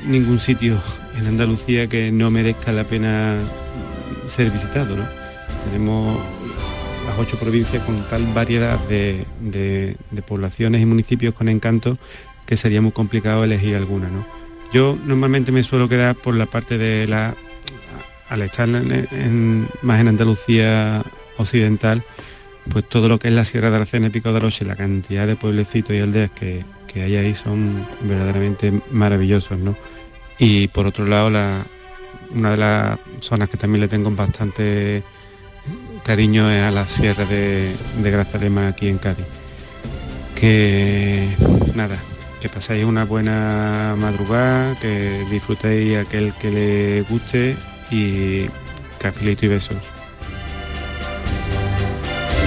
ningún 0.06 0.38
sitio 0.38 0.78
en 1.18 1.28
Andalucía 1.28 1.88
que 1.88 2.12
no 2.12 2.30
merezca 2.30 2.74
la 2.74 2.84
pena 2.84 3.38
ser 4.28 4.52
visitado, 4.52 4.98
¿no? 4.98 5.06
Tenemos 5.64 6.20
las 7.06 7.18
ocho 7.20 7.38
provincias 7.38 7.84
con 7.84 8.08
tal 8.08 8.26
variedad 8.34 8.80
de, 8.88 9.26
de- 9.41 9.95
poblaciones 10.28 10.82
y 10.82 10.86
municipios 10.86 11.34
con 11.34 11.49
encanto 11.49 11.97
que 12.45 12.58
sería 12.58 12.82
muy 12.82 12.91
complicado 12.91 13.43
elegir 13.43 13.76
alguna, 13.76 14.10
¿no? 14.10 14.26
Yo 14.74 14.97
normalmente 15.06 15.51
me 15.51 15.64
suelo 15.64 15.88
quedar 15.88 16.16
por 16.16 16.36
la 16.36 16.45
parte 16.45 16.78
de 16.78 17.08
la 17.08 17.36
al 18.30 18.41
estar 18.41 18.68
en- 18.70 19.68
más 19.82 19.99
en 19.99 20.08
Andalucía 20.08 21.04
occidental, 21.38 22.04
pues 22.72 22.88
todo 22.88 23.08
lo 23.10 23.20
que 23.20 23.28
es 23.28 23.34
la 23.34 23.45
Sierra 23.45 23.70
de 23.70 23.76
Aracena 23.76 24.08
y 24.08 24.10
Pico 24.10 24.32
de 24.32 24.38
Aroche, 24.38 24.66
la 24.66 24.76
cantidad 24.76 25.28
de 25.28 25.36
pueblecitos 25.36 25.95
y 25.95 25.99
aldeas 25.99 26.32
que, 26.32 26.64
que 26.88 27.04
hay 27.04 27.16
ahí 27.18 27.36
son 27.36 27.86
verdaderamente 28.01 28.74
maravillosos, 28.91 29.60
¿no? 29.60 29.76
Y 30.39 30.68
por 30.70 30.88
otro 30.88 31.06
lado, 31.06 31.30
la, 31.30 31.64
una 32.34 32.51
de 32.51 32.58
las 32.58 32.99
zonas 33.20 33.49
que 33.49 33.58
también 33.58 33.82
le 33.82 33.88
tengo 33.88 34.10
bastante 34.12 35.04
cariño 36.04 36.49
es 36.51 36.64
a 36.64 36.72
la 36.72 36.86
Sierra 36.88 37.26
de, 37.26 37.76
de 38.01 38.12
Grazalema 38.12 38.68
aquí 38.68 38.88
en 38.89 38.97
Cádiz. 38.97 39.26
Que 40.36 41.30
nada, 41.76 41.95
que 42.41 42.49
pasáis 42.49 42.84
una 42.86 43.06
buena 43.06 43.95
madrugada, 43.97 44.78
que 44.80 45.26
disfrutéis 45.32 45.97
aquel 45.97 46.34
que 46.34 46.51
le 46.51 47.01
guste 47.04 47.56
y 47.89 48.47
cafelito 48.99 49.45
y 49.45 49.49
besos. 49.49 49.78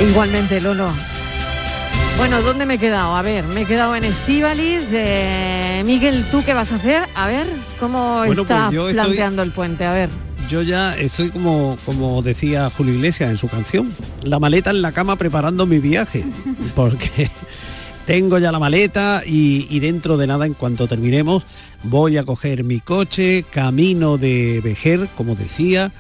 Igualmente, 0.01 0.61
Lolo. 0.61 0.91
Bueno, 2.19 2.41
¿dónde 2.43 2.65
me 2.67 2.75
he 2.75 2.79
quedado? 2.79 3.15
A 3.17 3.23
ver, 3.23 3.45
me 3.45 3.63
he 3.63 3.65
quedado 3.67 3.95
en 3.97 4.05
Estíbaliz. 4.05 4.91
De... 4.91 5.83
Miguel, 5.85 6.25
¿tú 6.31 6.43
qué 6.45 6.55
vas 6.55 6.73
a 6.73 6.77
hacer? 6.77 7.03
A 7.15 7.27
ver, 7.27 7.47
¿cómo 7.79 8.19
Bueno, 8.27 8.45
pues 8.45 8.51
estás 8.51 8.73
estoy- 8.73 8.93
planteando 8.95 9.43
el 9.43 9.53
puente? 9.53 9.85
A 9.85 9.93
ver. 9.93 10.11
Yo 10.49 10.63
ya 10.63 10.97
estoy 10.97 11.31
como, 11.31 11.77
como 11.85 12.23
decía 12.23 12.71
Julio 12.71 12.95
Iglesias 12.95 13.31
en 13.31 13.37
su 13.37 13.49
canción, 13.49 13.93
la 14.23 14.39
maleta 14.39 14.71
en 14.71 14.81
la 14.81 14.93
cama 14.93 15.17
preparando 15.17 15.67
mi 15.67 15.81
viaje, 15.81 16.25
porque 16.77 17.31
tengo 18.07 18.39
ya 18.39 18.53
la 18.53 18.61
maleta 18.61 19.23
y, 19.27 19.67
y 19.69 19.81
dentro 19.81 20.17
de 20.17 20.29
nada, 20.29 20.47
en 20.47 20.55
cuanto 20.55 20.87
terminemos, 20.87 21.43
voy 21.83 22.17
a 22.17 22.25
coger 22.25 22.63
mi 22.63 22.79
coche, 22.79 23.45
camino 23.51 24.19
de 24.19 24.61
Vejer, 24.63 25.09
como 25.17 25.35
decía, 25.35 25.91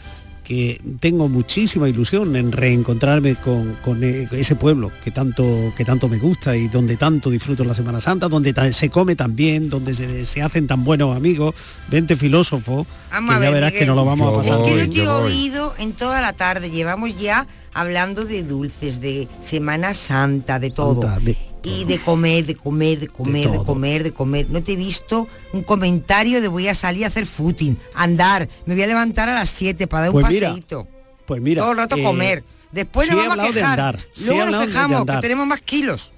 que 0.46 0.80
tengo 1.00 1.28
muchísima 1.28 1.88
ilusión 1.88 2.36
en 2.36 2.52
reencontrarme 2.52 3.34
con, 3.34 3.76
con 3.84 4.04
e- 4.04 4.28
ese 4.30 4.54
pueblo 4.54 4.92
que 5.02 5.10
tanto, 5.10 5.72
que 5.76 5.84
tanto 5.84 6.08
me 6.08 6.18
gusta 6.18 6.56
y 6.56 6.68
donde 6.68 6.96
tanto 6.96 7.30
disfruto 7.30 7.64
la 7.64 7.74
Semana 7.74 8.00
Santa, 8.00 8.28
donde 8.28 8.54
se 8.72 8.88
come 8.88 9.16
tan 9.16 9.34
bien, 9.34 9.68
donde 9.68 9.92
se, 9.92 10.24
se 10.24 10.42
hacen 10.42 10.68
tan 10.68 10.84
buenos 10.84 11.16
amigos. 11.16 11.52
Vente 11.90 12.14
filósofo, 12.14 12.86
Vamos 13.10 13.30
que 13.30 13.34
a 13.34 13.38
ya 13.40 13.44
ver, 13.46 13.54
verás 13.54 13.70
Miguel. 13.72 13.80
que 13.80 13.86
nos 13.86 13.96
lo 13.96 14.04
vamos 14.04 14.32
a 14.32 14.36
pasar 14.36 14.60
Es 14.60 14.66
que 14.68 14.74
bien. 14.74 14.88
no 14.88 14.92
te 14.94 15.00
he 15.02 15.08
oído 15.08 15.74
en 15.78 15.92
toda 15.94 16.20
la 16.20 16.32
tarde. 16.32 16.70
Llevamos 16.70 17.18
ya 17.18 17.48
hablando 17.74 18.24
de 18.24 18.44
dulces, 18.44 19.00
de 19.00 19.26
Semana 19.42 19.94
Santa, 19.94 20.60
de 20.60 20.70
todo. 20.70 21.02
Santa, 21.02 21.18
Y 21.66 21.84
de 21.84 21.98
comer, 22.00 22.46
de 22.46 22.54
comer, 22.54 23.00
de 23.00 23.08
comer, 23.08 23.50
de, 23.50 23.56
todo. 23.56 23.64
comer, 23.64 24.02
de 24.04 24.12
comer. 24.12 24.46
No 24.50 24.62
te 24.62 24.72
he 24.72 24.76
visto 24.76 25.26
un 25.52 25.62
comentario 25.62 26.40
de 26.40 26.48
voy 26.48 26.68
a 26.68 26.74
salir 26.74 27.04
a 27.04 27.08
hacer 27.08 27.26
footing, 27.26 27.76
andar. 27.94 28.48
Me 28.66 28.74
voy 28.74 28.82
a 28.84 28.86
levantar 28.86 29.28
a 29.28 29.34
las 29.34 29.48
7 29.50 29.86
para 29.86 30.02
dar 30.06 30.10
un 30.10 30.20
Pues 30.20 30.32
mira, 30.32 30.48
paseíto. 30.50 30.86
Pues 31.26 31.42
mira, 31.42 31.62
todo 31.62 31.72
el 31.72 31.78
rato 31.78 31.96
eh, 31.96 32.02
comer. 32.02 32.44
Después 32.70 33.10
nos 33.10 33.16
vamos 33.26 33.38
a 33.48 33.50
quejar. 33.52 33.98
Luego 34.24 34.46
nos 34.50 34.66
quejamos 34.66 35.06
que 35.06 35.16
tenemos 35.18 35.46
más 35.46 35.60
kilos. 35.62 36.12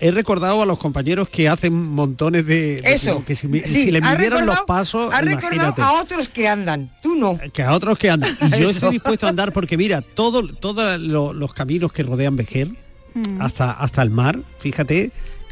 He 0.00 0.12
recordado 0.12 0.62
a 0.62 0.66
los 0.66 0.78
compañeros 0.78 1.28
que 1.28 1.48
hacen 1.48 1.72
montones 1.72 2.46
de... 2.46 2.80
de- 2.80 2.92
Eso. 2.94 3.24
Que 3.24 3.34
si, 3.34 3.48
Sí, 3.48 3.62
si 3.66 3.96
has 3.96 4.16
midieran 4.16 4.46
los 4.46 4.60
pasos, 4.60 5.12
Has 5.12 5.24
recordado 5.24 5.74
a 5.82 6.00
otros 6.00 6.28
que 6.28 6.46
andan. 6.46 6.92
Tú 7.02 7.16
no. 7.16 7.36
Que 7.52 7.62
a 7.64 7.72
otros 7.74 7.98
que 7.98 8.08
andan. 8.08 8.36
Y 8.40 8.60
yo 8.60 8.70
estoy 8.70 8.92
dispuesto 8.92 9.26
a 9.26 9.30
andar 9.30 9.52
porque 9.52 9.76
mira, 9.76 10.00
todo, 10.02 10.46
todos 10.54 11.00
lo- 11.00 11.32
los 11.32 11.52
caminos 11.52 11.92
que 11.92 12.04
rodean 12.04 12.36
Vejer, 12.36 12.68
Mm. 13.18 13.42
hasta, 13.42 13.70
hasta 13.72 14.02
el 14.02 14.10
mar, 14.10 14.38
fíjate, 14.58 15.10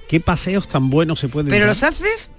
qué 0.08 0.20
paseos 0.20 0.68
tan 0.68 0.90
buenos 0.90 1.18
se 1.20 1.28
pueden 1.28 1.48
¿Pero 1.50 1.66
dar. 1.66 1.74
los 1.74 1.82
haces? 1.82 2.30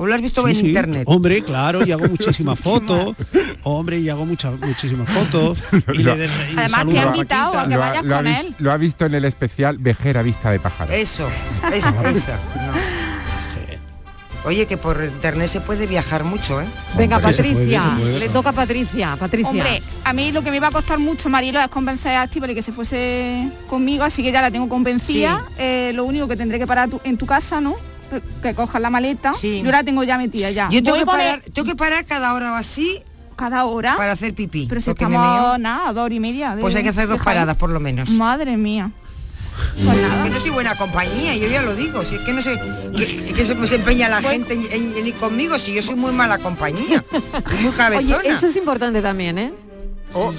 ¿O 0.00 0.06
lo 0.06 0.14
has 0.14 0.22
visto 0.22 0.44
Sí, 0.44 0.50
en 0.50 0.56
sí. 0.56 0.66
internet? 0.68 1.02
Hombre, 1.06 1.42
claro, 1.42 1.84
y 1.84 1.90
hago 1.90 2.06
muchísimas 2.08 2.58
fotos. 2.60 3.16
Hombre, 3.64 3.98
y 3.98 4.08
hago 4.08 4.26
muchas 4.26 4.58
muchísimas 4.60 5.08
fotos. 5.10 5.58
Y 5.92 6.04
le 6.04 6.16
de- 6.16 6.26
y 6.26 6.30
Además, 6.56 6.70
saludo 6.70 6.92
te 6.94 6.98
ha 7.00 7.02
a 7.02 7.06
invitado 7.16 7.52
Paquita. 7.52 7.60
a 7.62 7.68
que 7.68 7.74
lo, 7.74 7.82
ha, 7.82 7.88
vayas 7.88 8.04
lo 8.04 8.14
ha 8.14 8.18
con 8.18 8.26
él. 8.28 8.54
lo 8.60 8.70
ha 8.72 8.76
visto 8.76 9.06
en 9.06 9.14
el 9.14 9.24
especial 9.24 9.78
Vejera 9.78 10.22
Vista 10.22 10.52
de 10.52 10.60
Pájaro. 10.60 10.92
Eso, 10.92 11.26
es, 11.72 11.84
esa. 12.14 12.36
no. 12.36 12.97
Oye, 14.44 14.66
que 14.66 14.76
por 14.76 15.02
internet 15.02 15.48
se 15.48 15.60
puede 15.60 15.86
viajar 15.86 16.24
mucho, 16.24 16.60
¿eh? 16.60 16.66
Venga, 16.96 17.16
Hombre, 17.16 17.32
se 17.34 17.42
puede, 17.42 17.54
Patricia, 17.54 17.82
se 17.82 18.00
puede. 18.02 18.18
le 18.20 18.28
toca 18.28 18.50
a 18.50 18.52
Patricia. 18.52 19.16
Patricia. 19.18 19.50
Hombre, 19.50 19.82
a 20.04 20.12
mí 20.12 20.32
lo 20.32 20.42
que 20.42 20.50
me 20.50 20.56
iba 20.58 20.68
a 20.68 20.70
costar 20.70 20.98
mucho, 20.98 21.28
Marilo, 21.28 21.60
es 21.60 21.68
convencer 21.68 22.12
a 22.16 22.24
Estíbal 22.24 22.54
que 22.54 22.62
se 22.62 22.72
fuese 22.72 23.50
conmigo, 23.68 24.04
así 24.04 24.22
que 24.22 24.32
ya 24.32 24.40
la 24.40 24.50
tengo 24.50 24.68
convencida. 24.68 25.44
Eh, 25.58 25.92
lo 25.94 26.04
único 26.04 26.28
que 26.28 26.36
tendré 26.36 26.58
que 26.58 26.66
parar 26.66 26.88
tu- 26.88 27.00
en 27.04 27.18
tu 27.18 27.26
casa, 27.26 27.60
¿no? 27.60 27.74
Eh, 28.12 28.20
Que 28.42 28.54
cojas 28.54 28.80
la 28.80 28.88
maleta. 28.90 29.32
Sí. 29.34 29.60
Yo 29.62 29.70
la 29.70 29.82
tengo 29.84 30.02
ya 30.04 30.16
metida 30.16 30.50
ya. 30.50 30.68
Yo 30.70 30.82
tengo 30.82 30.96
Voy 30.96 31.04
que, 31.04 31.10
el- 31.10 31.40
parar, 31.40 31.42
tengo 31.52 31.68
que 31.68 31.76
parar 31.76 32.06
cada 32.06 32.32
hora 32.32 32.52
o 32.52 32.54
así 32.54 33.02
cada 33.36 33.64
hora. 33.66 33.96
para 33.98 34.12
hacer 34.12 34.34
pipí. 34.34 34.66
Pero 34.68 34.80
si 34.80 34.86
porque 34.90 35.06
me 35.06 35.14
estamos 35.16 35.58
nada, 35.58 35.92
dos 35.92 36.04
horas 36.04 36.16
y 36.16 36.20
media. 36.20 36.54
de- 36.56 36.62
Pues 36.62 36.74
hay 36.74 36.82
que 36.84 36.88
hacer 36.88 37.06
dos 37.08 37.18
paradas 37.22 37.56
por 37.56 37.68
lo 37.70 37.80
menos. 37.80 38.08
Madre 38.10 38.56
mía. 38.56 38.90
Pues 39.84 40.00
nada. 40.00 40.24
que 40.24 40.30
no 40.30 40.40
soy 40.40 40.50
buena 40.50 40.74
compañía, 40.76 41.34
yo 41.36 41.48
ya 41.48 41.62
lo 41.62 41.74
digo. 41.74 42.04
Si 42.04 42.16
es 42.16 42.20
que 42.22 42.32
no 42.32 42.40
sé, 42.40 42.60
que, 42.96 43.32
que 43.34 43.46
se, 43.46 43.66
se 43.66 43.74
empeña 43.76 44.08
la 44.08 44.20
gente 44.20 44.54
en, 44.54 44.62
en- 44.70 44.96
en 44.96 45.06
ir 45.06 45.14
conmigo, 45.14 45.58
si 45.58 45.74
yo 45.74 45.82
soy 45.82 45.96
muy 45.96 46.12
mala 46.12 46.38
compañía. 46.38 47.04
muy 47.10 47.20
Oye, 47.68 47.76
cabezona. 47.76 48.22
eso 48.24 48.46
es 48.46 48.56
importante 48.56 49.00
también, 49.02 49.38
¿eh? 49.38 49.52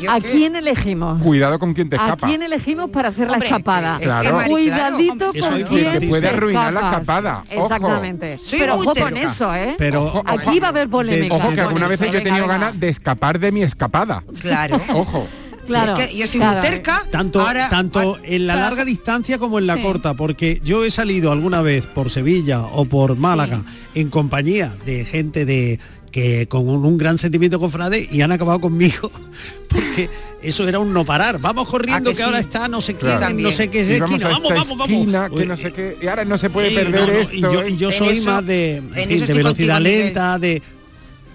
¿A 0.10 0.20
qué- 0.20 0.32
quién 0.32 0.56
elegimos? 0.56 1.22
Cuidado 1.24 1.60
con 1.60 1.76
quien 1.76 1.92
te 1.92 1.96
¿A 1.96 2.00
escapa. 2.00 2.26
quién 2.28 2.42
elegimos 2.42 2.90
para 2.90 3.10
hacer 3.10 3.30
Hombre, 3.30 3.50
la 3.52 3.56
escapada? 3.58 3.98
es 4.02 4.08
que. 4.28 4.34
Mari, 4.34 4.50
Cuidadito 4.50 5.32
claro. 5.32 5.56
Con 5.56 5.64
quién. 5.78 6.00
Te 6.00 6.08
puede 6.08 6.28
arruinar 6.28 6.74
la 6.74 6.80
escapada. 6.80 7.44
Ojo. 7.56 7.64
Exactamente. 7.66 8.40
Soy 8.44 8.60
Pero 8.60 8.76
ojo 8.76 8.96
con 8.96 9.16
eso, 9.16 9.54
¿eh? 9.54 9.76
Pero 9.78 10.24
Aquí 10.26 10.60
va 10.60 10.68
a 10.68 10.70
haber 10.72 10.90
polémica. 10.90 11.36
Ojo 11.36 11.52
que 11.54 11.62
alguna 11.62 11.88
vez 11.88 12.00
yo 12.00 12.18
he 12.18 12.22
tenido 12.22 12.48
ganas 12.48 12.80
de 12.80 12.90
escapar 12.90 13.40
de 13.40 13.52
mi 13.52 13.62
escapada. 13.62 14.24
Claro. 14.42 14.82
Ojo. 14.96 15.28
Claro, 15.70 15.98
yo 16.12 16.28
soy 16.28 16.40
muy 16.40 16.56
cerca. 16.62 17.06
Tanto, 17.12 17.46
tanto 17.70 18.18
en 18.24 18.48
la 18.48 18.56
larga 18.56 18.86
distancia 18.86 19.38
como 19.38 19.60
en 19.60 19.68
la 19.68 19.82
corta, 19.82 20.14
porque 20.14 20.62
yo 20.64 20.84
he 20.84 20.92
salido 20.92 21.32
alguna 21.32 21.62
vez 21.62 21.86
por 21.86 22.10
Sevilla 22.10 22.62
o 22.62 22.86
por 22.86 23.18
Málaga 23.18 23.64
en 23.96 24.10
compañía 24.10 24.76
de 24.86 25.06
gente 25.06 25.46
de 25.46 25.80
que 26.12 26.48
con 26.48 26.68
un, 26.68 26.98
gran 26.98 27.20
sentimiento 27.20 27.60
cofrade 27.60 28.08
y 28.12 28.22
han 28.22 28.32
acabado 28.32 28.60
conmigo 28.60 29.12
porque 29.70 30.10
eso 30.42 30.68
era 30.68 30.80
un 30.80 30.92
no 30.92 31.06
parar. 31.06 31.40
Vamos 31.40 31.68
corriendo 31.68 32.14
que, 32.14 32.24
ahora 32.24 32.40
está 32.40 32.68
no 32.68 32.82
sé 32.82 32.96
qué 32.96 33.06
no 33.36 33.52
sé 33.52 33.70
qué 33.70 33.82
es 33.82 33.90
esquina 33.90 34.30
vamos 34.30 34.50
vamos 34.50 34.78
vamos. 34.78 35.40
que 35.40 35.46
no 35.46 35.58
sé 35.58 35.72
qué 35.72 35.98
y 36.02 36.08
ahora 36.08 36.26
no 36.26 36.38
se 36.38 36.50
puede 36.50 36.72
perder 36.72 37.10
esto 37.10 37.68
y 37.68 37.78
yo, 37.78 37.92
soy 37.92 38.22
más 38.22 38.46
de, 38.46 38.82
de 38.82 39.34
velocidad 39.34 39.80
lenta 39.80 40.40
de 40.40 40.62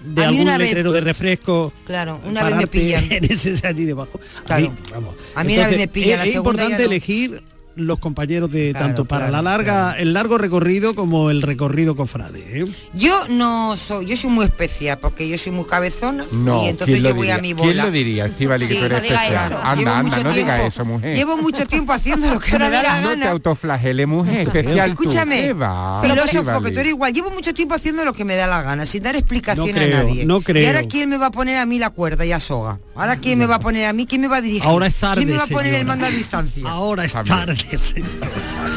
de 0.05 0.23
algún 0.23 0.57
letrero 0.57 0.91
de 0.91 1.01
refresco. 1.01 1.73
Claro, 1.85 2.19
una 2.25 2.43
vez 2.43 2.55
me 2.55 2.67
pillan. 2.67 3.05
En 3.15 3.23
ese 3.25 3.53
de 3.53 3.67
allí 3.67 3.85
debajo. 3.85 4.19
A 4.49 4.57
mí, 4.59 4.71
vamos. 4.91 5.15
A 5.35 5.43
mí 5.43 5.57
una 5.57 5.67
vez 5.67 5.77
me 5.77 5.87
pillan. 5.87 6.21
Es, 6.21 6.35
importante 6.35 6.83
elegir 6.83 7.41
los 7.75 7.99
compañeros 7.99 8.51
de 8.51 8.73
tanto 8.73 9.05
para 9.05 9.29
la 9.29 9.41
larga 9.41 9.95
el 9.97 10.13
largo 10.13 10.37
recorrido 10.37 10.95
como 10.95 11.29
el 11.29 11.41
recorrido 11.41 11.95
cofrade 11.95 12.61
¿eh? 12.61 12.65
yo 12.93 13.27
no 13.29 13.75
soy 13.77 14.05
yo 14.05 14.17
soy 14.17 14.29
muy 14.29 14.45
especial 14.45 14.99
porque 14.99 15.27
yo 15.27 15.37
soy 15.37 15.51
muy 15.51 15.65
cabezona 15.65 16.25
y 16.31 16.67
entonces 16.67 17.01
yo 17.01 17.13
voy 17.13 17.29
a 17.29 17.37
mi 17.39 17.53
bola. 17.53 17.71
¿quién 17.71 17.85
lo 17.85 17.91
diría 17.91 18.25
Estivali 18.25 18.67
que 18.67 18.75
tú 18.75 18.85
eres 18.85 19.03
especial 19.03 19.59
anda 19.63 19.99
anda 19.99 20.23
no 20.23 20.31
diga 20.31 20.65
eso 20.65 20.85
mujer. 20.85 21.15
Llevo 21.15 21.37
mucho 21.37 21.65
tiempo 21.65 21.93
haciendo 21.93 22.33
lo 22.33 22.39
que 22.39 22.57
me 22.57 22.69
da 22.69 22.83
la 22.83 22.95
gana 23.01 23.15
no 23.15 23.21
te 23.21 23.27
autoflagele 23.27 24.05
mujer 24.05 24.47
especial 24.47 24.89
escúchame 24.89 25.55
filósofo 26.01 26.61
que 26.61 26.71
tú 26.71 26.79
eres 26.79 26.91
igual. 26.91 27.13
Llevo 27.13 27.31
mucho 27.31 27.53
tiempo 27.53 27.75
haciendo 27.75 28.05
lo 28.05 28.13
que 28.13 28.25
me 28.25 28.35
da 28.35 28.47
la 28.47 28.61
gana 28.61 28.85
sin 28.85 29.03
dar 29.03 29.15
explicación 29.15 29.77
a 29.77 29.87
nadie. 29.87 30.25
no 30.25 30.41
creo 30.41 30.63
y 30.63 30.65
ahora 30.65 30.83
quién 30.83 31.09
me 31.09 31.17
va 31.17 31.27
a 31.27 31.31
poner 31.31 31.57
a 31.57 31.65
mí 31.65 31.79
la 31.79 31.89
cuerda 31.89 32.25
y 32.25 32.31
a 32.31 32.39
soga 32.39 32.79
ahora 32.95 33.17
quién 33.17 33.39
me 33.39 33.45
va 33.45 33.55
a 33.55 33.59
poner 33.59 33.85
a 33.85 33.93
mí 33.93 34.05
quién 34.05 34.21
me 34.21 34.27
va 34.27 34.37
a 34.37 34.41
dirigir 34.41 34.67
ahora 34.67 34.87
es 34.87 34.95
tarde 34.95 35.23
quién 35.23 35.29
me 35.29 35.37
va 35.37 35.43
a 35.43 35.47
poner 35.47 35.73
el 35.75 35.85
mando 35.85 36.05
a 36.05 36.09
distancia 36.09 36.67
ahora 36.69 37.05
es 37.05 37.13
tarde 37.13 37.55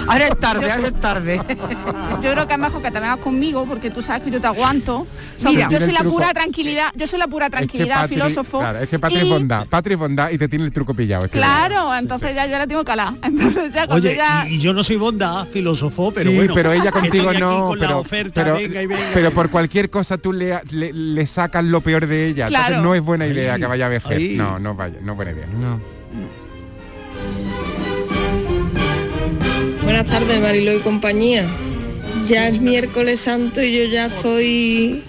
Ahora 0.09 0.27
es 0.27 0.41
tarde, 0.41 0.73
ahora 0.73 0.87
es 0.87 0.95
tarde. 1.01 1.41
Yo 2.23 2.33
creo 2.33 2.49
que 2.49 2.55
es 2.55 2.59
mejor 2.59 2.83
que 2.83 2.91
te 2.91 2.99
vengas 2.99 3.19
conmigo 3.19 3.67
porque 3.67 3.91
tú 3.91 4.03
sabes 4.03 4.23
que 4.23 4.31
yo 4.31 4.41
te 4.41 4.47
aguanto. 4.47 5.07
Mira, 5.45 5.69
yo 5.71 5.81
soy 5.81 5.93
la 5.93 6.03
pura 6.03 6.33
tranquilidad, 6.33 6.91
yo 6.97 7.07
soy 7.07 7.19
la 7.19 7.27
pura 7.27 7.51
tranquilidad, 7.51 8.09
filósofo. 8.09 8.61
Claro, 8.61 8.79
es 8.81 8.89
que 8.89 8.99
Patri 8.99 9.19
y... 9.19 9.31
bondad, 9.31 9.67
Patri 9.67 9.95
bondad 9.97 10.31
y 10.31 10.39
te 10.39 10.49
tiene 10.49 10.65
el 10.65 10.73
truco 10.73 10.95
pillado. 10.95 11.29
claro, 11.29 11.95
entonces 11.95 12.35
ya 12.35 12.47
yo 12.47 12.57
la 12.57 12.67
tengo 12.67 12.85
calada. 12.85 13.15
Entonces 13.23 13.73
ya 13.73 13.87
Oye, 13.91 14.17
ya... 14.17 14.47
y, 14.49 14.59
yo 14.59 14.73
no 14.73 14.83
soy 14.83 14.97
bondad, 14.97 15.47
filósofo, 15.49 16.11
pero 16.13 16.31
sí, 16.31 16.37
bueno. 16.37 16.55
pero 16.55 16.73
ella 16.73 16.91
contigo 16.91 17.33
no, 17.35 17.75
pero, 17.79 18.05
pero, 18.35 18.59
pero, 19.13 19.31
por 19.33 19.51
cualquier 19.51 19.91
cosa 19.91 20.17
tú 20.17 20.33
le, 20.33 20.61
le, 20.71 21.27
sacas 21.27 21.65
lo 21.65 21.81
peor 21.81 22.07
de 22.07 22.27
ella. 22.29 22.47
Claro. 22.47 22.67
Entonces 22.67 22.85
no 22.85 22.95
es 22.95 23.03
buena 23.03 23.27
idea 23.27 23.59
que 23.59 23.67
vaya 23.67 23.87
a 23.87 23.89
vejer. 24.09 24.37
No, 24.37 24.59
no 24.59 24.75
vaya, 24.75 24.99
no 25.03 25.15
buena 25.15 25.33
idea. 25.33 25.47
No. 25.47 25.81
Buenas 29.83 30.07
tardes, 30.07 30.41
Marilo 30.41 30.75
y 30.75 30.79
compañía. 30.81 31.47
Ya 32.29 32.49
es 32.49 32.61
miércoles 32.61 33.21
santo 33.21 33.63
y 33.63 33.73
yo 33.73 33.85
ya 33.85 34.07
estoy 34.07 35.03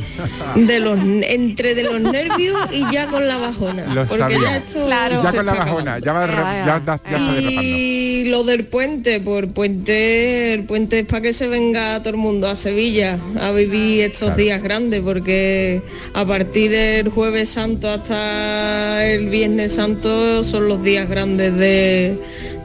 de 0.55 0.79
los 0.79 0.97
entre 1.23 1.75
de 1.75 1.83
los 1.83 1.99
nervios 1.99 2.57
y 2.71 2.89
ya 2.91 3.07
con 3.07 3.27
la 3.27 3.37
bajona. 3.37 3.83
porque 4.07 4.37
ya 4.41 4.57
esto 4.57 4.85
claro. 4.85 5.21
ya 5.21 5.33
con 5.33 5.45
la 5.45 5.53
bajona, 5.53 5.99
ya, 5.99 6.13
va, 6.13 6.27
ya, 6.27 6.81
ya, 6.85 7.01
ya 7.11 7.51
Y 7.51 8.25
lo 8.29 8.43
del 8.43 8.65
puente, 8.65 9.19
por 9.19 9.49
puente, 9.49 10.53
el 10.53 10.63
puente 10.63 10.99
es 10.99 11.05
para 11.05 11.21
que 11.21 11.33
se 11.33 11.47
venga 11.47 11.99
todo 11.99 12.11
el 12.11 12.17
mundo 12.17 12.47
a 12.47 12.55
Sevilla 12.55 13.17
a 13.41 13.51
vivir 13.51 14.01
estos 14.01 14.37
días 14.37 14.63
grandes, 14.63 15.01
porque 15.01 15.81
a 16.13 16.25
partir 16.25 16.71
del 16.71 17.09
jueves 17.09 17.49
santo 17.49 17.89
hasta 17.89 19.05
el 19.05 19.27
viernes 19.27 19.73
santo 19.73 20.41
son 20.43 20.67
los 20.69 20.81
días 20.83 21.09
grandes 21.09 21.55
de 21.57 22.17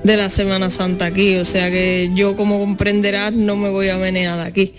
de 0.04 0.18
la 0.18 0.30
Semana 0.30 0.70
Santa 0.70 1.06
aquí, 1.06 1.36
o 1.36 1.44
sea 1.44 1.70
que 1.70 2.10
yo 2.14 2.36
como 2.36 2.60
comprenderás 2.60 3.32
no 3.32 3.56
me 3.56 3.70
voy 3.70 3.88
a 3.88 3.96
menear 3.96 4.36
de 4.36 4.44
aquí. 4.44 4.74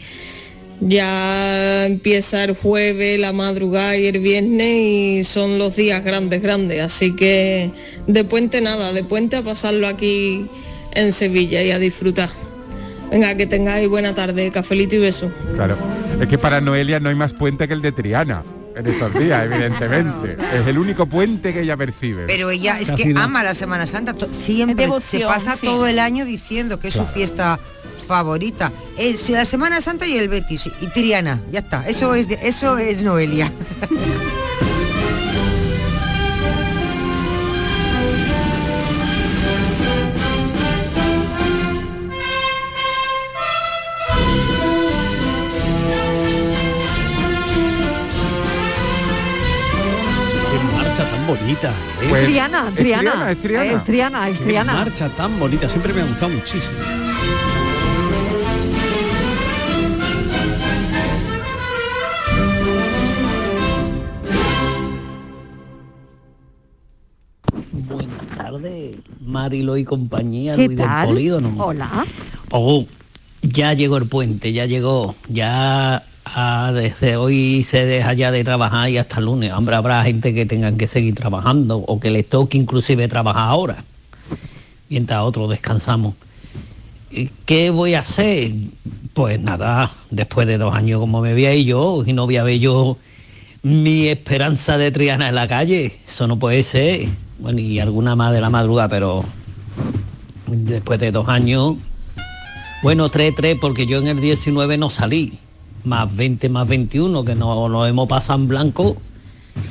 Ya 0.81 1.85
empieza 1.85 2.43
el 2.43 2.55
jueves, 2.55 3.19
la 3.19 3.31
madrugada 3.31 3.97
y 3.97 4.07
el 4.07 4.19
viernes 4.19 4.75
y 4.75 5.23
son 5.23 5.57
los 5.57 5.75
días 5.75 6.03
grandes, 6.03 6.41
grandes, 6.41 6.81
así 6.81 7.15
que 7.15 7.71
de 8.07 8.23
puente 8.23 8.61
nada, 8.61 8.93
de 8.93 9.03
puente 9.03 9.37
a 9.37 9.41
pasarlo 9.41 9.87
aquí 9.87 10.45
en 10.93 11.11
Sevilla 11.11 11.63
y 11.63 11.71
a 11.71 11.79
disfrutar. 11.79 12.29
Venga, 13.09 13.35
que 13.35 13.47
tengáis 13.47 13.87
buena 13.89 14.13
tarde, 14.13 14.51
cafelito 14.51 14.95
y 14.95 14.99
beso. 14.99 15.31
Claro, 15.55 15.77
es 16.21 16.27
que 16.27 16.37
para 16.37 16.61
Noelia 16.61 16.99
no 16.99 17.09
hay 17.09 17.15
más 17.15 17.33
puente 17.33 17.67
que 17.67 17.73
el 17.73 17.81
de 17.81 17.91
Triana 17.91 18.43
en 18.75 18.87
estos 18.87 19.13
días, 19.13 19.45
evidentemente. 19.45 20.37
Es 20.53 20.67
el 20.67 20.77
único 20.77 21.05
puente 21.05 21.53
que 21.53 21.61
ella 21.61 21.77
percibe. 21.77 22.25
Pero 22.27 22.49
ella 22.49 22.79
es 22.79 22.91
que 22.91 23.13
ama 23.15 23.43
la 23.43 23.55
Semana 23.55 23.87
Santa, 23.87 24.15
siempre 24.31 24.87
se 25.01 25.21
pasa 25.21 25.55
todo 25.57 25.87
el 25.87 25.99
año 25.99 26.25
diciendo 26.25 26.79
que 26.79 26.89
es 26.89 26.93
su 26.93 27.05
fiesta 27.05 27.59
favorita. 28.07 28.71
Es 28.97 29.29
la 29.29 29.45
Semana 29.45 29.81
Santa 29.81 30.05
y 30.05 30.17
el 30.17 30.29
Betis 30.29 30.69
y 30.79 30.87
Triana, 30.87 31.39
ya 31.51 31.59
está. 31.59 31.87
Eso 31.87 32.13
es 32.15 32.27
eso 32.29 32.77
es 32.77 33.01
Noelia. 33.01 33.51
bonita. 51.55 51.69
¿eh? 51.69 52.07
Pues, 52.09 52.25
Triana, 52.25 52.71
Triana, 52.75 53.31
es 53.31 53.41
Triana, 53.41 53.71
es 53.71 53.83
Triana, 53.83 54.29
es 54.29 54.39
Triana. 54.39 54.73
marcha 54.73 55.09
tan 55.09 55.39
bonita, 55.39 55.69
siempre 55.69 55.93
me 55.93 56.01
ha 56.01 56.05
gustado 56.05 56.31
muchísimo. 56.31 56.77
Buenas 67.71 68.37
tardes, 68.37 68.97
Marilo 69.21 69.77
y 69.77 69.85
compañía, 69.85 70.55
Luis 70.55 70.75
del 70.75 70.87
Polígono. 71.05 71.53
Hola. 71.57 72.05
Oh, 72.51 72.85
ya 73.41 73.73
llegó 73.73 73.97
el 73.97 74.07
puente, 74.07 74.53
ya 74.53 74.65
llegó, 74.65 75.15
ya 75.29 76.03
Ah, 76.25 76.71
desde 76.73 77.17
hoy 77.17 77.63
se 77.63 77.85
deja 77.85 78.13
ya 78.13 78.31
de 78.31 78.43
trabajar 78.43 78.89
y 78.89 78.97
hasta 78.97 79.21
lunes. 79.21 79.53
Hombre, 79.53 79.75
habrá 79.75 80.03
gente 80.03 80.33
que 80.33 80.45
tengan 80.45 80.75
que 80.75 80.87
seguir 80.87 81.13
trabajando 81.13 81.77
o 81.77 81.99
que 81.99 82.09
les 82.09 82.27
toque 82.27 82.57
inclusive 82.57 83.07
trabajar 83.07 83.47
ahora, 83.47 83.85
mientras 84.89 85.21
otros 85.21 85.49
descansamos. 85.49 86.15
¿Qué 87.45 87.69
voy 87.69 87.93
a 87.93 87.99
hacer? 87.99 88.51
Pues 89.13 89.39
nada, 89.39 89.91
después 90.09 90.47
de 90.47 90.57
dos 90.57 90.73
años 90.75 90.99
como 90.99 91.21
me 91.21 91.33
veía 91.33 91.55
yo 91.55 92.03
y 92.05 92.11
no 92.11 92.25
voy 92.25 92.37
a 92.37 92.43
ver 92.43 92.59
yo 92.59 92.97
mi 93.61 94.07
esperanza 94.07 94.77
de 94.77 94.91
Triana 94.91 95.29
en 95.29 95.35
la 95.35 95.47
calle, 95.47 95.95
eso 96.05 96.27
no 96.27 96.37
puede 96.37 96.63
ser. 96.63 97.07
Bueno, 97.39 97.59
y 97.59 97.79
alguna 97.79 98.15
más 98.15 98.33
de 98.33 98.41
la 98.41 98.49
madrugada, 98.49 98.89
pero 98.89 99.23
después 100.47 100.99
de 100.99 101.11
dos 101.11 101.29
años, 101.29 101.75
bueno, 102.83 103.09
tres, 103.09 103.33
tres, 103.37 103.57
porque 103.61 103.85
yo 103.85 103.99
en 103.99 104.07
el 104.07 104.19
19 104.19 104.77
no 104.77 104.89
salí 104.89 105.39
más 105.85 106.13
20 106.15 106.49
más 106.49 106.67
21, 106.67 107.25
que 107.25 107.35
no 107.35 107.67
lo 107.69 107.85
hemos 107.85 108.07
pasado 108.07 108.39
en 108.39 108.47
blanco. 108.47 108.97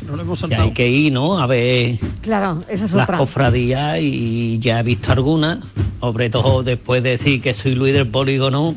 No 0.06 0.16
lo 0.16 0.22
hemos 0.22 0.42
que 0.42 0.54
hay 0.54 0.72
que 0.72 0.88
ir, 0.88 1.12
¿no? 1.12 1.38
A 1.38 1.46
ver 1.46 1.98
claro, 2.22 2.64
esa 2.68 2.86
es 2.86 2.92
las 2.92 3.08
cofradías 3.08 3.98
y 4.00 4.58
ya 4.58 4.80
he 4.80 4.82
visto 4.82 5.12
algunas, 5.12 5.58
sobre 6.00 6.30
todo 6.30 6.62
después 6.62 7.02
de 7.02 7.10
decir 7.10 7.42
que 7.42 7.54
soy 7.54 7.74
Luis 7.74 7.92
del 7.92 8.08
polígono, 8.08 8.74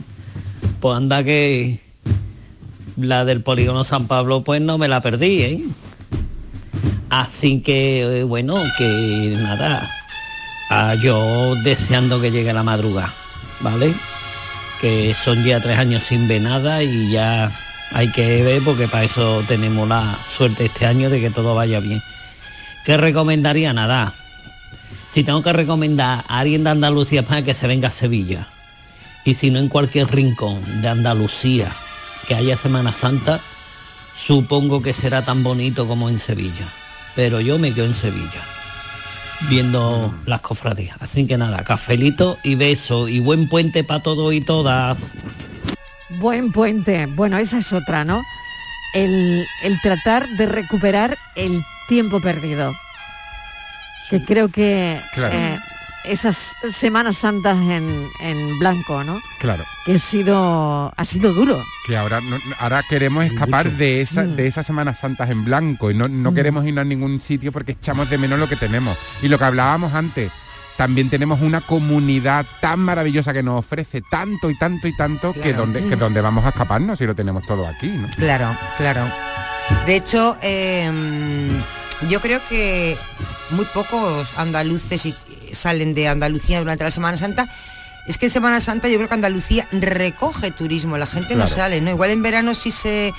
pues 0.79 0.97
anda 0.97 1.23
que 1.23 1.79
la 2.97 3.25
del 3.25 3.41
polígono 3.41 3.83
San 3.83 4.07
Pablo 4.07 4.43
pues 4.43 4.61
no 4.61 4.77
me 4.77 4.87
la 4.87 5.01
perdí, 5.01 5.41
¿eh? 5.41 5.65
Así 7.09 7.61
que, 7.61 8.19
eh, 8.19 8.23
bueno, 8.23 8.55
que 8.77 9.33
nada, 9.41 9.89
ah, 10.69 10.95
yo 11.01 11.55
deseando 11.63 12.19
que 12.19 12.31
llegue 12.31 12.51
la 12.51 12.63
madrugada, 12.63 13.13
¿vale? 13.61 13.93
Que 14.81 15.13
son 15.13 15.43
ya 15.43 15.59
tres 15.59 15.77
años 15.77 16.03
sin 16.03 16.27
ver 16.27 16.41
nada 16.41 16.83
y 16.83 17.11
ya 17.11 17.51
hay 17.91 18.09
que 18.11 18.43
ver 18.43 18.61
porque 18.63 18.87
para 18.87 19.03
eso 19.03 19.43
tenemos 19.47 19.87
la 19.87 20.17
suerte 20.35 20.65
este 20.65 20.85
año 20.85 21.09
de 21.09 21.19
que 21.19 21.29
todo 21.29 21.55
vaya 21.55 21.79
bien. 21.79 22.01
¿Qué 22.85 22.97
recomendaría? 22.97 23.73
Nada. 23.73 24.13
Si 25.11 25.23
tengo 25.23 25.41
que 25.41 25.53
recomendar 25.53 26.23
a 26.27 26.39
alguien 26.39 26.63
de 26.63 26.69
Andalucía 26.69 27.23
para 27.23 27.41
que 27.41 27.55
se 27.55 27.67
venga 27.67 27.89
a 27.89 27.91
Sevilla 27.91 28.47
y 29.25 29.33
si 29.33 29.51
no 29.51 29.59
en 29.59 29.69
cualquier 29.69 30.13
rincón 30.13 30.81
de 30.81 30.87
Andalucía 30.87 31.71
que 32.27 32.35
haya 32.35 32.57
Semana 32.57 32.93
Santa, 32.93 33.39
supongo 34.17 34.81
que 34.81 34.93
será 34.93 35.23
tan 35.23 35.43
bonito 35.43 35.87
como 35.87 36.09
en 36.09 36.19
Sevilla. 36.19 36.69
Pero 37.15 37.41
yo 37.41 37.57
me 37.57 37.73
quedo 37.73 37.85
en 37.85 37.95
Sevilla 37.95 38.56
viendo 39.49 40.13
las 40.25 40.41
cofradías. 40.41 40.97
Así 40.99 41.25
que 41.27 41.37
nada, 41.37 41.63
cafelito 41.63 42.37
y 42.43 42.55
beso 42.55 43.07
y 43.07 43.19
buen 43.19 43.47
puente 43.47 43.83
para 43.83 44.01
todos 44.01 44.33
y 44.33 44.41
todas. 44.41 45.13
Buen 46.19 46.51
puente. 46.51 47.05
Bueno, 47.05 47.37
esa 47.37 47.57
es 47.57 47.73
otra, 47.73 48.05
¿no? 48.05 48.21
El, 48.93 49.45
el 49.63 49.81
tratar 49.81 50.27
de 50.37 50.45
recuperar 50.45 51.17
el 51.35 51.61
tiempo 51.87 52.19
perdido. 52.19 52.73
que 54.09 54.21
creo 54.21 54.49
que 54.49 54.99
eh, 55.17 55.59
esas 56.07 56.55
Semanas 56.71 57.17
Santas 57.17 57.57
en, 57.57 58.59
blanco, 58.59 59.03
¿no? 59.03 59.21
Claro. 59.39 59.65
Que 59.85 59.95
ha 59.95 59.99
sido, 59.99 60.93
ha 60.95 61.05
sido 61.05 61.33
duro. 61.33 61.63
Que 61.85 61.97
ahora, 61.97 62.21
ahora 62.59 62.83
queremos 62.83 63.25
escapar 63.25 63.71
de, 63.71 64.01
esa, 64.01 64.23
de 64.23 64.43
mm. 64.43 64.47
esas 64.47 64.65
Semanas 64.65 64.99
Santas 64.99 65.29
en 65.29 65.45
blanco 65.45 65.91
y 65.91 65.93
no, 65.93 66.07
no 66.07 66.31
mm. 66.31 66.35
queremos 66.35 66.65
ir 66.65 66.77
a 66.79 66.83
ningún 66.83 67.21
sitio 67.21 67.51
porque 67.51 67.73
echamos 67.73 68.09
de 68.09 68.17
menos 68.17 68.39
lo 68.39 68.47
que 68.47 68.55
tenemos. 68.55 68.97
Y 69.21 69.27
lo 69.27 69.37
que 69.37 69.45
hablábamos 69.45 69.93
antes, 69.93 70.31
también 70.77 71.09
tenemos 71.09 71.41
una 71.41 71.59
comunidad 71.61 72.45
tan 72.61 72.79
maravillosa 72.79 73.33
que 73.33 73.43
nos 73.43 73.59
ofrece 73.59 74.01
tanto 74.09 74.49
y 74.49 74.57
tanto 74.57 74.87
y 74.87 74.95
tanto 74.95 75.33
que, 75.33 75.51
donde, 75.51 75.83
que 75.83 75.95
donde 75.95 76.21
vamos 76.21 76.45
a 76.45 76.49
escaparnos 76.49 76.99
si 76.99 77.05
lo 77.05 77.15
tenemos 77.15 77.45
todo 77.45 77.67
aquí, 77.67 77.87
¿no? 77.87 78.07
Claro, 78.15 78.55
claro. 78.77 79.11
De 79.85 79.95
hecho, 79.95 80.37
em, 80.41 81.61
yo 82.07 82.21
creo 82.21 82.41
que 82.47 82.95
muy 83.49 83.65
pocos 83.65 84.37
andaluces 84.37 85.05
salen 85.53 85.93
de 85.93 86.07
Andalucía 86.07 86.59
durante 86.59 86.83
la 86.83 86.91
Semana 86.91 87.17
Santa. 87.17 87.49
Es 88.07 88.17
que 88.17 88.27
en 88.27 88.31
Semana 88.31 88.61
Santa 88.61 88.87
yo 88.87 88.97
creo 88.97 89.09
que 89.09 89.15
Andalucía 89.15 89.67
recoge 89.71 90.51
turismo, 90.51 90.97
la 90.97 91.07
gente 91.07 91.35
no 91.35 91.45
sale, 91.45 91.81
¿no? 91.81 91.91
Igual 91.91 92.11
en 92.11 92.23
verano 92.23 92.53
sí 92.53 92.71
se 92.71 93.13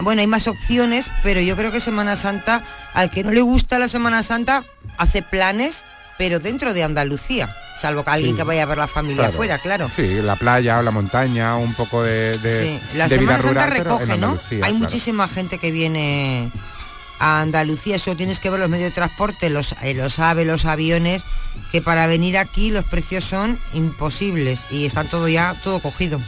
bueno, 0.00 0.20
hay 0.22 0.26
más 0.26 0.48
opciones, 0.48 1.10
pero 1.22 1.40
yo 1.40 1.56
creo 1.56 1.70
que 1.70 1.80
Semana 1.80 2.16
Santa, 2.16 2.64
al 2.94 3.10
que 3.10 3.22
no 3.22 3.30
le 3.30 3.42
gusta 3.42 3.78
la 3.78 3.88
Semana 3.88 4.22
Santa, 4.22 4.64
hace 4.96 5.22
planes 5.22 5.84
pero 6.18 6.38
dentro 6.38 6.72
de 6.72 6.82
Andalucía, 6.82 7.54
salvo 7.78 8.04
que 8.04 8.10
alguien 8.10 8.36
que 8.36 8.42
vaya 8.42 8.62
a 8.62 8.66
ver 8.66 8.78
la 8.78 8.88
familia 8.88 9.26
afuera, 9.26 9.58
claro. 9.58 9.90
Sí, 9.94 10.22
la 10.22 10.36
playa 10.36 10.78
o 10.78 10.82
la 10.82 10.90
montaña, 10.90 11.56
un 11.56 11.74
poco 11.74 12.02
de, 12.02 12.38
sí. 12.42 12.96
La 12.96 13.08
Semana 13.08 13.42
Santa 13.42 13.66
recoge, 13.66 14.16
¿no? 14.16 14.38
Hay 14.62 14.72
muchísima 14.72 15.28
gente 15.28 15.58
que 15.58 15.70
viene 15.70 16.50
a 17.18 17.40
Andalucía, 17.40 17.96
eso 17.96 18.16
tienes 18.16 18.40
que 18.40 18.50
ver 18.50 18.60
los 18.60 18.68
medios 18.68 18.90
de 18.90 18.94
transporte, 18.94 19.50
los, 19.50 19.74
eh, 19.82 19.94
los 19.94 20.18
aves, 20.18 20.46
los 20.46 20.64
aviones, 20.64 21.24
que 21.72 21.82
para 21.82 22.06
venir 22.06 22.38
aquí 22.38 22.70
los 22.70 22.84
precios 22.84 23.24
son 23.24 23.58
imposibles 23.74 24.64
y 24.70 24.86
están 24.86 25.08
todo 25.08 25.28
ya, 25.28 25.54
todo 25.62 25.80
cogido. 25.80 26.20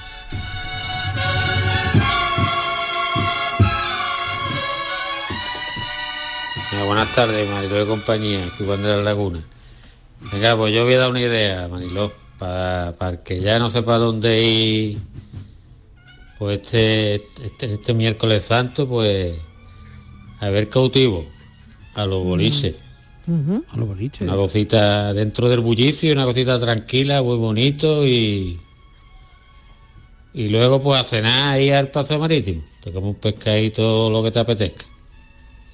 buenas 6.88 7.12
tardes, 7.12 7.48
Marilo 7.50 7.76
de 7.76 7.86
compañía, 7.86 8.44
aquí 8.46 8.64
de 8.64 8.76
la 8.76 8.96
Laguna. 9.02 9.40
Venga, 10.32 10.56
pues 10.56 10.74
yo 10.74 10.84
voy 10.84 10.94
a 10.94 10.98
dar 10.98 11.10
una 11.10 11.20
idea, 11.20 11.68
Maniló, 11.68 12.12
para, 12.38 13.22
que 13.24 13.40
ya 13.40 13.58
no 13.58 13.70
sepa 13.70 13.98
dónde 13.98 14.42
ir, 14.42 14.98
pues 16.38 16.60
este, 16.60 17.14
este, 17.42 17.74
este, 17.74 17.94
miércoles 17.94 18.44
santo, 18.44 18.88
pues 18.88 19.36
a 20.40 20.50
ver 20.50 20.68
cautivo, 20.68 21.26
a 21.94 22.06
los 22.06 22.24
boliches. 22.24 22.76
A 23.26 23.76
los 23.76 23.88
boliches. 23.88 24.22
Una 24.22 24.36
cosita 24.36 25.12
dentro 25.12 25.48
del 25.48 25.60
bullicio, 25.60 26.12
una 26.12 26.24
cosita 26.24 26.58
tranquila, 26.58 27.22
muy 27.22 27.36
bonito 27.36 28.06
y... 28.06 28.58
Y 30.34 30.50
luego 30.50 30.82
pues 30.82 31.00
a 31.00 31.04
cenar 31.04 31.54
ahí 31.54 31.70
al 31.70 31.88
paso 31.88 32.18
marítimo. 32.18 32.62
Te 32.82 32.92
como 32.92 33.10
un 33.10 33.14
pescadito 33.16 34.08
lo 34.08 34.22
que 34.22 34.30
te 34.30 34.38
apetezca. 34.38 34.84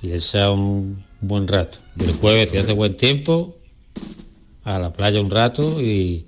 Y 0.00 0.12
ese 0.12 0.48
un 0.48 1.04
buen 1.20 1.46
rato. 1.48 1.78
Y 1.98 2.04
el 2.04 2.12
jueves 2.14 2.50
si 2.50 2.58
hace 2.58 2.72
buen 2.72 2.96
tiempo, 2.96 3.56
a 4.64 4.78
la 4.78 4.92
playa 4.92 5.20
un 5.20 5.30
rato 5.30 5.80
y, 5.82 6.26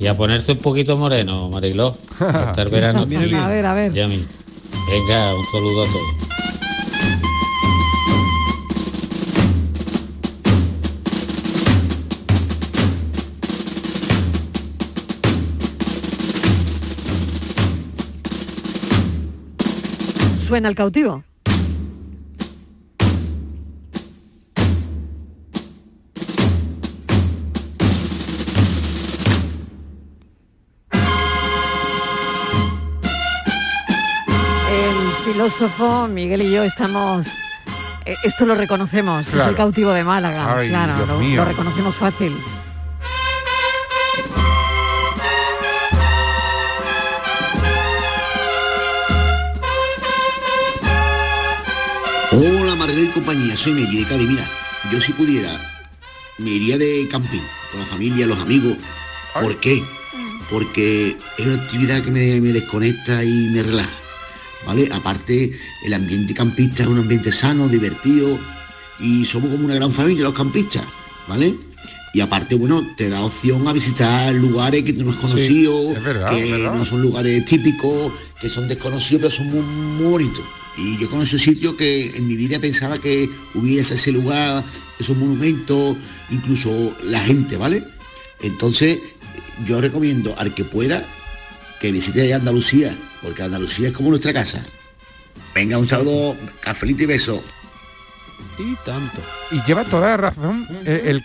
y 0.00 0.06
a 0.06 0.16
ponerse 0.16 0.52
un 0.52 0.58
poquito 0.58 0.96
moreno, 0.96 1.48
Mariló. 1.48 1.96
estar 2.20 2.70
verano. 2.70 3.02
A 3.02 3.48
ver, 3.48 3.66
a 3.66 3.74
ver. 3.74 3.92
Venga, 3.92 5.34
un 5.34 5.44
saludo 5.52 5.82
a 5.82 5.86
todos. 5.86 6.25
Suena 20.46 20.68
el 20.68 20.76
cautivo. 20.76 21.24
filósofo, 35.24 36.06
Miguel 36.06 36.42
y 36.42 36.52
yo 36.52 36.62
estamos... 36.62 37.26
Eh, 38.04 38.14
esto 38.22 38.46
lo 38.46 38.54
reconocemos, 38.54 39.26
es 39.34 39.46
el 39.46 39.56
cautivo 39.56 39.90
de 39.92 40.04
Málaga, 40.04 40.64
claro, 40.68 40.94
lo, 41.18 41.44
reconocemos 41.44 41.96
fácil. 41.96 42.32
Margarita 52.96 53.10
y 53.10 53.20
compañía, 53.20 53.56
soy 53.56 53.72
Miguel 53.74 54.04
de 54.04 54.08
Cádiz. 54.08 54.26
Mira, 54.26 54.50
yo 54.90 55.00
si 55.02 55.12
pudiera, 55.12 55.82
me 56.38 56.48
iría 56.48 56.78
de 56.78 57.06
camping 57.10 57.42
con 57.70 57.80
la 57.80 57.86
familia, 57.86 58.26
los 58.26 58.38
amigos. 58.38 58.78
¿Por 59.38 59.60
qué? 59.60 59.82
Porque 60.50 61.14
es 61.36 61.46
una 61.46 61.62
actividad 61.62 62.02
que 62.02 62.10
me 62.10 62.52
desconecta 62.52 63.22
y 63.22 63.48
me 63.52 63.62
relaja 63.62 63.92
¿vale? 64.66 64.88
Aparte, 64.92 65.52
el 65.84 65.92
ambiente 65.92 66.32
campista 66.32 66.84
es 66.84 66.88
un 66.88 66.98
ambiente 66.98 67.32
sano, 67.32 67.68
divertido 67.68 68.38
y 68.98 69.26
somos 69.26 69.50
como 69.50 69.66
una 69.66 69.74
gran 69.74 69.92
familia 69.92 70.24
los 70.24 70.34
campistas, 70.34 70.84
¿vale? 71.28 71.54
Y 72.14 72.20
aparte, 72.22 72.54
bueno, 72.54 72.82
te 72.96 73.10
da 73.10 73.22
opción 73.22 73.68
a 73.68 73.74
visitar 73.74 74.32
lugares 74.32 74.84
que 74.84 74.94
tú 74.94 75.04
no 75.04 75.10
has 75.10 75.16
conocido, 75.16 75.74
que 76.30 76.70
no 76.72 76.82
son 76.86 77.02
lugares 77.02 77.44
típicos, 77.44 78.10
que 78.40 78.48
son 78.48 78.68
desconocidos, 78.68 79.20
pero 79.20 79.30
son 79.30 79.98
muy, 79.98 80.06
bonitos. 80.06 80.44
Y 80.76 80.98
yo 80.98 81.08
conozco 81.08 81.38
sitios 81.38 81.74
que 81.74 82.16
en 82.16 82.26
mi 82.26 82.36
vida 82.36 82.58
pensaba 82.58 82.98
que 82.98 83.30
hubiese 83.54 83.94
ese 83.94 84.12
lugar, 84.12 84.62
esos 84.98 85.16
monumentos, 85.16 85.96
incluso 86.30 86.94
la 87.04 87.20
gente, 87.20 87.56
¿vale? 87.56 87.82
Entonces, 88.40 88.98
yo 89.66 89.80
recomiendo 89.80 90.34
al 90.38 90.54
que 90.54 90.64
pueda 90.64 91.04
que 91.80 91.92
visite 91.92 92.32
Andalucía, 92.32 92.94
porque 93.22 93.42
Andalucía 93.42 93.88
es 93.88 93.94
como 93.94 94.10
nuestra 94.10 94.32
casa. 94.32 94.62
Venga, 95.54 95.78
un 95.78 95.88
saludo, 95.88 96.36
cafelito 96.60 97.04
y 97.04 97.06
beso. 97.06 97.42
Y 98.58 98.74
tanto. 98.84 99.22
Y 99.50 99.62
lleva 99.66 99.84
toda 99.84 100.08
la 100.08 100.16
razón. 100.16 100.66
Eh, 100.84 101.02
el, 101.06 101.22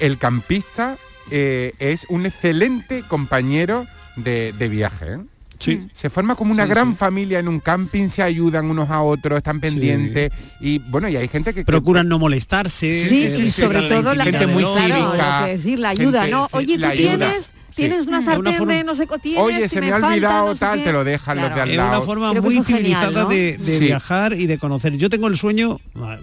el, 0.00 0.18
campista 0.18 0.96
eh, 1.30 1.72
es 1.78 2.06
un 2.08 2.26
excelente 2.26 3.04
compañero 3.06 3.86
de, 4.16 4.52
viaje. 4.70 5.14
¿eh? 5.14 5.18
Sí. 5.58 5.80
Se 5.92 6.10
forma 6.10 6.34
como 6.34 6.52
una 6.52 6.66
gran 6.66 6.94
familia 6.96 7.38
en 7.38 7.48
un 7.48 7.60
camping, 7.60 8.08
se 8.08 8.22
ayudan 8.22 8.70
unos 8.70 8.90
a 8.90 9.02
otros, 9.02 9.38
están 9.38 9.60
pendientes 9.60 10.30
y 10.60 10.78
bueno, 10.78 11.08
y 11.08 11.16
hay 11.16 11.28
gente 11.28 11.54
que 11.54 11.64
procuran 11.64 12.08
no 12.08 12.18
molestarse. 12.18 13.08
Sí, 13.08 13.42
y 13.42 13.50
sobre 13.50 13.88
todo 13.88 14.14
la 14.14 14.24
gente 14.24 14.46
muy 14.46 14.64
cívica, 14.64 15.46
decir 15.46 15.78
la 15.78 15.90
ayuda, 15.90 16.26
¿no? 16.26 16.48
Oye, 16.52 16.78
tú 16.78 16.90
tienes 16.96 17.50
tienes 17.74 18.06
una 18.06 18.22
sartén 18.22 18.66
de 18.66 18.84
no 18.84 18.94
sé 18.94 19.06
qué 19.06 19.38
Oye, 19.38 19.68
se 19.68 19.80
me, 19.80 19.90
ha 19.90 19.96
olvidado 19.96 20.54
tal, 20.54 20.82
te 20.82 20.92
lo 20.92 21.04
dejan 21.04 21.38
los 21.38 21.54
de 21.54 21.60
al 21.60 21.76
lado. 21.76 21.90
Es 21.90 21.96
una 21.96 22.06
forma 22.06 22.32
muy 22.34 22.62
civilizada 22.62 23.24
de, 23.26 23.56
viajar 23.80 24.34
y 24.34 24.46
de 24.46 24.58
conocer. 24.58 24.96
Yo 24.96 25.10
tengo 25.10 25.28
el 25.28 25.36
sueño, 25.36 25.78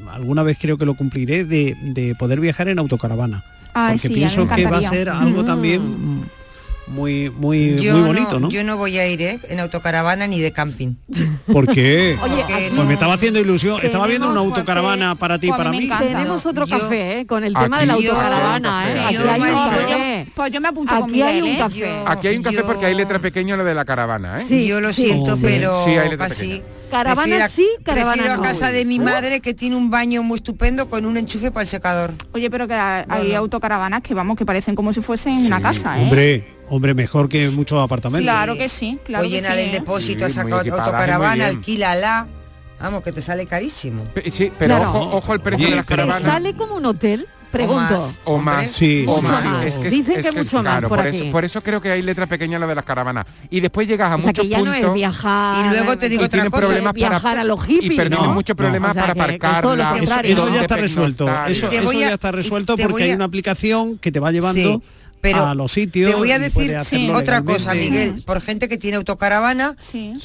alguna 0.10 0.44
vez 0.44 0.58
creo 0.60 0.78
que 0.78 0.86
lo 0.86 0.96
cumpliré, 0.96 1.44
de, 1.46 2.16
poder 2.18 2.40
viajar 2.40 2.68
en 2.68 2.80
autocaravana. 2.80 3.44
porque 3.74 4.10
pienso 4.10 4.48
que 4.48 4.66
va 4.66 4.78
a 4.78 4.90
ser 4.90 5.10
algo 5.10 5.44
también 5.44 6.26
muy 6.92 7.30
muy 7.30 7.72
muy 7.72 8.02
bonito, 8.02 8.39
no, 8.39 8.50
Yo 8.50 8.64
no 8.64 8.78
voy 8.78 9.00
a 9.00 9.08
ir 9.08 9.22
¿eh? 9.22 9.39
en 9.50 9.60
autocaravana 9.60 10.28
ni 10.28 10.39
de 10.39 10.52
camping. 10.52 10.96
¿Por 11.52 11.68
qué? 11.68 12.18
Oye, 12.24 12.44
pues 12.76 12.88
me 12.88 12.94
estaba 12.94 13.14
haciendo 13.14 13.39
ilusión. 13.39 13.80
Estaba 13.82 14.08
viendo 14.08 14.30
una 14.30 14.42
autocaravana 14.42 15.16
para 15.16 15.39
ti, 15.39 15.50
para 15.50 15.72
mí. 15.72 15.89
Tenemos 16.00 16.46
otro 16.46 16.68
café 16.68 17.20
¿eh? 17.20 17.26
con 17.26 17.44
el 17.44 17.54
tema 17.54 17.80
de 17.80 17.86
la 17.86 17.94
autocaravana. 17.94 18.89
¿eh? 18.89 19.00
Aquí 19.06 19.16
hay 19.16 19.42
un 19.42 19.70
café. 19.70 20.28
Pues 20.36 20.52
yo 20.52 20.62
me 20.62 20.68
apunto 20.68 20.94
Aquí 20.94 21.22
hay 21.22 21.42
un 21.42 21.58
café. 21.58 22.04
Aquí 22.06 22.28
hay 22.28 22.38
un 22.38 22.44
café 22.44 22.64
porque 22.64 22.86
hay 22.86 22.96
letra 22.96 23.20
pequeña 23.20 23.56
lo 23.56 23.64
de 23.64 23.74
la 23.74 23.86
caravana. 23.86 24.39
¿eh? 24.39 24.46
Sí, 24.48 24.68
yo 24.68 24.82
lo 24.82 24.94
siento, 24.94 25.38
pero 25.42 25.84
sí, 25.86 25.92
hay 25.92 26.16
casi. 26.18 26.64
Caravana 26.92 27.48
sí, 27.48 27.66
caravana 27.86 28.14
prefiero 28.14 28.42
a 28.42 28.44
casa 28.44 28.70
de 28.70 28.84
mi 28.84 29.00
madre 29.00 29.39
que 29.39 29.54
tiene 29.54 29.78
un 29.78 29.89
baño 29.89 30.24
muy 30.24 30.36
estupendo 30.36 30.89
con 30.89 31.06
un 31.06 31.16
enchufe 31.16 31.50
para 31.50 31.62
el 31.62 31.68
secador. 31.68 32.14
Oye, 32.34 32.50
pero 32.50 32.68
que 32.68 32.74
hay 32.74 33.34
autocaravanas 33.34 34.02
que 34.02 34.14
vamos, 34.14 34.38
que 34.38 34.46
parecen 34.46 34.76
como 34.76 34.92
si 34.92 35.02
fuesen 35.02 35.46
una 35.46 35.62
casa, 35.62 35.98
¿eh? 35.98 36.04
Hombre, 36.04 36.61
Hombre, 36.74 36.94
mejor 36.94 37.28
que 37.28 37.50
muchos 37.50 37.84
apartamentos. 37.84 38.24
Claro 38.24 38.56
que 38.56 38.70
sí, 38.70 38.98
claro. 39.06 39.26
O 39.26 39.28
llenar 39.28 39.58
el 39.58 39.70
¿eh? 39.70 39.72
depósito, 39.74 40.26
sí, 40.28 40.32
saca 40.32 40.56
autocaravana, 40.62 41.48
alquílala. 41.48 42.28
Vamos, 42.80 43.04
que 43.04 43.12
te 43.12 43.22
sale 43.22 43.46
carísimo. 43.46 44.04
Sí, 44.32 44.52
pero 44.58 44.82
ojo, 44.82 45.18
ojo 45.18 45.34
el 45.34 45.42
precio 45.42 45.70
de 45.70 45.76
las 45.76 45.86
caravanas. 45.86 46.24
¿Sale 46.24 46.56
como 46.56 46.76
un 46.76 46.86
hotel? 46.86 47.28
Pregunto. 47.52 48.10
O 48.24 48.38
más. 48.38 48.72
Sí, 48.72 49.04
Mucho 49.06 49.24
más. 49.24 49.44
más. 49.44 49.66
Es 49.66 49.74
que- 49.76 49.90
Dicen 49.90 50.20
es 50.20 50.26
que 50.26 50.30
que- 50.32 50.38
mucho 50.40 50.56
más 50.64 50.64
claro, 50.64 50.88
por 50.88 51.00
por, 51.00 51.08
aquí. 51.08 51.18
eso, 51.18 51.32
por 51.32 51.44
eso 51.44 51.62
creo 51.62 51.82
que 51.82 51.92
hay 51.92 52.02
letra 52.02 52.26
pequeña 52.26 52.58
lo 52.58 52.66
de 52.66 52.76
las 52.76 52.86
caravanas. 52.86 53.26
Y 53.50 53.60
después 53.60 53.86
llegas 53.90 54.10
a 54.10 54.16
O 54.16 54.20
sea, 54.20 54.28
muchos 54.28 54.44
que 54.46 54.50
ya 54.50 54.58
no 54.60 54.64
puntos 54.72 54.82
es 54.84 54.94
viajar. 54.94 55.66
Y 55.66 55.70
luego 55.76 55.98
te 55.98 56.08
digo 56.08 56.22
y 56.22 56.26
otra 56.26 56.46
cosa. 56.50 56.66
problemas 56.68 56.94
viajar 56.94 57.22
para 57.22 57.42
a 57.42 57.44
los 57.44 57.62
hippies, 57.66 57.92
y 57.92 57.96
pero 57.98 58.10
tienen 58.10 58.28
¿no? 58.28 58.34
muchos 58.34 58.56
problemas 58.56 58.92
O 58.92 58.94
sea, 58.94 59.02
para 59.04 59.14
que- 59.34 59.40
que 59.40 59.48
es 59.48 59.62
contrario, 59.62 60.34
Eso 60.34 60.46
¿no? 60.50 60.56
ya 60.56 60.62
está 60.62 60.78
resuelto. 60.78 61.28
Eso, 61.48 61.92
ya 61.92 62.14
está 62.14 62.32
resuelto 62.32 62.78
porque 62.78 63.04
hay 63.04 63.12
una 63.12 63.26
aplicación 63.26 63.98
que 63.98 64.14
te 64.14 64.22
va 64.22 64.32
llevando 64.32 64.82
pero 65.22 65.46
a 65.46 65.56
los 65.56 65.72
sitios. 65.72 66.10
Te 66.12 66.18
voy 66.18 66.32
a 66.32 66.40
decir 66.40 66.76
otra 67.14 67.42
cosa. 67.44 67.74
Miguel, 67.76 68.24
por 68.26 68.42
gente 68.42 68.68
que 68.68 68.78
tiene 68.78 68.98
autocaravana, 68.98 69.76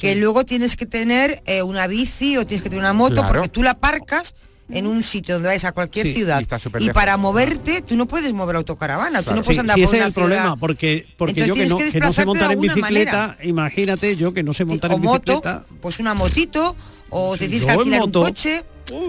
que 0.01 0.15
luego 0.15 0.43
tienes 0.45 0.75
que 0.75 0.85
tener 0.85 1.41
eh, 1.45 1.61
una 1.61 1.87
bici 1.87 2.37
o 2.37 2.45
tienes 2.45 2.63
que 2.63 2.69
tener 2.69 2.83
una 2.83 2.93
moto 2.93 3.15
Claro. 3.15 3.27
porque 3.27 3.49
tú 3.49 3.63
la 3.63 3.71
aparcas 3.71 4.35
en 4.69 4.85
un 4.85 5.01
sitio 5.01 5.35
donde 5.35 5.47
vayas 5.47 5.63
a 5.63 5.71
cualquier 5.71 6.07
Sí, 6.07 6.13
ciudad 6.15 6.43
y 6.79 6.89
para 6.89 7.15
moverte 7.15 7.81
tú 7.81 7.95
no 7.95 8.05
puedes 8.05 8.33
mover 8.33 8.57
autocaravana, 8.57 9.23
tú 9.23 9.31
no 9.31 9.37
Sí, 9.37 9.45
puedes 9.45 9.59
andar 9.59 9.75
sí, 9.77 9.83
por 9.85 9.95
ese 9.95 9.95
es 9.95 9.99
una 10.01 10.07
el 10.07 10.13
problema, 10.13 10.41
ciudad. 10.41 10.57
porque, 10.59 11.07
porque 11.17 11.39
Entonces 11.39 11.47
yo 11.47 11.53
que 11.53 11.57
tienes 11.57 11.71
no, 11.71 11.77
que 11.77 11.83
que 11.83 11.99
no 12.01 12.11
sé 12.11 12.21
desplazarte 12.21 12.21
de 12.21 12.25
montar 12.25 12.43
en 12.43 12.51
alguna 12.51 12.73
bicicleta, 12.73 13.17
manera. 13.27 13.45
imagínate 13.45 14.15
yo 14.17 14.33
que 14.33 14.43
no 14.43 14.53
sé 14.53 14.65
montar 14.65 14.91
o 14.91 14.95
en 14.95 15.01
moto, 15.03 15.21
bicicleta. 15.35 15.65
pues 15.79 15.99
una 15.99 16.13
motito 16.15 16.75
o 17.09 17.37
te 17.37 17.47
tienes 17.47 17.63
que 17.65 17.71
alquilar 17.71 17.99
moto. 18.01 18.19
un 18.19 18.25
coche. 18.25 18.63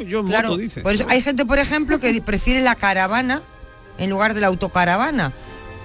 Yo 0.07 0.20
en 0.20 0.26
Claro, 0.28 0.51
moto, 0.51 0.59
dice. 0.61 0.80
por 0.82 0.95
eso 0.95 1.07
hay 1.09 1.22
gente, 1.22 1.45
por 1.45 1.59
ejemplo, 1.59 1.99
que 1.99 2.22
prefiere 2.22 2.61
la 2.62 2.76
caravana 2.76 3.43
en 3.99 4.11
lugar 4.11 4.34
de 4.34 4.41
la 4.41 4.47
autocaravana. 4.47 5.32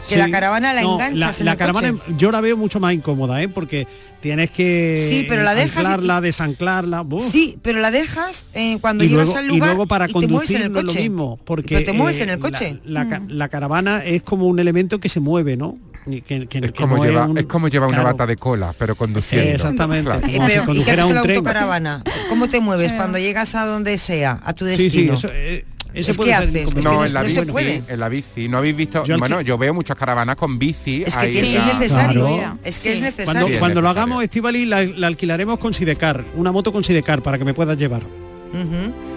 Que 0.08 0.16
Sí. 0.16 0.20
la 0.22 0.30
caravana 0.30 0.74
la 0.74 0.82
No, 0.82 0.94
enganchas 0.96 1.40
en 1.40 1.46
la 1.46 1.54
el 1.54 1.58
caravana 1.58 1.92
coche. 1.92 2.04
yo 2.18 2.32
la 2.32 2.42
veo 2.42 2.58
mucho 2.58 2.80
más 2.80 2.94
incómoda, 2.94 3.42
¿eh? 3.42 3.48
porque 3.48 3.88
tienes 4.22 4.50
que 4.52 5.08
Sí, 5.10 5.26
pero 5.30 5.44
la 5.44 5.54
dejas 5.56 5.76
y- 5.76 5.86
anclarla, 5.86 6.22
desanclarla. 6.22 7.02
¡buf! 7.02 7.24
Sí, 7.30 7.58
pero 7.62 7.80
la 7.80 7.90
dejas 7.92 8.46
eh, 8.54 8.78
cuando 8.82 9.04
y 9.04 9.10
llegas 9.10 9.28
luego, 9.28 9.40
al 9.40 9.46
y 9.46 9.48
lugar 9.48 9.70
luego 9.70 9.88
para 9.88 10.06
y 10.06 10.14
te 10.14 10.14
mueves 10.14 10.30
en 10.30 10.32
conducir 10.34 10.62
el 10.66 10.72
no 10.72 10.80
es 10.80 10.86
lo 10.86 10.94
mismo, 10.94 11.40
porque 11.46 11.76
Pero 11.76 11.86
te 11.86 11.94
mueves 11.94 12.20
eh, 12.20 12.24
en 12.24 12.30
el 12.32 12.40
la- 12.40 12.42
coche. 12.42 12.80
La, 12.86 13.08
ca- 13.08 13.22
la 13.28 13.48
caravana 13.50 14.04
es 14.04 14.24
como 14.24 14.48
un 14.48 14.60
elemento 14.60 15.00
que 15.00 15.10
se 15.10 15.20
mueve, 15.20 15.56
¿no? 15.58 15.78
Y 16.06 16.22
que- 16.22 16.48
que- 16.48 16.58
Es 16.58 16.64
que 16.66 16.72
como, 16.74 16.98
no 16.98 17.06
lleva, 17.06 17.26
un- 17.28 17.38
es 17.38 17.46
como 17.46 17.70
lleva 17.70 17.88
una 17.88 17.96
claro. 18.00 18.10
bata 18.12 18.28
de 18.28 18.36
cola, 18.36 18.74
pero 18.78 18.96
conduciendo. 18.96 19.48
Sí, 19.48 19.56
exactamente. 19.56 20.04
Claro. 20.12 20.28
Eh, 20.28 20.34
Como 20.36 20.48
si 20.50 20.54
pero, 20.54 20.74
¿y 20.74 20.84
qué 20.84 20.92
haces 20.92 20.96
con 21.04 21.10
un 21.12 21.16
la 21.16 21.22
tren. 21.22 21.38
autocaravana? 21.38 22.04
¿Cómo 22.28 22.50
te 22.50 22.60
mueves 22.60 22.92
cuando 22.92 23.18
llegas 23.20 23.56
a 23.56 23.66
donde 23.66 23.98
sea, 23.98 24.42
a 24.44 24.52
tu 24.54 24.66
Sí, 24.68 24.76
sí, 24.76 24.84
destino? 24.84 25.14
eso, 25.14 25.30
eh, 25.32 25.64
ese 25.94 26.12
Es 26.12 26.18
puede 26.18 26.32
que 26.32 26.36
ser 26.38 26.44
haces, 26.50 26.62
inconveniente. 26.62 26.70
es 26.70 26.74
que 26.76 26.82
No, 26.84 26.94
no- 26.96 27.06
en 27.06 27.14
la 27.14 27.24
no 27.24 27.30
se 27.30 27.40
bici, 27.42 27.52
puede. 27.52 27.84
en 27.88 28.00
la 28.00 28.10
bici. 28.10 28.48
¿No 28.50 28.58
habéis 28.58 28.76
visto? 28.76 29.06
Yo 29.06 29.18
bueno, 29.18 29.42
yo 29.42 29.58
veo 29.58 29.74
muchas 29.74 29.96
caravanas 29.98 30.36
con 30.36 30.58
bici. 30.60 31.04
Es 31.06 31.16
que 31.16 31.26
ahí 31.26 31.56
es 31.56 31.66
necesario. 31.80 32.26
Claro. 32.36 32.58
Es 32.64 32.80
que 32.80 32.94
es 32.94 33.00
Cuando, 33.00 33.06
necesario. 33.06 33.48
Sí, 33.48 33.54
es 33.54 33.60
cuando 33.60 33.82
lo 33.82 33.90
hagamos, 33.90 34.24
Estivali, 34.24 34.66
la, 34.66 34.84
la 34.84 35.08
alquilaremos 35.08 35.58
con 35.60 35.74
Sidecar, 35.74 36.24
una 36.36 36.52
moto 36.52 36.72
con 36.74 36.84
Sidecar 36.84 37.22
para 37.22 37.38
que 37.38 37.46
me 37.46 37.54
puedas 37.54 37.78
llevar. 37.78 38.04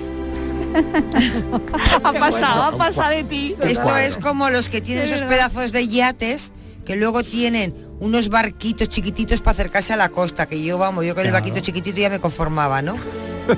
Ha 2.05 2.13
pasado, 2.13 2.63
ha 2.65 2.77
pasado 2.77 3.11
de 3.17 3.25
ti. 3.25 3.57
Esto 3.63 3.97
es 3.97 4.17
como 4.19 4.51
los 4.51 4.69
que 4.69 4.81
tienen 4.83 5.05
esos 5.05 5.23
pedazos 5.23 5.73
de 5.73 5.89
yates 5.89 6.53
que 6.85 6.97
luego 6.97 7.23
tienen 7.25 7.75
unos 7.99 8.29
barquitos 8.29 8.89
chiquititos 8.91 9.41
para 9.41 9.53
acercarse 9.53 9.95
a 9.95 9.97
la 9.97 10.11
costa, 10.11 10.47
que 10.47 10.63
yo 10.63 10.77
vamos, 10.77 11.07
yo 11.07 11.15
con 11.15 11.25
el 11.25 11.33
barquito 11.33 11.61
chiquitito 11.61 11.99
ya 12.01 12.11
me 12.11 12.19
conformaba, 12.21 12.83
¿no? 12.83 12.97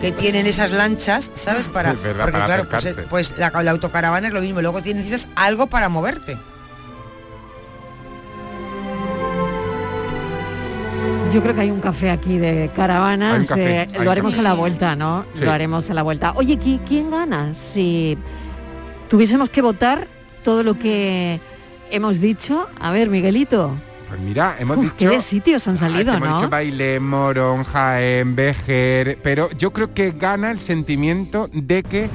Que 0.01 0.12
tienen 0.12 0.47
esas 0.47 0.70
lanchas, 0.72 1.30
¿sabes? 1.34 1.68
Para, 1.68 1.93
verdad, 1.95 2.24
porque 2.24 2.32
para 2.32 2.47
claro, 2.47 2.64
pues, 2.68 2.74
acercarse. 2.84 3.09
pues 3.09 3.34
la, 3.39 3.51
la 3.62 3.70
autocaravana 3.70 4.28
es 4.28 4.34
lo 4.34 4.41
mismo, 4.41 4.61
luego 4.61 4.80
tienes- 4.82 5.07
necesitas 5.07 5.28
algo 5.36 5.66
para 5.68 5.89
moverte. 5.89 6.36
Yo 11.32 11.43
creo 11.43 11.55
que 11.55 11.61
hay 11.61 11.70
un 11.70 11.80
café 11.80 12.11
aquí 12.11 12.39
de 12.39 12.70
caravanas. 12.74 13.47
café, 13.47 13.82
eh, 13.82 13.89
lo 14.03 14.11
haremos 14.11 14.32
café. 14.34 14.41
a 14.41 14.51
la 14.51 14.55
vuelta, 14.55 14.97
¿no? 14.97 15.24
Sí. 15.34 15.45
Lo 15.45 15.53
haremos 15.53 15.91
a 15.91 15.95
la 15.95 16.03
vuelta. 16.03 16.32
Oye, 16.36 16.59
¿qui- 16.59 16.80
¿quién 16.89 17.11
gana? 17.11 17.55
Si 17.55 18.16
tuviésemos 19.09 19.51
que 19.51 19.61
votar 19.61 20.09
todo 20.43 20.62
lo 20.62 20.78
que 20.78 21.39
hemos 21.91 22.18
dicho. 22.20 22.66
A 22.80 22.91
ver, 22.93 23.11
Miguelito. 23.11 23.74
Pues 24.09 24.20
mira, 24.20 24.56
hemos 24.59 24.78
Uf, 24.78 24.84
dicho... 24.84 24.96
qué 24.96 25.09
de 25.09 25.20
sitios 25.20 25.68
han 25.68 25.76
salido, 25.76 26.14
hemos 26.14 26.28
¿no? 26.28 26.36
dicho 26.38 26.50
Bailén, 26.50 27.06
Morón, 27.06 27.64
Jaén, 27.64 28.34
Vejer, 28.34 29.18
pero 29.22 29.50
yo 29.50 29.72
creo 29.72 29.92
que 29.92 30.12
gana 30.12 30.50
el 30.50 30.61
sentimiento 30.61 31.50
de 31.52 31.82
que 31.82 32.09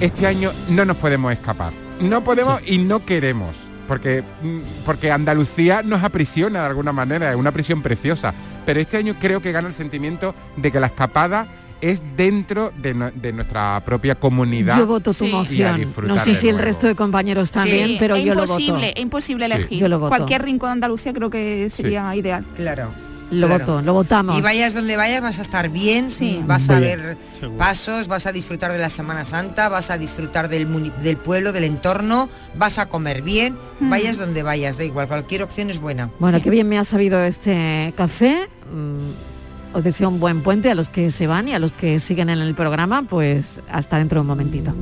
este 0.00 0.26
año 0.26 0.52
no 0.68 0.84
nos 0.84 0.96
podemos 0.96 1.32
escapar. 1.32 1.72
No 2.00 2.22
podemos 2.22 2.60
y 2.66 2.78
no 2.78 3.04
queremos. 3.04 3.56
Porque, 3.88 4.22
mm, 4.42 4.58
porque 4.86 5.10
Andalucía 5.12 5.82
nos 5.82 6.02
aprisiona 6.02 6.60
de 6.60 6.66
alguna 6.66 6.92
manera, 6.92 7.30
es 7.30 7.36
una 7.36 7.52
prisión 7.52 7.82
preciosa. 7.82 8.32
Pero 8.64 8.80
este 8.80 8.96
año 8.96 9.14
creo 9.20 9.42
que 9.42 9.52
gana 9.52 9.68
el 9.68 9.74
sentimiento 9.74 10.34
de 10.56 10.72
que 10.72 10.80
la 10.80 10.86
escapada 10.86 11.46
es 11.90 12.02
dentro 12.16 12.72
de, 12.76 12.94
no- 12.94 13.10
de 13.10 13.32
nuestra 13.32 13.80
propia 13.84 14.14
comunidad. 14.14 14.78
Yo 14.78 14.86
voto 14.86 15.12
tu 15.14 15.24
y 15.26 15.32
a 15.32 15.34
moción. 15.36 15.76
disfrutar 15.80 16.16
No 16.16 16.22
sé 16.22 16.34
si 16.34 16.48
el 16.48 16.58
resto 16.58 16.86
de 16.86 16.94
compañeros 16.94 17.50
también, 17.50 17.88
Sí, 17.88 17.96
pero 17.98 18.16
es 18.16 18.24
yo 18.24 18.34
lo 18.34 18.40
voto. 18.42 18.58
imposible, 18.60 18.92
es 18.96 19.02
imposible 19.02 19.46
Sí. 19.46 19.52
elegir. 19.52 19.78
Yo 19.80 19.88
lo 19.88 19.98
voto. 19.98 20.08
Cualquier 20.08 20.42
rincón 20.42 20.68
de 20.68 20.72
Andalucía 20.72 21.12
creo 21.12 21.30
que 21.30 21.68
sería 21.70 22.14
ideal. 22.16 22.44
Claro. 22.56 22.90
Lo 23.30 23.46
Claro. 23.48 23.64
voto, 23.64 23.82
lo 23.82 23.94
votamos. 23.94 24.38
Y 24.38 24.42
vayas 24.42 24.74
donde 24.74 24.96
vayas 24.96 25.22
vas 25.22 25.38
a 25.38 25.42
estar 25.42 25.70
bien, 25.70 26.10
Sí. 26.10 26.40
vas 26.46 26.68
a 26.68 26.78
ver 26.78 27.16
seguro. 27.40 27.58
pasos, 27.58 28.06
vas 28.06 28.26
a 28.26 28.32
disfrutar 28.32 28.70
de 28.70 28.78
la 28.78 28.90
Semana 28.90 29.24
Santa, 29.24 29.68
vas 29.70 29.90
a 29.90 29.96
disfrutar 29.98 30.48
del, 30.48 30.68
del 31.02 31.16
pueblo, 31.16 31.52
del 31.52 31.64
entorno, 31.64 32.28
vas 32.54 32.78
a 32.78 32.86
comer 32.86 33.22
bien, 33.22 33.56
Hmm. 33.80 33.88
vayas 33.90 34.18
donde 34.18 34.42
vayas, 34.42 34.76
da 34.76 34.84
igual, 34.84 35.08
cualquier 35.08 35.42
opción 35.42 35.70
es 35.70 35.80
buena. 35.80 36.10
Bueno, 36.20 36.36
Sí. 36.38 36.44
qué 36.44 36.50
bien 36.50 36.68
me 36.68 36.78
ha 36.78 36.84
sabido 36.84 37.18
este 37.24 37.92
café. 37.96 38.46
Mm, 38.72 39.33
Os 39.74 39.82
deseo 39.82 40.08
un 40.08 40.20
buen 40.20 40.42
puente 40.42 40.70
a 40.70 40.76
los 40.76 40.88
que 40.88 41.10
se 41.10 41.26
van 41.26 41.48
y 41.48 41.52
a 41.52 41.58
los 41.58 41.72
que 41.72 41.98
siguen 41.98 42.30
en 42.30 42.38
el 42.38 42.54
programa, 42.54 43.02
pues 43.02 43.60
hasta 43.68 43.98
dentro 43.98 44.18
de 44.18 44.20
un 44.20 44.26
momentito. 44.28 44.72